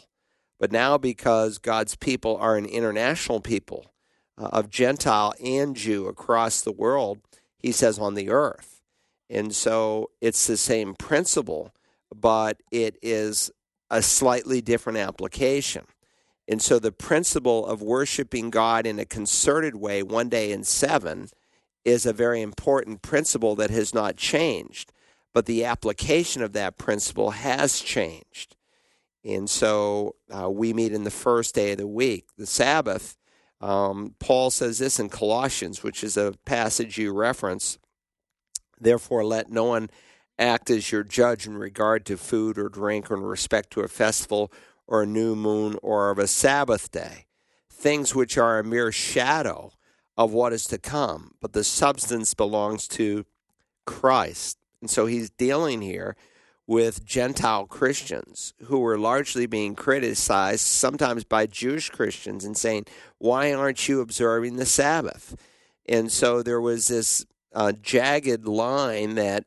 But 0.58 0.72
now, 0.72 0.96
because 0.96 1.58
God's 1.58 1.96
people 1.96 2.36
are 2.36 2.56
an 2.56 2.64
international 2.64 3.40
people 3.40 3.92
uh, 4.38 4.48
of 4.52 4.70
Gentile 4.70 5.34
and 5.42 5.76
Jew 5.76 6.06
across 6.06 6.60
the 6.60 6.72
world, 6.72 7.18
he 7.58 7.72
says 7.72 7.98
on 7.98 8.14
the 8.14 8.30
earth. 8.30 8.80
And 9.28 9.54
so 9.54 10.10
it's 10.20 10.46
the 10.46 10.56
same 10.56 10.94
principle, 10.94 11.74
but 12.14 12.62
it 12.70 12.96
is 13.02 13.50
a 13.90 14.02
slightly 14.02 14.60
different 14.60 14.98
application. 14.98 15.84
And 16.48 16.62
so 16.62 16.78
the 16.78 16.92
principle 16.92 17.66
of 17.66 17.82
worshiping 17.82 18.50
God 18.50 18.86
in 18.86 18.98
a 18.98 19.04
concerted 19.04 19.76
way 19.76 20.02
one 20.02 20.28
day 20.28 20.52
in 20.52 20.62
seven 20.62 21.28
is 21.84 22.06
a 22.06 22.12
very 22.12 22.40
important 22.40 23.02
principle 23.02 23.56
that 23.56 23.70
has 23.70 23.92
not 23.92 24.16
changed 24.16 24.92
but 25.36 25.44
the 25.44 25.66
application 25.66 26.42
of 26.42 26.54
that 26.54 26.78
principle 26.78 27.32
has 27.32 27.80
changed. 27.80 28.56
And 29.22 29.50
so 29.50 30.16
uh, 30.34 30.48
we 30.48 30.72
meet 30.72 30.94
in 30.94 31.04
the 31.04 31.10
first 31.10 31.54
day 31.54 31.72
of 31.72 31.76
the 31.76 31.86
week, 31.86 32.28
the 32.38 32.46
Sabbath. 32.46 33.18
Um, 33.60 34.14
Paul 34.18 34.50
says 34.50 34.78
this 34.78 34.98
in 34.98 35.10
Colossians, 35.10 35.82
which 35.82 36.02
is 36.02 36.16
a 36.16 36.32
passage 36.46 36.96
you 36.96 37.12
reference. 37.12 37.76
Therefore, 38.80 39.26
let 39.26 39.50
no 39.50 39.64
one 39.64 39.90
act 40.38 40.70
as 40.70 40.90
your 40.90 41.04
judge 41.04 41.46
in 41.46 41.58
regard 41.58 42.06
to 42.06 42.16
food 42.16 42.56
or 42.56 42.70
drink 42.70 43.10
or 43.10 43.16
in 43.18 43.22
respect 43.22 43.68
to 43.72 43.82
a 43.82 43.88
festival 43.88 44.50
or 44.86 45.02
a 45.02 45.06
new 45.06 45.36
moon 45.36 45.76
or 45.82 46.08
of 46.08 46.18
a 46.18 46.26
Sabbath 46.26 46.90
day, 46.90 47.26
things 47.70 48.14
which 48.14 48.38
are 48.38 48.58
a 48.58 48.64
mere 48.64 48.90
shadow 48.90 49.70
of 50.16 50.32
what 50.32 50.54
is 50.54 50.64
to 50.68 50.78
come, 50.78 51.34
but 51.42 51.52
the 51.52 51.62
substance 51.62 52.32
belongs 52.32 52.88
to 52.88 53.26
Christ. 53.84 54.56
And 54.80 54.90
so 54.90 55.06
he's 55.06 55.30
dealing 55.30 55.82
here 55.82 56.16
with 56.66 57.04
Gentile 57.04 57.66
Christians 57.66 58.52
who 58.64 58.80
were 58.80 58.98
largely 58.98 59.46
being 59.46 59.74
criticized, 59.74 60.66
sometimes 60.66 61.24
by 61.24 61.46
Jewish 61.46 61.90
Christians, 61.90 62.44
and 62.44 62.56
saying, 62.56 62.86
Why 63.18 63.52
aren't 63.52 63.88
you 63.88 64.00
observing 64.00 64.56
the 64.56 64.66
Sabbath? 64.66 65.36
And 65.88 66.10
so 66.10 66.42
there 66.42 66.60
was 66.60 66.88
this 66.88 67.24
uh, 67.54 67.72
jagged 67.72 68.46
line 68.46 69.14
that. 69.14 69.44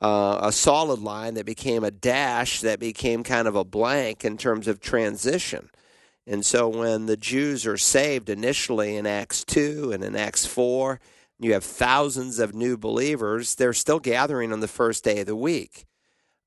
Uh, 0.00 0.38
a 0.42 0.52
solid 0.52 1.00
line 1.00 1.34
that 1.34 1.44
became 1.44 1.82
a 1.82 1.90
dash 1.90 2.60
that 2.60 2.78
became 2.78 3.24
kind 3.24 3.48
of 3.48 3.56
a 3.56 3.64
blank 3.64 4.24
in 4.24 4.36
terms 4.36 4.68
of 4.68 4.78
transition. 4.78 5.68
And 6.24 6.46
so 6.46 6.68
when 6.68 7.06
the 7.06 7.16
Jews 7.16 7.66
are 7.66 7.76
saved 7.76 8.28
initially 8.28 8.96
in 8.96 9.06
Acts 9.06 9.42
2 9.44 9.90
and 9.92 10.04
in 10.04 10.14
Acts 10.14 10.44
4, 10.44 11.00
you 11.38 11.52
have 11.52 11.64
thousands 11.64 12.38
of 12.38 12.54
new 12.54 12.76
believers, 12.76 13.54
they're 13.54 13.72
still 13.72 14.00
gathering 14.00 14.52
on 14.52 14.60
the 14.60 14.68
first 14.68 15.04
day 15.04 15.20
of 15.20 15.26
the 15.26 15.36
week. 15.36 15.86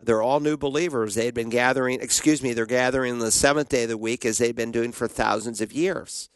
They're 0.03 0.21
all 0.21 0.39
new 0.39 0.57
believers. 0.57 1.15
They 1.15 1.25
had 1.25 1.33
been 1.33 1.49
gathering, 1.49 2.01
excuse 2.01 2.41
me, 2.41 2.53
they're 2.53 2.65
gathering 2.65 3.13
on 3.13 3.19
the 3.19 3.31
seventh 3.31 3.69
day 3.69 3.83
of 3.83 3.89
the 3.89 3.97
week 3.97 4.25
as 4.25 4.39
they'd 4.39 4.55
been 4.55 4.71
doing 4.71 4.91
for 4.91 5.07
thousands 5.07 5.61
of 5.61 5.71
years. 5.71 6.29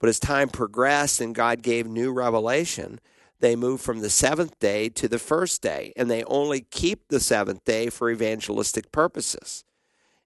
But 0.00 0.08
as 0.08 0.18
time 0.18 0.48
progressed 0.48 1.20
and 1.20 1.34
God 1.34 1.62
gave 1.62 1.86
new 1.86 2.12
revelation, 2.12 3.00
they 3.40 3.56
moved 3.56 3.82
from 3.82 4.00
the 4.00 4.10
seventh 4.10 4.58
day 4.58 4.88
to 4.88 5.06
the 5.06 5.18
first 5.18 5.60
day, 5.60 5.92
and 5.96 6.10
they 6.10 6.24
only 6.24 6.62
keep 6.62 7.08
the 7.08 7.20
seventh 7.20 7.64
day 7.64 7.90
for 7.90 8.10
evangelistic 8.10 8.90
purposes. 8.90 9.64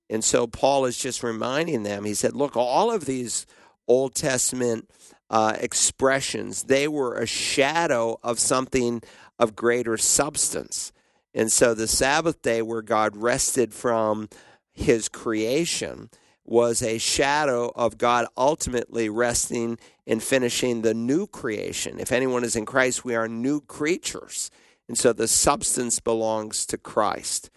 And 0.08 0.24
so 0.24 0.46
Paul 0.46 0.84
is 0.84 0.98
just 0.98 1.22
reminding 1.22 1.82
them, 1.82 2.04
he 2.04 2.14
said, 2.14 2.34
Look, 2.34 2.56
all 2.56 2.90
of 2.90 3.04
these 3.04 3.46
Old 3.86 4.14
Testament 4.14 4.88
uh, 5.30 5.56
expressions. 5.60 6.64
They 6.64 6.88
were 6.88 7.14
a 7.14 7.26
shadow 7.26 8.18
of 8.22 8.38
something 8.38 9.02
of 9.38 9.56
greater 9.56 9.96
substance. 9.96 10.92
And 11.34 11.52
so 11.52 11.74
the 11.74 11.86
Sabbath 11.86 12.42
day, 12.42 12.62
where 12.62 12.82
God 12.82 13.16
rested 13.16 13.72
from 13.72 14.28
his 14.72 15.08
creation, 15.08 16.10
was 16.44 16.82
a 16.82 16.98
shadow 16.98 17.70
of 17.76 17.98
God 17.98 18.26
ultimately 18.36 19.10
resting 19.10 19.78
and 20.06 20.22
finishing 20.22 20.80
the 20.80 20.94
new 20.94 21.26
creation. 21.26 22.00
If 22.00 22.10
anyone 22.10 22.42
is 22.42 22.56
in 22.56 22.64
Christ, 22.64 23.04
we 23.04 23.14
are 23.14 23.28
new 23.28 23.60
creatures. 23.60 24.50
And 24.88 24.96
so 24.96 25.12
the 25.12 25.28
substance 25.28 26.00
belongs 26.00 26.64
to 26.66 26.78
Christ. 26.78 27.50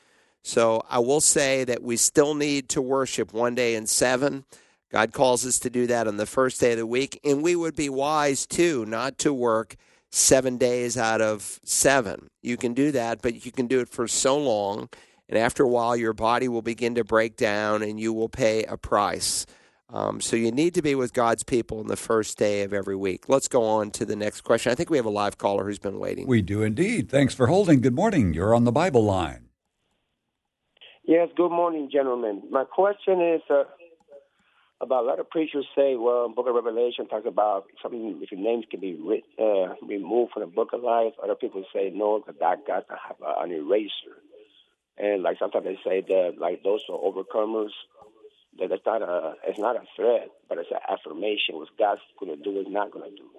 So 0.44 0.84
I 0.90 1.00
will 1.00 1.22
say 1.22 1.64
that 1.64 1.82
we 1.82 1.96
still 1.96 2.36
need 2.36 2.68
to 2.70 2.82
worship 2.82 3.34
one 3.34 3.56
day 3.56 3.76
in 3.76 3.88
seven. 3.88 4.44
God 4.92 5.14
calls 5.14 5.46
us 5.46 5.58
to 5.60 5.70
do 5.70 5.88
that 5.88 6.08
on 6.08 6.18
the 6.18 6.26
first 6.26 6.60
day 6.60 6.74
of 6.74 6.78
the 6.78 6.86
week. 6.86 7.20
And 7.24 7.42
we 7.42 7.56
would 7.56 7.76
be 7.76 7.90
wise 7.90 8.46
too 8.46 8.86
not 8.86 9.18
to 9.20 9.34
work 9.34 9.76
seven 10.10 10.58
days 10.58 10.98
out 10.98 11.22
of 11.22 11.60
seven. 11.64 12.30
You 12.42 12.58
can 12.58 12.74
do 12.74 12.92
that, 12.92 13.22
but 13.22 13.46
you 13.46 13.52
can 13.52 13.68
do 13.68 13.80
it 13.80 13.88
for 13.88 14.08
so 14.08 14.38
long. 14.38 14.90
And 15.30 15.38
after 15.38 15.64
a 15.64 15.68
while, 15.68 15.96
your 15.96 16.12
body 16.12 16.50
will 16.50 16.62
begin 16.62 16.96
to 16.96 17.06
break 17.06 17.38
down 17.38 17.82
and 17.82 18.00
you 18.00 18.12
will 18.12 18.28
pay 18.28 18.66
a 18.66 18.76
price. 18.76 19.46
Um, 19.94 20.20
so 20.20 20.36
you 20.36 20.52
need 20.52 20.74
to 20.76 20.82
be 20.82 20.96
with 20.96 21.14
God's 21.14 21.44
people 21.44 21.80
on 21.80 21.88
the 21.88 21.98
first 21.98 22.38
day 22.38 22.64
of 22.64 22.74
every 22.74 22.96
week. 22.96 23.30
Let's 23.30 23.48
go 23.48 23.64
on 23.64 23.92
to 23.92 24.06
the 24.06 24.16
next 24.16 24.42
question. 24.42 24.72
I 24.72 24.76
think 24.76 24.90
we 24.90 24.98
have 24.98 25.06
a 25.06 25.10
live 25.10 25.38
caller 25.38 25.66
who's 25.66 25.80
been 25.80 26.00
waiting. 26.00 26.28
We 26.28 26.42
do 26.42 26.64
indeed. 26.64 27.10
Thanks 27.10 27.34
for 27.34 27.48
holding. 27.48 27.82
Good 27.82 27.96
morning. 27.96 28.34
You're 28.34 28.54
on 28.54 28.66
the 28.66 28.72
Bible 28.72 29.04
line. 29.04 29.50
Yes, 31.04 31.30
good 31.36 31.50
morning, 31.50 31.90
gentlemen. 31.92 32.44
My 32.52 32.64
question 32.64 33.22
is 33.22 33.42
uh, 33.50 33.64
about 34.82 35.04
a 35.04 35.08
lot 35.08 35.20
of 35.20 35.30
preachers 35.30 35.66
say, 35.76 35.96
well, 35.96 36.30
Book 36.30 36.48
of 36.48 36.56
Revelation 36.56 37.08
talks 37.08 37.28
about 37.28 37.66
something 37.82 38.20
if 38.22 38.32
your 38.32 38.42
names 38.42 38.66
can 38.70 38.80
be 38.80 38.96
writ, 38.96 39.24
uh, 39.40 39.76
removed 39.86 40.34
from 40.34 40.42
the 40.42 40.48
Book 40.48 40.70
of 40.74 40.82
Life. 40.82 41.14
Other 41.24 41.36
people 41.36 41.64
say 41.74 41.92
no, 41.94 42.20
because 42.20 42.40
that 42.40 42.66
got 42.66 42.88
to 42.88 42.96
have 43.08 43.18
an 43.22 43.52
eraser. 43.52 44.18
And 44.98 45.24
like 45.24 45.38
sometimes 45.40 45.66
they 45.66 45.80
say 45.84 46.02
that 46.02 46.36
like 46.38 46.64
those 46.64 46.82
are 46.90 46.98
overcomers 46.98 47.72
that 48.60 48.72
it's 48.72 48.86
not 48.86 49.02
a 49.02 49.34
it's 49.48 49.60
not 49.60 49.76
a 49.76 49.84
threat, 49.96 50.30
but 50.50 50.58
it's 50.58 50.72
an 50.72 50.80
affirmation. 50.90 51.56
What 51.56 51.70
God's 51.78 52.02
going 52.20 52.36
to 52.36 52.44
do 52.44 52.60
is 52.60 52.68
not 52.70 52.92
going 52.92 53.10
to 53.10 53.16
do. 53.16 53.30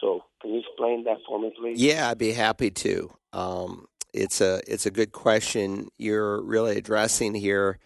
So, 0.00 0.24
can 0.40 0.52
you 0.52 0.60
explain 0.60 1.04
that 1.04 1.18
for 1.26 1.38
me, 1.38 1.52
please? 1.58 1.80
Yeah, 1.80 2.10
I'd 2.10 2.18
be 2.18 2.32
happy 2.32 2.70
to. 2.70 3.12
Um, 3.32 3.86
it's 4.12 4.40
a 4.40 4.60
it's 4.66 4.86
a 4.86 4.90
good 4.90 5.12
question 5.12 5.88
you're 5.98 6.42
really 6.42 6.76
addressing 6.76 7.34
here. 7.34 7.78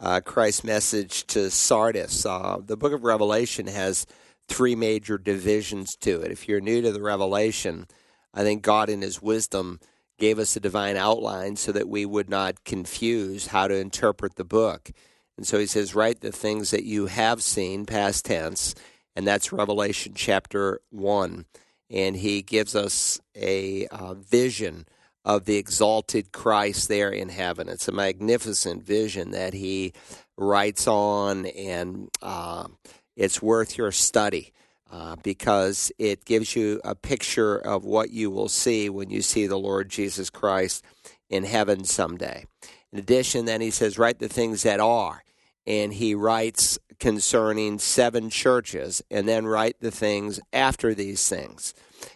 Uh, 0.00 0.18
Christ's 0.22 0.64
message 0.64 1.26
to 1.26 1.50
Sardis. 1.50 2.24
Uh, 2.24 2.58
the 2.64 2.76
Book 2.76 2.94
of 2.94 3.04
Revelation 3.04 3.66
has 3.66 4.06
three 4.48 4.74
major 4.74 5.18
divisions 5.18 5.94
to 5.96 6.22
it. 6.22 6.32
If 6.32 6.48
you're 6.48 6.60
new 6.60 6.80
to 6.80 6.90
the 6.90 7.02
Revelation, 7.02 7.86
I 8.32 8.42
think 8.42 8.62
God, 8.62 8.88
in 8.88 9.02
His 9.02 9.20
wisdom, 9.20 9.78
gave 10.18 10.38
us 10.38 10.56
a 10.56 10.60
divine 10.60 10.96
outline 10.96 11.56
so 11.56 11.70
that 11.72 11.88
we 11.88 12.06
would 12.06 12.30
not 12.30 12.64
confuse 12.64 13.48
how 13.48 13.68
to 13.68 13.76
interpret 13.76 14.36
the 14.36 14.44
book. 14.44 14.90
And 15.36 15.46
so 15.46 15.58
he 15.58 15.66
says, 15.66 15.94
Write 15.94 16.20
the 16.22 16.32
things 16.32 16.70
that 16.70 16.84
you 16.84 17.06
have 17.06 17.42
seen, 17.42 17.84
past 17.84 18.24
tense, 18.24 18.74
and 19.14 19.26
that's 19.26 19.52
Revelation 19.52 20.12
chapter 20.14 20.80
1. 20.90 21.44
And 21.90 22.16
he 22.16 22.40
gives 22.40 22.74
us 22.74 23.20
a 23.36 23.86
uh, 23.88 24.14
vision 24.14 24.86
of 25.24 25.44
the 25.44 25.56
exalted 25.56 26.32
Christ 26.32 26.88
there 26.88 27.10
in 27.10 27.28
heaven. 27.28 27.68
It's 27.68 27.88
a 27.88 27.92
magnificent 27.92 28.82
vision 28.82 29.32
that 29.32 29.54
he 29.54 29.92
writes 30.36 30.86
on, 30.86 31.46
and 31.46 32.08
uh, 32.22 32.68
it's 33.16 33.42
worth 33.42 33.78
your 33.78 33.92
study. 33.92 34.52
Uh, 34.92 35.14
because 35.22 35.92
it 36.00 36.24
gives 36.24 36.56
you 36.56 36.80
a 36.82 36.96
picture 36.96 37.56
of 37.56 37.84
what 37.84 38.10
you 38.10 38.28
will 38.28 38.48
see 38.48 38.90
when 38.90 39.08
you 39.08 39.22
see 39.22 39.46
the 39.46 39.56
Lord 39.56 39.88
Jesus 39.88 40.30
Christ 40.30 40.84
in 41.28 41.44
heaven 41.44 41.84
someday. 41.84 42.44
In 42.92 42.98
addition, 42.98 43.44
then 43.44 43.60
he 43.60 43.70
says, 43.70 44.00
Write 44.00 44.18
the 44.18 44.28
things 44.28 44.64
that 44.64 44.80
are 44.80 45.22
and 45.66 45.92
he 45.92 46.14
writes 46.14 46.78
concerning 47.00 47.78
seven 47.78 48.30
churches 48.30 49.02
and 49.10 49.26
then 49.26 49.46
write 49.46 49.80
the 49.80 49.90
things 49.90 50.38
after 50.52 50.94
these 50.94 51.28
things. 51.28 51.74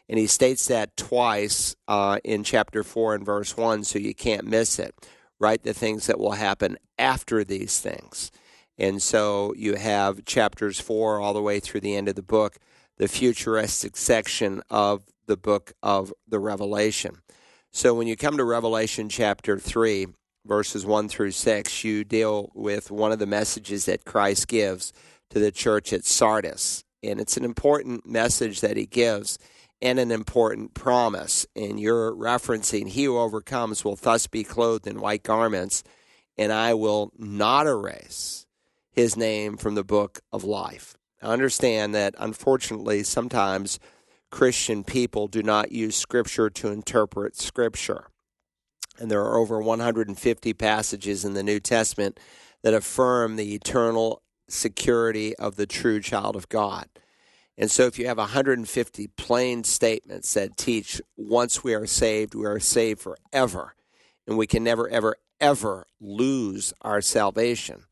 And 0.09 0.19
he 0.19 0.27
states 0.27 0.67
that 0.69 0.97
twice 0.97 1.75
uh, 1.89 2.19
in 2.23 2.45
chapter 2.45 2.85
4 2.85 3.17
and 3.17 3.27
verse 3.27 3.57
1, 3.57 3.85
so 3.85 3.99
you 3.99 4.15
can't 4.15 4.47
miss 4.47 4.79
it. 4.79 4.95
Write 5.41 5.65
the 5.65 5.75
things 5.75 6.07
that 6.07 6.19
will 6.19 6.33
happen 6.33 6.79
after 6.99 7.43
these 7.43 7.81
things. 7.81 8.31
And 8.79 9.01
so 9.03 9.55
you 9.57 9.77
have 9.77 10.25
chapters 10.25 10.81
4 10.81 11.21
all 11.21 11.33
the 11.33 11.43
way 11.43 11.61
through 11.61 11.81
the 11.81 11.97
end 11.97 12.09
of 12.09 12.15
the 12.15 12.23
book, 12.23 12.57
the 12.99 13.09
futuristic 13.09 13.97
section 13.97 14.63
of 14.71 15.03
the 15.27 15.37
book 15.37 15.73
of 15.83 16.13
the 16.29 16.39
Revelation. 16.39 17.19
So 17.73 17.95
when 17.95 18.07
you 18.07 18.17
come 18.17 18.37
to 18.37 18.45
Revelation 18.45 19.09
chapter 19.09 19.59
3, 19.59 20.07
verses 20.47 20.85
1 20.85 21.09
through 21.09 21.31
6, 21.31 21.85
you 21.85 22.05
deal 22.05 22.51
with 22.55 22.91
one 22.91 23.13
of 23.13 23.19
the 23.19 23.27
messages 23.27 23.87
that 23.87 24.05
Christ 24.05 24.49
gives 24.49 24.93
to 25.31 25.39
the 25.39 25.53
church 25.53 25.93
at 25.93 26.05
Sardis. 26.05 26.85
And 27.03 27.21
it's 27.21 27.37
an 27.37 27.45
important 27.45 28.07
message 28.07 28.61
that 28.61 28.77
he 28.77 28.87
gives 28.87 29.39
and 29.83 29.99
an 29.99 30.11
important 30.11 30.75
promise. 30.75 31.47
And 31.55 31.79
you're 31.79 32.13
referencing, 32.13 32.89
He 32.89 33.05
who 33.05 33.19
overcomes 33.19 33.85
will 33.85 33.97
thus 33.97 34.27
be 34.27 34.45
clothed 34.45 34.87
in 34.87 35.01
white 35.01 35.23
garments, 35.23 35.83
and 36.37 36.53
I 36.53 36.75
will 36.75 37.13
not 37.19 37.67
erase 37.67 38.47
his 38.91 39.17
name 39.17 39.57
from 39.57 39.75
the 39.75 39.85
book 39.85 40.21
of 40.33 40.45
life. 40.45 40.97
I 41.23 41.27
understand 41.27 41.95
that 41.95 42.15
unfortunately, 42.19 43.03
sometimes 43.03 43.79
Christian 44.31 44.85
people 44.85 45.27
do 45.29 45.43
not 45.43 45.73
use 45.73 45.97
Scripture 45.97 46.51
to 46.51 46.69
interpret 46.69 47.37
Scripture 47.37 48.09
and 48.99 49.11
there 49.11 49.23
are 49.23 49.39
over 49.39 49.61
150 49.61 50.53
passages 50.55 51.25
in 51.25 51.35
the 51.35 51.43
New 51.43 51.61
Testament 51.61 52.19
that 52.63 52.75
affirm 52.75 53.37
the 53.37 53.55
eternal 53.55 54.23
security 54.49 55.35
of 55.37 55.57
the 55.57 55.67
true 55.67 56.01
child 56.01 56.37
of 56.37 56.49
God. 56.49 56.89
And 57.57 57.71
so, 57.71 57.85
if 57.85 57.99
you 57.99 58.07
have 58.07 58.19
150 58.19 59.07
plain 59.17 59.63
statements 59.63 60.35
that 60.35 60.57
teach 60.57 61.01
once 61.17 61.63
we 61.63 61.73
are 61.75 61.87
saved, 61.87 62.35
we 62.35 62.47
are 62.47 62.59
saved 62.59 63.01
forever, 63.01 63.75
and 64.27 64.37
we 64.37 64.47
can 64.47 64.65
never, 64.65 64.89
ever, 64.89 65.17
ever 65.41 65.87
lose 66.01 66.73
our 66.83 67.01
salvation, 67.01 67.85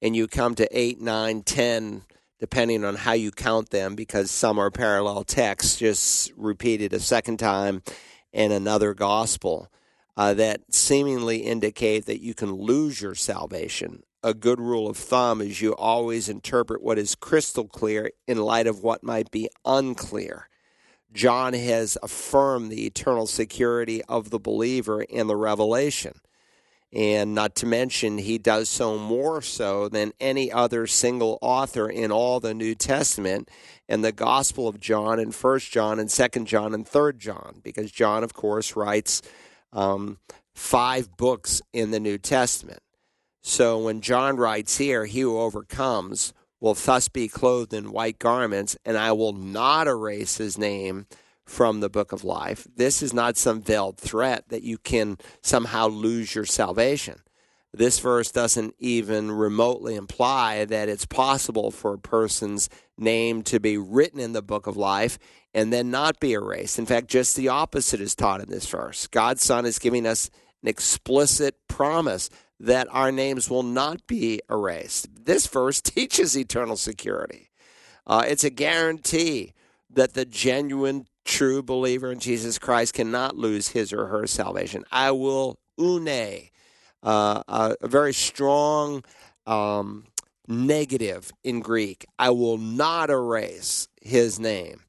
and 0.00 0.14
you 0.14 0.28
come 0.28 0.54
to 0.54 0.68
8, 0.70 1.00
9, 1.00 1.42
10, 1.42 2.02
depending 2.38 2.84
on 2.84 2.94
how 2.94 3.12
you 3.12 3.32
count 3.32 3.70
them, 3.70 3.96
because 3.96 4.30
some 4.30 4.58
are 4.60 4.70
parallel 4.70 5.24
texts 5.24 5.78
just 5.78 6.32
repeated 6.36 6.92
a 6.92 7.00
second 7.00 7.38
time 7.38 7.82
in 8.32 8.52
another 8.52 8.94
gospel 8.94 9.68
uh, 10.20 10.34
that 10.34 10.60
seemingly 10.70 11.38
indicate 11.38 12.04
that 12.04 12.20
you 12.20 12.34
can 12.34 12.52
lose 12.52 13.00
your 13.00 13.14
salvation. 13.14 14.02
A 14.22 14.34
good 14.34 14.60
rule 14.60 14.86
of 14.86 14.98
thumb 14.98 15.40
is 15.40 15.62
you 15.62 15.74
always 15.74 16.28
interpret 16.28 16.82
what 16.82 16.98
is 16.98 17.14
crystal 17.14 17.66
clear 17.66 18.10
in 18.26 18.36
light 18.36 18.66
of 18.66 18.82
what 18.82 19.02
might 19.02 19.30
be 19.30 19.48
unclear. 19.64 20.50
John 21.10 21.54
has 21.54 21.96
affirmed 22.02 22.70
the 22.70 22.84
eternal 22.84 23.26
security 23.26 24.04
of 24.10 24.28
the 24.28 24.38
believer 24.38 25.00
in 25.00 25.26
the 25.26 25.36
revelation. 25.36 26.20
And 26.92 27.34
not 27.34 27.54
to 27.54 27.66
mention, 27.66 28.18
he 28.18 28.36
does 28.36 28.68
so 28.68 28.98
more 28.98 29.40
so 29.40 29.88
than 29.88 30.12
any 30.20 30.52
other 30.52 30.86
single 30.86 31.38
author 31.40 31.88
in 31.88 32.12
all 32.12 32.40
the 32.40 32.52
New 32.52 32.74
Testament 32.74 33.48
and 33.88 34.04
the 34.04 34.12
Gospel 34.12 34.68
of 34.68 34.80
John 34.80 35.18
and 35.18 35.34
First 35.34 35.72
John 35.72 35.98
and 35.98 36.10
Second 36.10 36.46
John 36.46 36.74
and 36.74 36.86
Third 36.86 37.18
John, 37.18 37.62
because 37.64 37.90
John, 37.90 38.22
of 38.22 38.34
course, 38.34 38.76
writes 38.76 39.22
um, 39.72 40.18
five 40.54 41.16
books 41.16 41.62
in 41.72 41.90
the 41.90 42.00
New 42.00 42.18
Testament. 42.18 42.80
So 43.42 43.78
when 43.78 44.00
John 44.00 44.36
writes 44.36 44.78
here, 44.78 45.06
he 45.06 45.20
who 45.20 45.38
overcomes 45.38 46.32
will 46.60 46.74
thus 46.74 47.08
be 47.08 47.28
clothed 47.28 47.72
in 47.72 47.92
white 47.92 48.18
garments, 48.18 48.76
and 48.84 48.96
I 48.96 49.12
will 49.12 49.32
not 49.32 49.86
erase 49.86 50.36
his 50.36 50.58
name 50.58 51.06
from 51.46 51.80
the 51.80 51.88
book 51.88 52.12
of 52.12 52.22
life. 52.22 52.66
This 52.76 53.02
is 53.02 53.12
not 53.12 53.36
some 53.36 53.60
veiled 53.60 53.96
threat 53.96 54.44
that 54.48 54.62
you 54.62 54.78
can 54.78 55.16
somehow 55.42 55.88
lose 55.88 56.34
your 56.34 56.44
salvation. 56.44 57.20
This 57.72 58.00
verse 58.00 58.32
doesn't 58.32 58.74
even 58.78 59.30
remotely 59.30 59.94
imply 59.94 60.64
that 60.64 60.88
it's 60.88 61.06
possible 61.06 61.70
for 61.70 61.94
a 61.94 61.98
person's 61.98 62.68
name 62.98 63.42
to 63.44 63.60
be 63.60 63.78
written 63.78 64.18
in 64.18 64.32
the 64.32 64.42
book 64.42 64.66
of 64.66 64.76
life 64.76 65.18
and 65.54 65.72
then 65.72 65.90
not 65.90 66.18
be 66.20 66.32
erased. 66.32 66.78
In 66.78 66.86
fact, 66.86 67.08
just 67.08 67.36
the 67.36 67.48
opposite 67.48 68.00
is 68.00 68.14
taught 68.14 68.40
in 68.40 68.50
this 68.50 68.66
verse. 68.66 69.06
God's 69.06 69.42
Son 69.42 69.66
is 69.66 69.78
giving 69.78 70.06
us 70.06 70.30
an 70.62 70.68
explicit 70.68 71.56
promise 71.68 72.28
that 72.58 72.88
our 72.90 73.10
names 73.10 73.48
will 73.48 73.62
not 73.62 74.06
be 74.06 74.40
erased. 74.50 75.08
This 75.24 75.46
verse 75.46 75.80
teaches 75.80 76.36
eternal 76.36 76.76
security. 76.76 77.50
Uh, 78.06 78.24
it's 78.26 78.44
a 78.44 78.50
guarantee 78.50 79.52
that 79.88 80.14
the 80.14 80.24
genuine, 80.24 81.06
true 81.24 81.62
believer 81.62 82.10
in 82.12 82.18
Jesus 82.18 82.58
Christ 82.58 82.94
cannot 82.94 83.36
lose 83.36 83.68
his 83.68 83.92
or 83.92 84.06
her 84.06 84.26
salvation. 84.26 84.84
I 84.90 85.10
will 85.12 85.58
une, 85.78 86.49
uh, 87.02 87.42
a, 87.48 87.76
a, 87.80 87.88
very 87.88 88.12
strong 88.12 89.02
um, 89.46 90.04
negative 90.46 91.32
in 91.44 91.60
Greek. 91.60 92.04
I 92.18 92.30
will 92.30 92.58
not 92.58 93.10
erase 93.10 93.88
his 94.02 94.38
name. 94.38 94.82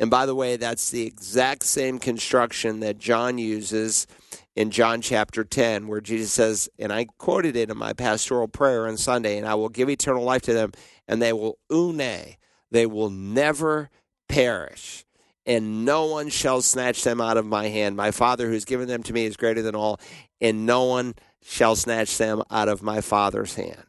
And 0.00 0.10
by 0.10 0.26
the 0.26 0.34
way, 0.34 0.56
that's 0.56 0.90
the 0.90 1.06
exact 1.06 1.64
same 1.64 1.98
construction 1.98 2.80
that 2.80 2.98
John 2.98 3.36
uses 3.36 4.06
in 4.54 4.70
John 4.70 5.00
chapter 5.00 5.44
10, 5.44 5.88
where 5.88 6.00
Jesus 6.00 6.32
says, 6.32 6.68
and 6.78 6.92
I 6.92 7.06
quoted 7.18 7.56
it 7.56 7.70
in 7.70 7.76
my 7.76 7.92
pastoral 7.92 8.48
prayer 8.48 8.86
on 8.86 8.96
Sunday, 8.96 9.38
and 9.38 9.46
I 9.46 9.54
will 9.54 9.68
give 9.68 9.88
eternal 9.88 10.24
life 10.24 10.42
to 10.42 10.52
them, 10.52 10.72
and 11.06 11.20
they 11.20 11.32
will 11.32 11.58
une, 11.70 12.36
they 12.70 12.86
will 12.86 13.10
never 13.10 13.90
perish, 14.28 15.04
and 15.46 15.84
no 15.84 16.06
one 16.06 16.28
shall 16.28 16.60
snatch 16.60 17.02
them 17.04 17.20
out 17.20 17.36
of 17.36 17.46
my 17.46 17.68
hand. 17.68 17.96
My 17.96 18.10
Father 18.10 18.48
who's 18.48 18.64
given 18.64 18.88
them 18.88 19.02
to 19.04 19.12
me 19.12 19.26
is 19.26 19.36
greater 19.36 19.62
than 19.62 19.74
all, 19.74 20.00
and 20.40 20.66
no 20.66 20.84
one 20.84 21.14
shall 21.42 21.76
snatch 21.76 22.18
them 22.18 22.42
out 22.50 22.68
of 22.68 22.82
my 22.82 23.00
Father's 23.00 23.54
hand. 23.54 23.84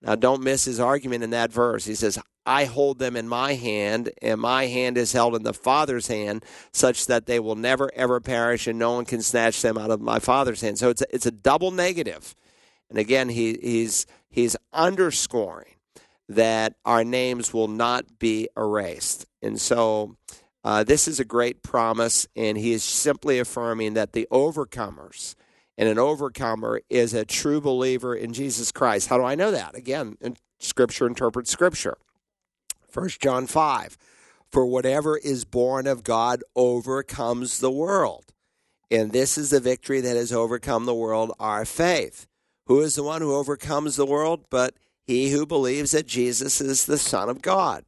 Now, 0.00 0.14
don't 0.14 0.42
miss 0.42 0.64
his 0.64 0.78
argument 0.78 1.24
in 1.24 1.30
that 1.30 1.52
verse. 1.52 1.84
He 1.84 1.94
says, 1.94 2.18
I 2.46 2.64
hold 2.64 2.98
them 2.98 3.16
in 3.16 3.28
my 3.28 3.54
hand, 3.54 4.10
and 4.22 4.40
my 4.40 4.66
hand 4.66 4.96
is 4.96 5.12
held 5.12 5.34
in 5.34 5.42
the 5.42 5.52
Father's 5.52 6.06
hand, 6.06 6.44
such 6.72 7.06
that 7.06 7.26
they 7.26 7.40
will 7.40 7.56
never, 7.56 7.90
ever 7.94 8.20
perish, 8.20 8.66
and 8.66 8.78
no 8.78 8.92
one 8.92 9.04
can 9.04 9.20
snatch 9.20 9.60
them 9.60 9.76
out 9.76 9.90
of 9.90 10.00
my 10.00 10.18
Father's 10.18 10.62
hand. 10.62 10.78
So 10.78 10.88
it's 10.88 11.02
a, 11.02 11.14
it's 11.14 11.26
a 11.26 11.30
double 11.30 11.72
negative. 11.72 12.34
And 12.88 12.98
again, 12.98 13.28
he, 13.28 13.58
he's, 13.60 14.06
he's 14.30 14.56
underscoring 14.72 15.74
that 16.28 16.74
our 16.84 17.04
names 17.04 17.52
will 17.52 17.68
not 17.68 18.18
be 18.18 18.48
erased. 18.56 19.26
And 19.42 19.60
so 19.60 20.16
uh, 20.64 20.84
this 20.84 21.08
is 21.08 21.20
a 21.20 21.24
great 21.24 21.62
promise, 21.62 22.26
and 22.34 22.56
he 22.56 22.72
is 22.72 22.82
simply 22.82 23.38
affirming 23.38 23.94
that 23.94 24.12
the 24.12 24.26
overcomers, 24.30 25.34
and 25.78 25.88
an 25.88 25.98
overcomer 25.98 26.82
is 26.90 27.14
a 27.14 27.24
true 27.24 27.60
believer 27.60 28.14
in 28.14 28.32
Jesus 28.32 28.72
Christ. 28.72 29.08
How 29.08 29.16
do 29.16 29.24
I 29.24 29.36
know 29.36 29.52
that? 29.52 29.76
Again, 29.76 30.16
Scripture 30.58 31.06
interprets 31.06 31.52
Scripture. 31.52 31.96
First 32.90 33.20
John 33.20 33.46
5 33.46 33.96
For 34.50 34.66
whatever 34.66 35.16
is 35.16 35.44
born 35.44 35.86
of 35.86 36.02
God 36.02 36.42
overcomes 36.56 37.60
the 37.60 37.70
world. 37.70 38.32
And 38.90 39.12
this 39.12 39.38
is 39.38 39.50
the 39.50 39.60
victory 39.60 40.00
that 40.00 40.16
has 40.16 40.32
overcome 40.32 40.84
the 40.84 40.94
world, 40.94 41.32
our 41.38 41.64
faith. 41.64 42.26
Who 42.66 42.80
is 42.80 42.96
the 42.96 43.02
one 43.04 43.22
who 43.22 43.34
overcomes 43.34 43.96
the 43.96 44.06
world? 44.06 44.46
But 44.50 44.74
he 45.06 45.30
who 45.30 45.46
believes 45.46 45.92
that 45.92 46.06
Jesus 46.06 46.60
is 46.60 46.86
the 46.86 46.98
Son 46.98 47.28
of 47.28 47.40
God. 47.40 47.84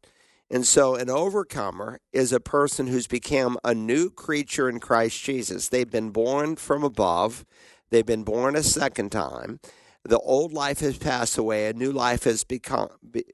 And 0.52 0.66
so, 0.66 0.96
an 0.96 1.08
overcomer 1.08 2.00
is 2.12 2.32
a 2.32 2.40
person 2.40 2.88
who's 2.88 3.06
become 3.06 3.56
a 3.62 3.74
new 3.74 4.10
creature 4.10 4.68
in 4.68 4.80
Christ 4.80 5.22
Jesus. 5.22 5.68
They've 5.68 5.90
been 5.90 6.10
born 6.10 6.56
from 6.56 6.82
above, 6.82 7.44
they've 7.90 8.06
been 8.06 8.24
born 8.24 8.56
a 8.56 8.62
second 8.62 9.10
time. 9.10 9.60
The 10.04 10.18
old 10.18 10.52
life 10.52 10.80
has 10.80 10.96
passed 10.96 11.36
away, 11.36 11.68
a 11.68 11.74
new 11.74 11.92
life 11.92 12.24
has 12.24 12.42
become 12.44 12.88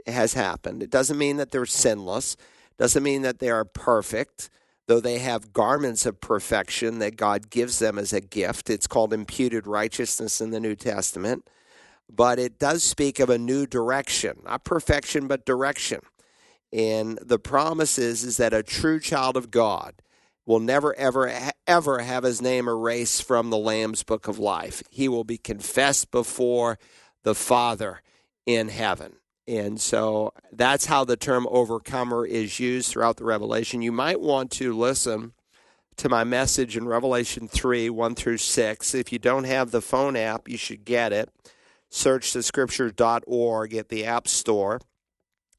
has 0.07 0.35
happened. 0.35 0.83
It 0.83 0.91
doesn't 0.91 1.19
mean 1.19 1.37
that 1.37 1.53
they're 1.53 1.67
sinless, 1.67 2.37
doesn't 2.77 3.03
mean 3.03 3.23
that 3.23 3.39
they 3.39 3.51
are 3.51 3.65
perfect, 3.65 4.51
though 4.87 5.01
they 5.01 5.19
have 5.19 5.53
garments 5.53 6.07
of 6.07 6.21
perfection 6.21 6.99
that 6.99 7.17
God 7.17 7.51
gives 7.51 7.79
them 7.79 7.99
as 7.99 8.13
a 8.13 8.21
gift. 8.21 8.69
It's 8.69 8.87
called 8.87 9.13
imputed 9.13 9.67
righteousness 9.67 10.41
in 10.41 10.51
the 10.51 10.61
New 10.61 10.75
Testament. 10.75 11.49
But 12.09 12.39
it 12.39 12.59
does 12.59 12.85
speak 12.85 13.19
of 13.19 13.31
a 13.31 13.39
new 13.39 13.67
direction, 13.67 14.39
not 14.45 14.65
perfection, 14.65 15.27
but 15.27 15.45
direction. 15.45 16.01
And 16.73 17.19
the 17.23 17.39
promise 17.39 17.99
is, 17.99 18.23
is 18.23 18.37
that 18.37 18.53
a 18.53 18.63
true 18.63 19.01
child 19.01 19.37
of 19.37 19.51
God 19.51 19.95
will 20.47 20.61
never, 20.61 20.95
ever, 20.95 21.31
ever 21.67 21.99
have 21.99 22.23
his 22.23 22.41
name 22.41 22.69
erased 22.69 23.25
from 23.25 23.51
the 23.51 23.59
Lamb's 23.59 24.05
book 24.05 24.29
of 24.29 24.39
life. 24.39 24.83
He 24.91 25.09
will 25.09 25.25
be 25.25 25.39
confessed 25.39 26.11
before 26.11 26.79
the 27.25 27.35
Father 27.35 28.01
in 28.47 28.69
heaven. 28.69 29.17
And 29.49 29.81
so 29.81 30.33
that's 30.53 30.87
how 30.87 31.05
the 31.05 31.17
term 31.17 31.47
overcomer 31.51 32.25
is 32.25 32.59
used 32.59 32.91
throughout 32.91 33.17
the 33.17 33.25
Revelation. 33.25 33.83
You 33.83 33.93
might 33.93 34.21
want 34.21 34.51
to 34.53 34.77
listen 34.77 35.33
to 35.97 36.09
my 36.09 36.25
message 36.25 36.77
in 36.77 36.87
Revelation 36.87 37.49
3 37.49 37.91
1 37.91 38.15
through 38.15 38.39
6. 38.39 38.95
If 38.95 39.13
you 39.13 39.19
don't 39.19 39.45
have 39.45 39.71
the 39.71 39.81
phone 39.81 40.17
app, 40.17 40.49
you 40.49 40.57
should 40.57 40.85
get 40.85 41.13
it. 41.13 41.31
Search 41.89 42.33
the 42.33 42.43
scriptures.org 42.43 43.75
at 43.75 43.89
the 43.89 44.05
App 44.05 44.29
Store 44.29 44.81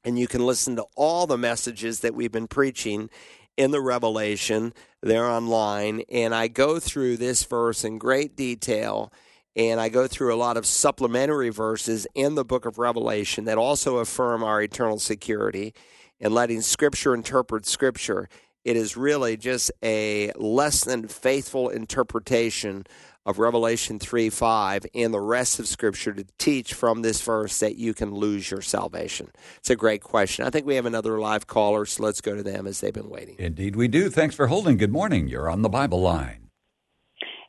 and 0.04 0.18
you 0.18 0.26
can 0.26 0.44
listen 0.46 0.76
to 0.76 0.86
all 0.96 1.26
the 1.26 1.38
messages 1.38 2.00
that 2.00 2.14
we've 2.14 2.32
been 2.32 2.46
preaching 2.46 3.10
in 3.58 3.72
the 3.72 3.80
Revelation. 3.82 4.72
They're 5.02 5.26
online, 5.26 6.02
and 6.08 6.34
I 6.34 6.48
go 6.48 6.78
through 6.78 7.18
this 7.18 7.42
verse 7.42 7.84
in 7.84 7.98
great 7.98 8.36
detail. 8.36 9.12
And 9.56 9.80
I 9.80 9.88
go 9.88 10.06
through 10.06 10.32
a 10.32 10.36
lot 10.36 10.56
of 10.56 10.64
supplementary 10.64 11.48
verses 11.50 12.06
in 12.14 12.36
the 12.36 12.44
book 12.44 12.64
of 12.64 12.78
Revelation 12.78 13.44
that 13.46 13.58
also 13.58 13.96
affirm 13.96 14.44
our 14.44 14.62
eternal 14.62 15.00
security 15.00 15.74
and 16.20 16.32
letting 16.32 16.60
Scripture 16.60 17.12
interpret 17.12 17.66
Scripture. 17.66 18.28
It 18.64 18.76
is 18.76 18.96
really 18.96 19.36
just 19.36 19.72
a 19.82 20.30
less 20.36 20.84
than 20.84 21.08
faithful 21.08 21.70
interpretation 21.70 22.84
of 23.28 23.38
Revelation 23.38 23.98
3 23.98 24.30
5 24.30 24.86
and 24.94 25.12
the 25.12 25.20
rest 25.20 25.60
of 25.60 25.68
Scripture 25.68 26.14
to 26.14 26.24
teach 26.38 26.72
from 26.72 27.02
this 27.02 27.20
verse 27.20 27.60
that 27.60 27.76
you 27.76 27.92
can 27.92 28.14
lose 28.14 28.50
your 28.50 28.62
salvation? 28.62 29.30
It's 29.58 29.68
a 29.68 29.76
great 29.76 30.00
question. 30.00 30.46
I 30.46 30.50
think 30.50 30.64
we 30.64 30.76
have 30.76 30.86
another 30.86 31.20
live 31.20 31.46
caller, 31.46 31.84
so 31.84 32.02
let's 32.02 32.22
go 32.22 32.34
to 32.34 32.42
them 32.42 32.66
as 32.66 32.80
they've 32.80 32.92
been 32.92 33.10
waiting. 33.10 33.36
Indeed, 33.38 33.76
we 33.76 33.86
do. 33.86 34.08
Thanks 34.08 34.34
for 34.34 34.46
holding. 34.46 34.78
Good 34.78 34.92
morning. 34.92 35.28
You're 35.28 35.50
on 35.50 35.60
the 35.60 35.68
Bible 35.68 36.00
line. 36.00 36.48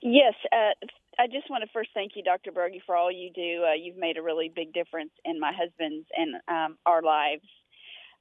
Yes. 0.01 0.33
Uh, 0.51 0.73
I 1.17 1.27
just 1.27 1.49
want 1.49 1.63
to 1.63 1.69
first 1.71 1.91
thank 1.93 2.11
you, 2.15 2.23
Dr. 2.23 2.51
Broggi, 2.51 2.81
for 2.85 2.97
all 2.97 3.11
you 3.11 3.31
do. 3.33 3.63
Uh, 3.65 3.73
you've 3.73 3.97
made 3.97 4.17
a 4.17 4.21
really 4.21 4.51
big 4.53 4.73
difference 4.73 5.11
in 5.23 5.39
my 5.39 5.53
husband's 5.55 6.07
and 6.15 6.35
um, 6.49 6.77
our 6.85 7.01
lives. 7.01 7.43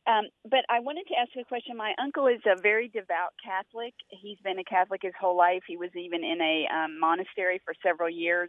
Um, 0.09 0.24
but 0.48 0.64
I 0.70 0.80
wanted 0.80 1.04
to 1.09 1.18
ask 1.20 1.28
a 1.38 1.44
question. 1.44 1.76
My 1.76 1.92
uncle 2.00 2.26
is 2.28 2.40
a 2.48 2.59
very 2.61 2.88
devout 2.88 3.36
Catholic. 3.44 3.92
He's 4.09 4.38
been 4.42 4.59
a 4.59 4.64
Catholic 4.64 5.02
his 5.02 5.12
whole 5.20 5.36
life. 5.36 5.62
He 5.68 5.76
was 5.76 5.90
even 5.94 6.24
in 6.24 6.40
a 6.40 6.64
um, 6.72 6.98
monastery 6.98 7.61
for 7.62 7.74
several 7.84 8.09
years, 8.09 8.48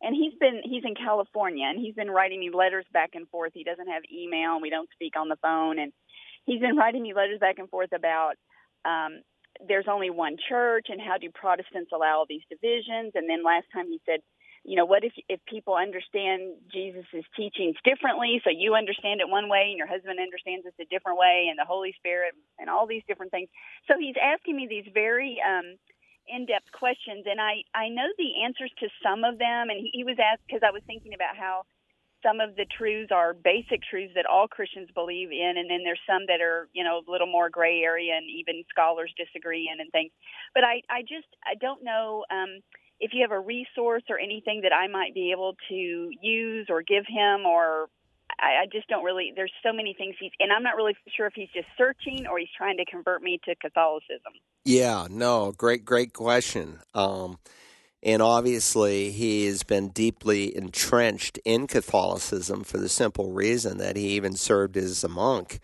and 0.00 0.14
he's 0.14 0.38
been 0.38 0.62
he's 0.62 0.84
in 0.86 0.94
California, 0.94 1.66
and 1.66 1.80
he's 1.80 1.96
been 1.96 2.10
writing 2.10 2.38
me 2.38 2.50
letters 2.54 2.86
back 2.92 3.10
and 3.14 3.28
forth. 3.30 3.50
He 3.52 3.64
doesn't 3.64 3.88
have 3.88 4.02
email, 4.14 4.54
and 4.54 4.62
we 4.62 4.70
don't 4.70 4.88
speak 4.94 5.18
on 5.18 5.28
the 5.28 5.42
phone, 5.42 5.80
and 5.80 5.92
he's 6.46 6.60
been 6.60 6.76
writing 6.76 7.02
me 7.02 7.14
letters 7.14 7.40
back 7.40 7.58
and 7.58 7.68
forth 7.68 7.90
about 7.92 8.34
um, 8.84 9.22
there's 9.66 9.86
only 9.90 10.10
one 10.10 10.36
church, 10.48 10.86
and 10.88 11.00
how 11.00 11.18
do 11.18 11.28
Protestants 11.34 11.90
allow 11.92 12.18
all 12.18 12.26
these 12.28 12.46
divisions? 12.48 13.12
And 13.14 13.28
then 13.28 13.44
last 13.44 13.66
time 13.74 13.86
he 13.88 14.00
said 14.06 14.20
you 14.64 14.76
know, 14.76 14.84
what 14.86 15.02
if 15.02 15.12
if 15.28 15.40
people 15.46 15.74
understand 15.74 16.54
Jesus' 16.72 17.26
teachings 17.36 17.76
differently? 17.84 18.40
So 18.44 18.50
you 18.50 18.74
understand 18.74 19.20
it 19.20 19.28
one 19.28 19.48
way, 19.48 19.68
and 19.68 19.78
your 19.78 19.90
husband 19.90 20.20
understands 20.22 20.66
it 20.66 20.74
a 20.80 20.86
different 20.86 21.18
way, 21.18 21.48
and 21.50 21.58
the 21.58 21.66
Holy 21.66 21.94
Spirit, 21.98 22.34
and 22.58 22.70
all 22.70 22.86
these 22.86 23.02
different 23.08 23.32
things. 23.32 23.48
So 23.88 23.98
he's 23.98 24.14
asking 24.22 24.56
me 24.56 24.66
these 24.70 24.86
very 24.94 25.42
um, 25.42 25.74
in-depth 26.30 26.70
questions, 26.72 27.26
and 27.26 27.40
I 27.40 27.66
I 27.74 27.88
know 27.88 28.06
the 28.18 28.46
answers 28.46 28.70
to 28.78 28.88
some 29.02 29.24
of 29.24 29.38
them. 29.38 29.70
And 29.70 29.80
he, 29.82 29.90
he 29.92 30.04
was 30.04 30.18
asked 30.22 30.46
because 30.46 30.62
I 30.62 30.70
was 30.70 30.82
thinking 30.86 31.14
about 31.14 31.36
how 31.36 31.66
some 32.22 32.38
of 32.38 32.54
the 32.54 32.66
truths 32.78 33.10
are 33.10 33.34
basic 33.34 33.82
truths 33.82 34.14
that 34.14 34.30
all 34.30 34.46
Christians 34.46 34.88
believe 34.94 35.32
in, 35.32 35.58
and 35.58 35.68
then 35.68 35.82
there's 35.82 36.06
some 36.06 36.22
that 36.30 36.40
are, 36.40 36.68
you 36.72 36.84
know, 36.84 37.02
a 37.02 37.10
little 37.10 37.26
more 37.26 37.50
gray 37.50 37.82
area, 37.82 38.14
and 38.14 38.30
even 38.30 38.62
scholars 38.70 39.12
disagree 39.18 39.66
in 39.66 39.80
and 39.80 39.90
things. 39.90 40.12
But 40.54 40.62
I, 40.62 40.86
I 40.88 41.02
just, 41.02 41.26
I 41.42 41.58
don't 41.58 41.82
know. 41.82 42.24
Um, 42.30 42.62
if 43.02 43.10
you 43.12 43.26
have 43.28 43.32
a 43.32 43.40
resource 43.40 44.04
or 44.08 44.18
anything 44.18 44.60
that 44.62 44.72
I 44.72 44.86
might 44.86 45.12
be 45.12 45.32
able 45.32 45.56
to 45.68 46.10
use 46.22 46.68
or 46.70 46.82
give 46.82 47.04
him, 47.06 47.44
or 47.44 47.88
I, 48.38 48.62
I 48.62 48.66
just 48.72 48.88
don't 48.88 49.02
really. 49.02 49.32
There's 49.34 49.52
so 49.60 49.72
many 49.72 49.92
things 49.92 50.14
he's, 50.20 50.30
and 50.38 50.52
I'm 50.52 50.62
not 50.62 50.76
really 50.76 50.94
sure 51.16 51.26
if 51.26 51.34
he's 51.34 51.50
just 51.52 51.66
searching 51.76 52.28
or 52.28 52.38
he's 52.38 52.48
trying 52.56 52.76
to 52.76 52.84
convert 52.84 53.20
me 53.20 53.40
to 53.44 53.56
Catholicism. 53.56 54.32
Yeah, 54.64 55.08
no, 55.10 55.50
great, 55.50 55.84
great 55.84 56.12
question. 56.12 56.78
Um, 56.94 57.38
and 58.04 58.22
obviously, 58.22 59.10
he 59.10 59.46
has 59.46 59.64
been 59.64 59.88
deeply 59.88 60.56
entrenched 60.56 61.40
in 61.44 61.66
Catholicism 61.66 62.62
for 62.62 62.78
the 62.78 62.88
simple 62.88 63.32
reason 63.32 63.78
that 63.78 63.96
he 63.96 64.10
even 64.10 64.34
served 64.36 64.76
as 64.76 65.02
a 65.02 65.08
monk. 65.08 65.58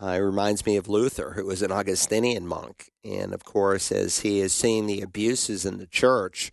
Uh, 0.00 0.08
it 0.08 0.18
reminds 0.18 0.64
me 0.64 0.76
of 0.76 0.88
Luther, 0.88 1.32
who 1.32 1.46
was 1.46 1.62
an 1.62 1.72
Augustinian 1.72 2.46
monk. 2.46 2.92
And 3.04 3.34
of 3.34 3.44
course, 3.44 3.90
as 3.90 4.20
he 4.20 4.38
has 4.40 4.52
seen 4.52 4.86
the 4.86 5.00
abuses 5.00 5.64
in 5.64 5.78
the 5.78 5.86
church, 5.86 6.52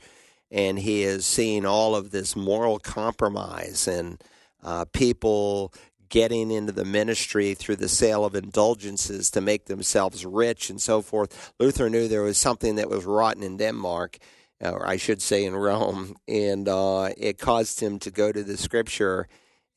and 0.53 0.77
he 0.77 1.01
is 1.01 1.25
seeing 1.25 1.65
all 1.65 1.95
of 1.95 2.11
this 2.11 2.35
moral 2.35 2.77
compromise 2.77 3.87
and 3.87 4.21
uh, 4.63 4.85
people 4.93 5.73
getting 6.09 6.51
into 6.51 6.71
the 6.71 6.85
ministry 6.85 7.55
through 7.55 7.75
the 7.75 7.89
sale 7.89 8.23
of 8.23 8.35
indulgences 8.35 9.31
to 9.31 9.41
make 9.41 9.65
themselves 9.65 10.23
rich 10.27 10.69
and 10.69 10.79
so 10.79 11.01
forth. 11.01 11.51
Luther 11.59 11.89
knew 11.89 12.07
there 12.07 12.21
was 12.21 12.37
something 12.37 12.75
that 12.75 12.87
was 12.87 13.03
rotten 13.03 13.41
in 13.41 13.57
Denmark, 13.57 14.19
or 14.61 14.87
I 14.87 14.97
should 14.97 15.23
say 15.23 15.43
in 15.43 15.55
Rome, 15.55 16.15
and 16.27 16.69
uh, 16.69 17.09
it 17.17 17.39
caused 17.39 17.79
him 17.79 17.97
to 17.99 18.11
go 18.11 18.31
to 18.31 18.43
the 18.43 18.55
scripture, 18.55 19.27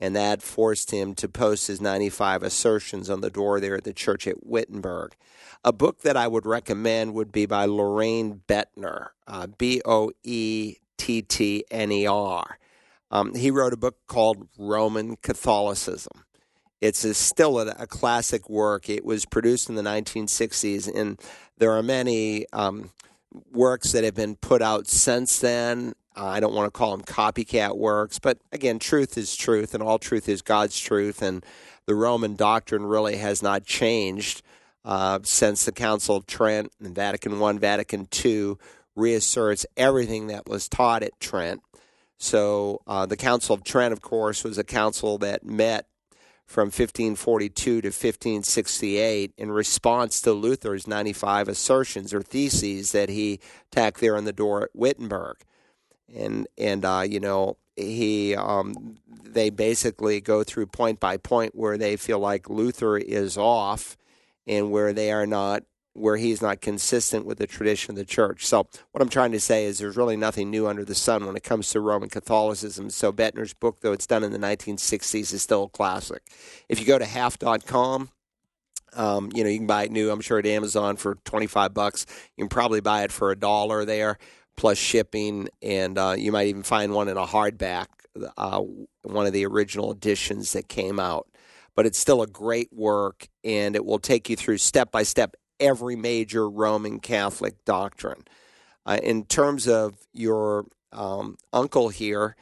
and 0.00 0.14
that 0.14 0.42
forced 0.42 0.90
him 0.90 1.14
to 1.14 1.28
post 1.28 1.68
his 1.68 1.80
95 1.80 2.42
assertions 2.42 3.08
on 3.08 3.20
the 3.20 3.30
door 3.30 3.60
there 3.60 3.76
at 3.76 3.84
the 3.84 3.92
church 3.92 4.26
at 4.26 4.46
Wittenberg. 4.46 5.14
A 5.64 5.72
book 5.72 6.02
that 6.02 6.16
I 6.16 6.28
would 6.28 6.46
recommend 6.46 7.14
would 7.14 7.32
be 7.32 7.46
by 7.46 7.66
Loraine 7.66 8.42
Boettner, 8.46 9.08
uh, 9.26 9.46
B 9.46 9.80
O 9.84 10.10
E 10.22 10.76
T 10.96 11.22
T 11.22 11.64
N 11.70 11.90
E 11.92 12.06
R. 12.06 12.58
Um, 13.10 13.34
he 13.34 13.50
wrote 13.50 13.72
a 13.72 13.78
book 13.78 13.96
called 14.06 14.48
Roman 14.58 15.16
Catholicism. 15.16 16.24
It's 16.80 17.04
a, 17.04 17.14
still 17.14 17.58
a, 17.58 17.68
a, 17.78 17.86
classic 17.86 18.50
work. 18.50 18.90
It 18.90 19.04
was 19.04 19.24
produced 19.24 19.68
in 19.68 19.76
the 19.76 19.82
1960s, 19.82 20.92
and 20.94 21.18
there 21.56 21.72
are 21.72 21.82
many 21.82 22.46
um, 22.52 22.90
works 23.50 23.92
that 23.92 24.04
have 24.04 24.14
been 24.14 24.36
put 24.36 24.60
out 24.60 24.86
since 24.86 25.38
then. 25.38 25.94
Uh, 26.16 26.26
I 26.26 26.40
don't 26.40 26.54
want 26.54 26.66
to 26.66 26.76
call 26.76 26.96
them 26.96 27.04
copycat 27.04 27.76
works, 27.76 28.18
but 28.18 28.38
again, 28.52 28.78
truth 28.78 29.18
is 29.18 29.36
truth, 29.36 29.74
and 29.74 29.82
all 29.82 29.98
truth 29.98 30.28
is 30.28 30.40
God's 30.42 30.78
truth, 30.78 31.20
and 31.20 31.44
the 31.86 31.94
Roman 31.94 32.36
doctrine 32.36 32.86
really 32.86 33.16
has 33.16 33.42
not 33.42 33.64
changed 33.64 34.42
uh, 34.84 35.18
since 35.24 35.64
the 35.64 35.72
Council 35.72 36.16
of 36.16 36.26
Trent 36.26 36.72
and 36.80 36.94
Vatican 36.94 37.40
I, 37.42 37.52
Vatican 37.54 38.08
II 38.24 38.54
reasserts 38.94 39.66
everything 39.76 40.28
that 40.28 40.48
was 40.48 40.68
taught 40.68 41.02
at 41.02 41.18
Trent. 41.20 41.60
So 42.18 42.80
uh, 42.86 43.04
the 43.04 43.16
Council 43.16 43.54
of 43.54 43.62
Trent, 43.62 43.92
of 43.92 44.00
course, 44.00 44.42
was 44.42 44.56
a 44.56 44.64
council 44.64 45.18
that 45.18 45.44
met 45.44 45.86
from 46.46 46.66
1542 46.66 47.82
to 47.82 47.88
1568 47.88 49.32
in 49.36 49.50
response 49.50 50.20
to 50.22 50.32
Luther's 50.32 50.86
95 50.86 51.48
assertions 51.48 52.14
or 52.14 52.22
theses 52.22 52.92
that 52.92 53.08
he 53.08 53.40
tacked 53.70 54.00
there 54.00 54.16
on 54.16 54.24
the 54.24 54.32
door 54.32 54.62
at 54.62 54.70
Wittenberg. 54.74 55.38
And, 56.14 56.46
and 56.56 56.84
uh, 56.84 57.04
you 57.06 57.20
know, 57.20 57.56
he 57.76 58.34
um, 58.34 58.96
they 59.22 59.50
basically 59.50 60.20
go 60.20 60.42
through 60.42 60.66
point 60.66 60.98
by 60.98 61.18
point 61.18 61.54
where 61.54 61.76
they 61.76 61.96
feel 61.96 62.18
like 62.18 62.48
Luther 62.48 62.96
is 62.96 63.36
off 63.36 63.96
and 64.46 64.70
where 64.70 64.92
they 64.92 65.12
are 65.12 65.26
not 65.26 65.62
where 65.92 66.16
he's 66.18 66.42
not 66.42 66.60
consistent 66.60 67.24
with 67.24 67.38
the 67.38 67.46
tradition 67.46 67.92
of 67.92 67.96
the 67.96 68.04
church. 68.04 68.44
So 68.44 68.66
what 68.92 69.00
I'm 69.00 69.08
trying 69.08 69.32
to 69.32 69.40
say 69.40 69.64
is 69.64 69.78
there's 69.78 69.96
really 69.96 70.16
nothing 70.16 70.50
new 70.50 70.66
under 70.66 70.84
the 70.84 70.94
sun 70.94 71.24
when 71.24 71.36
it 71.36 71.42
comes 71.42 71.70
to 71.70 71.80
Roman 71.80 72.10
Catholicism. 72.10 72.90
So 72.90 73.12
Boettner's 73.12 73.54
book, 73.54 73.80
though 73.80 73.92
it's 73.92 74.06
done 74.06 74.22
in 74.22 74.30
the 74.30 74.38
1960s, 74.38 75.32
is 75.32 75.42
still 75.42 75.64
a 75.64 75.68
classic. 75.70 76.22
If 76.68 76.78
you 76.80 76.86
go 76.86 76.98
to 76.98 77.06
half.com, 77.06 78.10
um, 78.94 79.30
you 79.34 79.42
know, 79.42 79.50
you 79.50 79.58
can 79.58 79.66
buy 79.66 79.84
it 79.84 79.90
new, 79.90 80.10
I'm 80.10 80.20
sure, 80.20 80.38
at 80.38 80.46
Amazon 80.46 80.96
for 80.96 81.16
25 81.24 81.72
bucks. 81.72 82.06
You 82.36 82.44
can 82.44 82.48
probably 82.48 82.80
buy 82.80 83.04
it 83.04 83.12
for 83.12 83.30
a 83.30 83.36
dollar 83.36 83.84
there, 83.84 84.18
plus 84.56 84.78
shipping, 84.78 85.48
and 85.62 85.98
uh, 85.98 86.14
you 86.16 86.32
might 86.32 86.48
even 86.48 86.62
find 86.62 86.92
one 86.92 87.08
in 87.08 87.16
a 87.16 87.26
hardback, 87.26 87.86
uh, 88.36 88.60
one 89.02 89.26
of 89.26 89.32
the 89.32 89.46
original 89.46 89.92
editions 89.92 90.52
that 90.52 90.68
came 90.68 90.98
out 90.98 91.28
but 91.76 91.84
it's 91.84 91.98
still 91.98 92.22
a 92.22 92.26
great 92.26 92.72
work 92.72 93.28
and 93.44 93.76
it 93.76 93.84
will 93.84 93.98
take 93.98 94.28
you 94.28 94.34
through 94.34 94.58
step 94.58 94.90
by 94.90 95.02
step 95.02 95.36
every 95.60 95.94
major 95.94 96.48
Roman 96.48 96.98
Catholic 96.98 97.64
doctrine. 97.64 98.24
Uh, 98.84 98.98
in 99.02 99.24
terms 99.24 99.68
of 99.68 99.96
your 100.12 100.66
um, 100.92 101.36
uncle 101.52 101.90
here, 101.90 102.34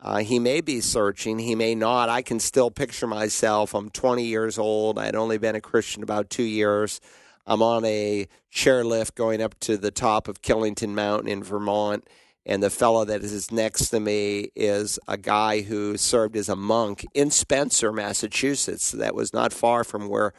uh, 0.00 0.18
he 0.18 0.38
may 0.38 0.60
be 0.60 0.80
searching, 0.80 1.38
he 1.38 1.54
may 1.54 1.74
not. 1.74 2.08
I 2.08 2.22
can 2.22 2.38
still 2.40 2.70
picture 2.70 3.06
myself. 3.06 3.74
I'm 3.74 3.90
20 3.90 4.24
years 4.24 4.58
old. 4.58 4.98
I'd 4.98 5.16
only 5.16 5.38
been 5.38 5.56
a 5.56 5.60
Christian 5.60 6.02
about 6.02 6.30
two 6.30 6.44
years. 6.44 7.00
I'm 7.48 7.62
on 7.62 7.84
a 7.84 8.28
chairlift 8.54 9.16
going 9.16 9.42
up 9.42 9.58
to 9.60 9.76
the 9.76 9.90
top 9.90 10.28
of 10.28 10.42
Killington 10.42 10.94
Mountain 10.94 11.28
in 11.28 11.42
Vermont 11.42 12.06
and 12.48 12.62
the 12.62 12.70
fellow 12.70 13.04
that 13.04 13.22
is 13.22 13.52
next 13.52 13.90
to 13.90 14.00
me 14.00 14.50
is 14.56 14.98
a 15.06 15.18
guy 15.18 15.60
who 15.60 15.98
served 15.98 16.34
as 16.34 16.48
a 16.48 16.56
monk 16.56 17.04
in 17.12 17.30
Spencer, 17.30 17.92
Massachusetts. 17.92 18.90
That 18.90 19.14
was 19.14 19.34
not 19.34 19.52
far 19.52 19.84
from 19.84 20.08
where 20.08 20.32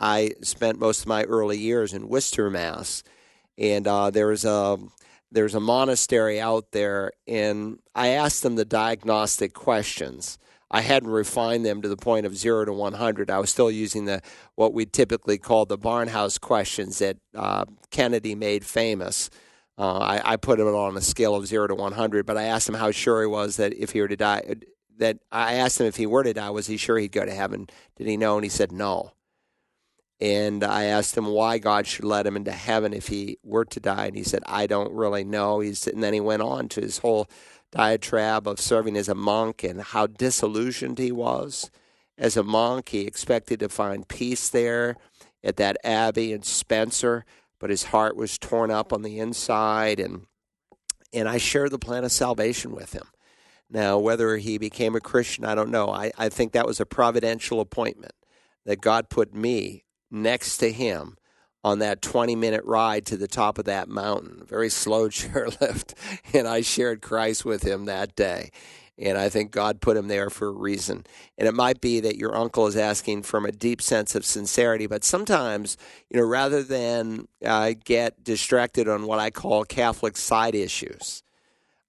I 0.00 0.32
spent 0.42 0.80
most 0.80 1.02
of 1.02 1.06
my 1.06 1.22
early 1.22 1.56
years 1.56 1.92
in 1.92 2.08
Worcester, 2.08 2.50
Mass. 2.50 3.04
And 3.56 3.86
uh, 3.86 4.10
there's 4.10 4.44
a 4.44 4.78
there's 5.30 5.54
a 5.54 5.60
monastery 5.60 6.40
out 6.40 6.72
there, 6.72 7.12
and 7.26 7.78
I 7.94 8.08
asked 8.08 8.42
them 8.42 8.56
the 8.56 8.64
diagnostic 8.64 9.52
questions. 9.52 10.38
I 10.74 10.80
hadn't 10.80 11.10
refined 11.10 11.64
them 11.64 11.82
to 11.82 11.88
the 11.88 11.96
point 11.96 12.26
of 12.26 12.36
zero 12.36 12.64
to 12.64 12.72
100. 12.72 13.30
I 13.30 13.38
was 13.38 13.50
still 13.50 13.70
using 13.70 14.06
the 14.06 14.20
what 14.56 14.74
we 14.74 14.86
typically 14.86 15.38
call 15.38 15.66
the 15.66 15.78
Barnhouse 15.78 16.40
questions 16.40 16.98
that 16.98 17.16
uh, 17.34 17.64
Kennedy 17.90 18.34
made 18.34 18.64
famous 18.64 19.30
uh, 19.76 19.98
I, 19.98 20.32
I, 20.34 20.36
put 20.36 20.60
him 20.60 20.68
on 20.68 20.96
a 20.96 21.00
scale 21.00 21.34
of 21.34 21.46
zero 21.46 21.66
to 21.66 21.74
100, 21.74 22.26
but 22.26 22.36
I 22.36 22.44
asked 22.44 22.68
him 22.68 22.76
how 22.76 22.92
sure 22.92 23.22
he 23.22 23.26
was 23.26 23.56
that 23.56 23.74
if 23.74 23.90
he 23.90 24.00
were 24.00 24.08
to 24.08 24.16
die, 24.16 24.42
that 24.98 25.18
I 25.32 25.54
asked 25.54 25.80
him 25.80 25.86
if 25.86 25.96
he 25.96 26.06
were 26.06 26.22
to 26.22 26.32
die, 26.32 26.50
was 26.50 26.68
he 26.68 26.76
sure 26.76 26.96
he'd 26.96 27.10
go 27.10 27.24
to 27.24 27.34
heaven? 27.34 27.66
Did 27.96 28.06
he 28.06 28.16
know? 28.16 28.36
And 28.36 28.44
he 28.44 28.50
said 28.50 28.70
no. 28.70 29.12
And 30.20 30.62
I 30.62 30.84
asked 30.84 31.16
him 31.16 31.26
why 31.26 31.58
God 31.58 31.88
should 31.88 32.04
let 32.04 32.24
him 32.24 32.36
into 32.36 32.52
heaven 32.52 32.92
if 32.92 33.08
he 33.08 33.38
were 33.42 33.64
to 33.64 33.80
die, 33.80 34.06
and 34.06 34.16
he 34.16 34.22
said, 34.22 34.44
I 34.46 34.68
don't 34.68 34.92
really 34.92 35.24
know. 35.24 35.58
He's, 35.58 35.88
and 35.88 36.04
then 36.04 36.14
he 36.14 36.20
went 36.20 36.42
on 36.42 36.68
to 36.68 36.80
his 36.80 36.98
whole 36.98 37.28
diatribe 37.74 38.46
of 38.46 38.60
serving 38.60 38.96
as 38.96 39.08
a 39.08 39.14
monk 39.14 39.64
and 39.64 39.80
how 39.80 40.06
disillusioned 40.06 40.98
he 40.98 41.12
was. 41.12 41.70
As 42.16 42.36
a 42.36 42.42
monk, 42.42 42.90
he 42.90 43.00
expected 43.00 43.60
to 43.60 43.68
find 43.68 44.08
peace 44.08 44.48
there 44.48 44.96
at 45.42 45.56
that 45.56 45.76
abbey 45.84 46.32
in 46.32 46.42
Spencer 46.42 47.24
but 47.64 47.70
his 47.70 47.84
heart 47.84 48.14
was 48.14 48.36
torn 48.36 48.70
up 48.70 48.92
on 48.92 49.00
the 49.00 49.18
inside 49.18 49.98
and 49.98 50.26
and 51.14 51.26
I 51.26 51.38
shared 51.38 51.70
the 51.70 51.78
plan 51.78 52.04
of 52.04 52.12
salvation 52.12 52.72
with 52.72 52.92
him. 52.92 53.06
Now, 53.70 53.96
whether 53.96 54.36
he 54.36 54.58
became 54.58 54.94
a 54.94 55.00
Christian, 55.00 55.46
I 55.46 55.54
don't 55.54 55.70
know. 55.70 55.88
I, 55.88 56.12
I 56.18 56.28
think 56.28 56.52
that 56.52 56.66
was 56.66 56.78
a 56.78 56.84
providential 56.84 57.60
appointment 57.60 58.12
that 58.66 58.82
God 58.82 59.08
put 59.08 59.32
me 59.32 59.84
next 60.10 60.58
to 60.58 60.70
him 60.70 61.16
on 61.64 61.78
that 61.78 62.02
20 62.02 62.36
minute 62.36 62.62
ride 62.64 63.06
to 63.06 63.16
the 63.16 63.26
top 63.26 63.58
of 63.58 63.64
that 63.64 63.88
mountain, 63.88 64.44
very 64.46 64.68
slow 64.68 65.08
chairlift. 65.08 65.94
And 66.34 66.46
I 66.46 66.60
shared 66.60 67.00
Christ 67.00 67.44
with 67.44 67.62
him 67.62 67.86
that 67.86 68.14
day. 68.14 68.50
And 68.96 69.18
I 69.18 69.28
think 69.28 69.50
God 69.50 69.80
put 69.80 69.96
him 69.96 70.06
there 70.06 70.30
for 70.30 70.46
a 70.46 70.52
reason. 70.52 71.04
And 71.36 71.48
it 71.48 71.54
might 71.54 71.80
be 71.80 71.98
that 72.00 72.16
your 72.16 72.36
uncle 72.36 72.68
is 72.68 72.76
asking 72.76 73.22
from 73.22 73.44
a 73.44 73.50
deep 73.50 73.82
sense 73.82 74.14
of 74.14 74.24
sincerity, 74.24 74.86
but 74.86 75.02
sometimes, 75.02 75.76
you 76.10 76.20
know, 76.20 76.26
rather 76.26 76.62
than 76.62 77.26
uh, 77.44 77.72
get 77.84 78.22
distracted 78.22 78.86
on 78.88 79.06
what 79.06 79.18
I 79.18 79.30
call 79.30 79.64
Catholic 79.64 80.16
side 80.16 80.54
issues, 80.54 81.24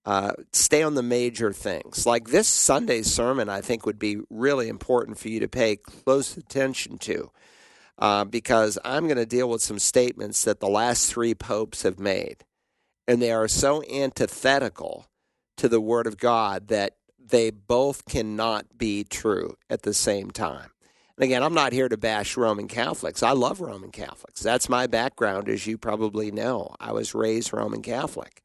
uh, 0.03 0.31
stay 0.51 0.81
on 0.81 0.95
the 0.95 1.03
major 1.03 1.53
things. 1.53 2.07
Like 2.07 2.29
this 2.29 2.47
Sunday's 2.47 3.11
sermon, 3.11 3.49
I 3.49 3.61
think 3.61 3.85
would 3.85 3.99
be 3.99 4.17
really 4.31 4.67
important 4.67 5.19
for 5.19 5.29
you 5.29 5.39
to 5.41 5.47
pay 5.47 5.75
close 5.75 6.37
attention 6.37 6.97
to. 6.99 7.29
Uh, 7.97 8.25
because 8.25 8.77
I'm 8.83 9.05
going 9.05 9.17
to 9.17 9.25
deal 9.25 9.49
with 9.49 9.61
some 9.61 9.79
statements 9.79 10.43
that 10.43 10.59
the 10.59 10.67
last 10.67 11.09
three 11.09 11.33
popes 11.33 11.83
have 11.83 11.97
made. 11.97 12.43
And 13.07 13.21
they 13.21 13.31
are 13.31 13.47
so 13.47 13.83
antithetical 13.89 15.07
to 15.57 15.69
the 15.69 15.79
Word 15.79 16.07
of 16.07 16.17
God 16.17 16.67
that 16.67 16.97
they 17.17 17.49
both 17.49 18.05
cannot 18.05 18.77
be 18.77 19.03
true 19.03 19.55
at 19.69 19.83
the 19.83 19.93
same 19.93 20.31
time. 20.31 20.71
And 21.17 21.23
again, 21.23 21.43
I'm 21.43 21.53
not 21.53 21.71
here 21.71 21.87
to 21.87 21.97
bash 21.97 22.35
Roman 22.35 22.67
Catholics. 22.67 23.23
I 23.23 23.31
love 23.31 23.61
Roman 23.61 23.91
Catholics. 23.91 24.41
That's 24.41 24.67
my 24.67 24.85
background, 24.85 25.47
as 25.47 25.65
you 25.65 25.77
probably 25.77 26.29
know. 26.29 26.75
I 26.79 26.91
was 26.91 27.15
raised 27.15 27.53
Roman 27.53 27.81
Catholic. 27.81 28.43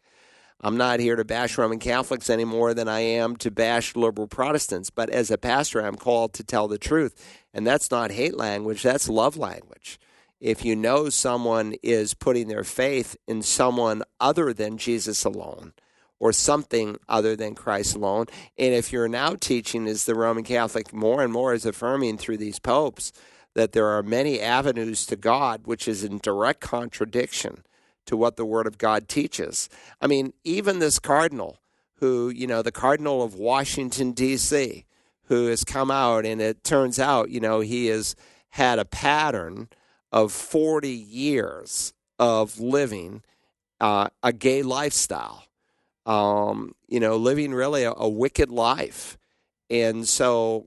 I'm 0.61 0.77
not 0.77 1.01
here 1.01 1.17
to 1.17 1.25
bash 1.25 1.57
Roman 1.57 1.79
Catholics 1.79 2.29
any 2.31 2.45
more 2.45 2.75
than 2.75 2.87
I 2.87 3.01
am 3.01 3.35
to 3.37 3.51
bash 3.51 3.97
liberal 3.97 4.29
Protestants. 4.29 4.91
But 4.91 5.11
as 5.11 5.31
a 5.31 5.39
pastor, 5.39 5.81
I'm 5.81 5.97
called 5.97 6.35
to 6.35 6.45
tell 6.45 6.69
the 6.69 6.79
truth. 6.79 7.40
And 7.53 7.67
that's 7.67 7.91
not 7.91 8.13
hate 8.13 8.37
language, 8.37 8.83
that's 8.83 9.09
love 9.09 9.37
language. 9.37 9.99
If 10.41 10.65
you 10.65 10.75
know 10.75 11.11
someone 11.11 11.75
is 11.83 12.15
putting 12.15 12.49
their 12.49 12.65
faith 12.65 13.17
in 13.27 13.43
someone 13.43 14.03
other 14.19 14.55
than 14.55 14.79
Jesus 14.79 15.25
alone, 15.25 15.75
or 16.21 16.33
something 16.33 16.99
other 17.09 17.35
than 17.35 17.55
Christ 17.55 17.97
alone. 17.97 18.27
And 18.59 18.75
if 18.75 18.93
you're 18.93 19.09
now 19.09 19.35
teaching, 19.35 19.89
as 19.89 20.05
the 20.05 20.15
Roman 20.15 20.45
Catholic 20.45 20.93
more 20.93 21.23
and 21.23 21.33
more 21.33 21.55
is 21.55 21.67
affirming 21.67 22.19
through 22.19 22.37
these 22.37 22.59
popes, 22.59 23.11
that 23.55 23.73
there 23.73 23.87
are 23.87 24.03
many 24.03 24.39
avenues 24.39 25.07
to 25.07 25.17
God, 25.17 25.63
which 25.65 25.89
is 25.89 26.05
in 26.05 26.19
direct 26.19 26.61
contradiction 26.61 27.65
to 28.07 28.17
what 28.17 28.37
the 28.37 28.45
Word 28.45 28.67
of 28.67 28.79
God 28.79 29.09
teaches. 29.09 29.69
I 30.01 30.07
mean, 30.07 30.35
even 30.45 30.79
this 30.79 30.99
cardinal, 30.99 31.59
who, 31.97 32.29
you 32.29 32.47
know, 32.47 32.63
the 32.63 32.71
cardinal 32.71 33.23
of 33.23 33.35
Washington, 33.35 34.13
D.C., 34.13 34.85
who 35.31 35.47
has 35.47 35.65
come 35.65 35.91
out, 35.91 36.27
and 36.27 36.43
it 36.43 36.63
turns 36.63 36.99
out, 36.99 37.31
you 37.31 37.41
know, 37.41 37.61
he 37.61 37.87
has 37.87 38.15
had 38.51 38.79
a 38.79 38.85
pattern 38.85 39.71
of 40.13 40.33
40 40.33 40.91
years 40.91 41.95
of 42.19 42.61
living 42.61 43.23
uh, 43.81 44.11
a 44.23 44.35
gay 44.35 44.63
lifestyle 44.63 45.45
um, 46.07 46.75
you 46.89 47.01
know, 47.01 47.17
living 47.17 47.53
really 47.53 47.85
a, 47.85 47.93
a 47.93 48.09
wicked 48.09 48.51
life. 48.51 49.19
And 49.69 50.09
so, 50.09 50.67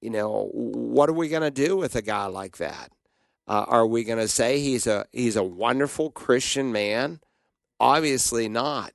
you 0.00 0.10
know, 0.10 0.50
what 0.52 1.08
are 1.08 1.14
we 1.14 1.28
going 1.28 1.42
to 1.42 1.50
do 1.50 1.76
with 1.76 1.96
a 1.96 2.02
guy 2.02 2.26
like 2.26 2.58
that? 2.58 2.92
Uh, 3.48 3.64
are 3.68 3.86
we 3.86 4.04
going 4.04 4.18
to 4.18 4.28
say 4.28 4.60
he's 4.60 4.86
a 4.86 5.06
he's 5.12 5.36
a 5.36 5.42
wonderful 5.42 6.10
Christian 6.10 6.72
man? 6.72 7.20
Obviously 7.80 8.48
not. 8.48 8.92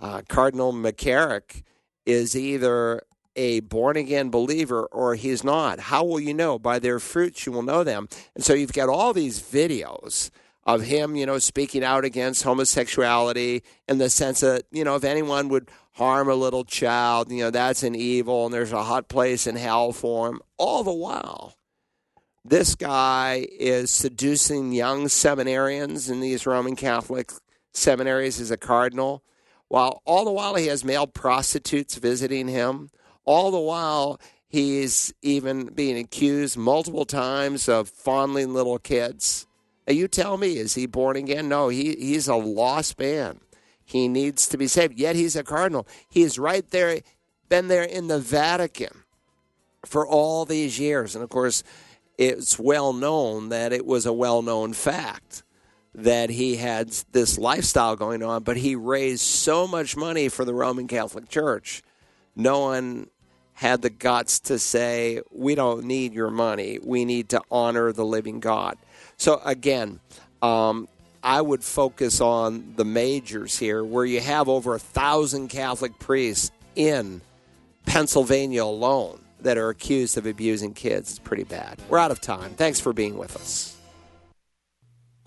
Uh, 0.00 0.22
Cardinal 0.28 0.72
McCarrick 0.72 1.62
is 2.06 2.36
either 2.36 3.02
a 3.38 3.60
born 3.60 3.96
again 3.96 4.30
believer 4.30 4.86
or 4.86 5.14
he's 5.14 5.44
not. 5.44 5.78
How 5.78 6.02
will 6.04 6.18
you 6.18 6.34
know? 6.34 6.58
By 6.58 6.80
their 6.80 6.98
fruits 6.98 7.46
you 7.46 7.52
will 7.52 7.62
know 7.62 7.84
them. 7.84 8.08
And 8.34 8.44
so 8.44 8.52
you've 8.52 8.72
got 8.72 8.88
all 8.88 9.12
these 9.12 9.40
videos 9.40 10.30
of 10.66 10.82
him, 10.82 11.14
you 11.16 11.24
know, 11.24 11.38
speaking 11.38 11.84
out 11.84 12.04
against 12.04 12.42
homosexuality 12.42 13.62
in 13.88 13.98
the 13.98 14.10
sense 14.10 14.40
that, 14.40 14.64
you 14.70 14.84
know, 14.84 14.96
if 14.96 15.04
anyone 15.04 15.48
would 15.48 15.70
harm 15.92 16.28
a 16.28 16.34
little 16.34 16.64
child, 16.64 17.30
you 17.30 17.44
know, 17.44 17.50
that's 17.50 17.82
an 17.84 17.94
evil 17.94 18.44
and 18.44 18.52
there's 18.52 18.72
a 18.72 18.82
hot 18.82 19.08
place 19.08 19.46
in 19.46 19.56
hell 19.56 19.92
for 19.92 20.28
him. 20.28 20.40
All 20.58 20.82
the 20.82 20.92
while, 20.92 21.54
this 22.44 22.74
guy 22.74 23.46
is 23.58 23.90
seducing 23.90 24.72
young 24.72 25.06
seminarians 25.06 26.10
in 26.10 26.20
these 26.20 26.44
Roman 26.44 26.76
Catholic 26.76 27.30
seminaries 27.72 28.40
as 28.40 28.50
a 28.50 28.56
cardinal, 28.56 29.22
while 29.68 30.02
all 30.04 30.24
the 30.24 30.32
while 30.32 30.56
he 30.56 30.66
has 30.66 30.84
male 30.84 31.06
prostitutes 31.06 31.94
visiting 31.96 32.48
him. 32.48 32.90
All 33.28 33.50
the 33.50 33.58
while, 33.58 34.18
he's 34.48 35.12
even 35.20 35.66
being 35.66 35.98
accused 35.98 36.56
multiple 36.56 37.04
times 37.04 37.68
of 37.68 37.90
fondling 37.90 38.54
little 38.54 38.78
kids. 38.78 39.46
You 39.86 40.08
tell 40.08 40.38
me, 40.38 40.56
is 40.56 40.76
he 40.76 40.86
born 40.86 41.16
again? 41.16 41.46
No, 41.46 41.68
he, 41.68 41.94
he's 41.94 42.26
a 42.26 42.36
lost 42.36 42.98
man. 42.98 43.40
He 43.84 44.08
needs 44.08 44.48
to 44.48 44.56
be 44.56 44.66
saved. 44.66 44.98
Yet 44.98 45.14
he's 45.14 45.36
a 45.36 45.44
cardinal. 45.44 45.86
He's 46.08 46.38
right 46.38 46.66
there, 46.70 47.00
been 47.50 47.68
there 47.68 47.82
in 47.82 48.06
the 48.06 48.18
Vatican 48.18 49.04
for 49.84 50.06
all 50.06 50.46
these 50.46 50.78
years. 50.78 51.14
And 51.14 51.22
of 51.22 51.28
course, 51.28 51.62
it's 52.16 52.58
well 52.58 52.94
known 52.94 53.50
that 53.50 53.74
it 53.74 53.84
was 53.84 54.06
a 54.06 54.12
well 54.14 54.40
known 54.40 54.72
fact 54.72 55.42
that 55.94 56.30
he 56.30 56.56
had 56.56 56.88
this 57.12 57.36
lifestyle 57.36 57.94
going 57.94 58.22
on, 58.22 58.42
but 58.42 58.56
he 58.56 58.74
raised 58.74 59.20
so 59.20 59.66
much 59.66 59.98
money 59.98 60.30
for 60.30 60.46
the 60.46 60.54
Roman 60.54 60.88
Catholic 60.88 61.28
Church 61.28 61.82
no 62.38 62.60
one 62.60 63.08
had 63.58 63.82
the 63.82 63.90
guts 63.90 64.38
to 64.38 64.56
say, 64.56 65.20
we 65.32 65.56
don't 65.56 65.84
need 65.84 66.12
your 66.12 66.30
money. 66.30 66.78
We 66.80 67.04
need 67.04 67.30
to 67.30 67.42
honor 67.50 67.92
the 67.92 68.04
living 68.04 68.38
God. 68.38 68.78
So, 69.16 69.40
again, 69.44 69.98
um, 70.40 70.86
I 71.24 71.40
would 71.40 71.64
focus 71.64 72.20
on 72.20 72.74
the 72.76 72.84
majors 72.84 73.58
here, 73.58 73.82
where 73.82 74.04
you 74.04 74.20
have 74.20 74.48
over 74.48 74.76
a 74.76 74.78
thousand 74.78 75.48
Catholic 75.48 75.98
priests 75.98 76.52
in 76.76 77.20
Pennsylvania 77.84 78.62
alone 78.62 79.20
that 79.40 79.58
are 79.58 79.70
accused 79.70 80.16
of 80.18 80.26
abusing 80.26 80.72
kids. 80.72 81.10
It's 81.10 81.18
pretty 81.18 81.42
bad. 81.42 81.80
We're 81.88 81.98
out 81.98 82.12
of 82.12 82.20
time. 82.20 82.52
Thanks 82.52 82.78
for 82.78 82.92
being 82.92 83.18
with 83.18 83.34
us. 83.34 83.77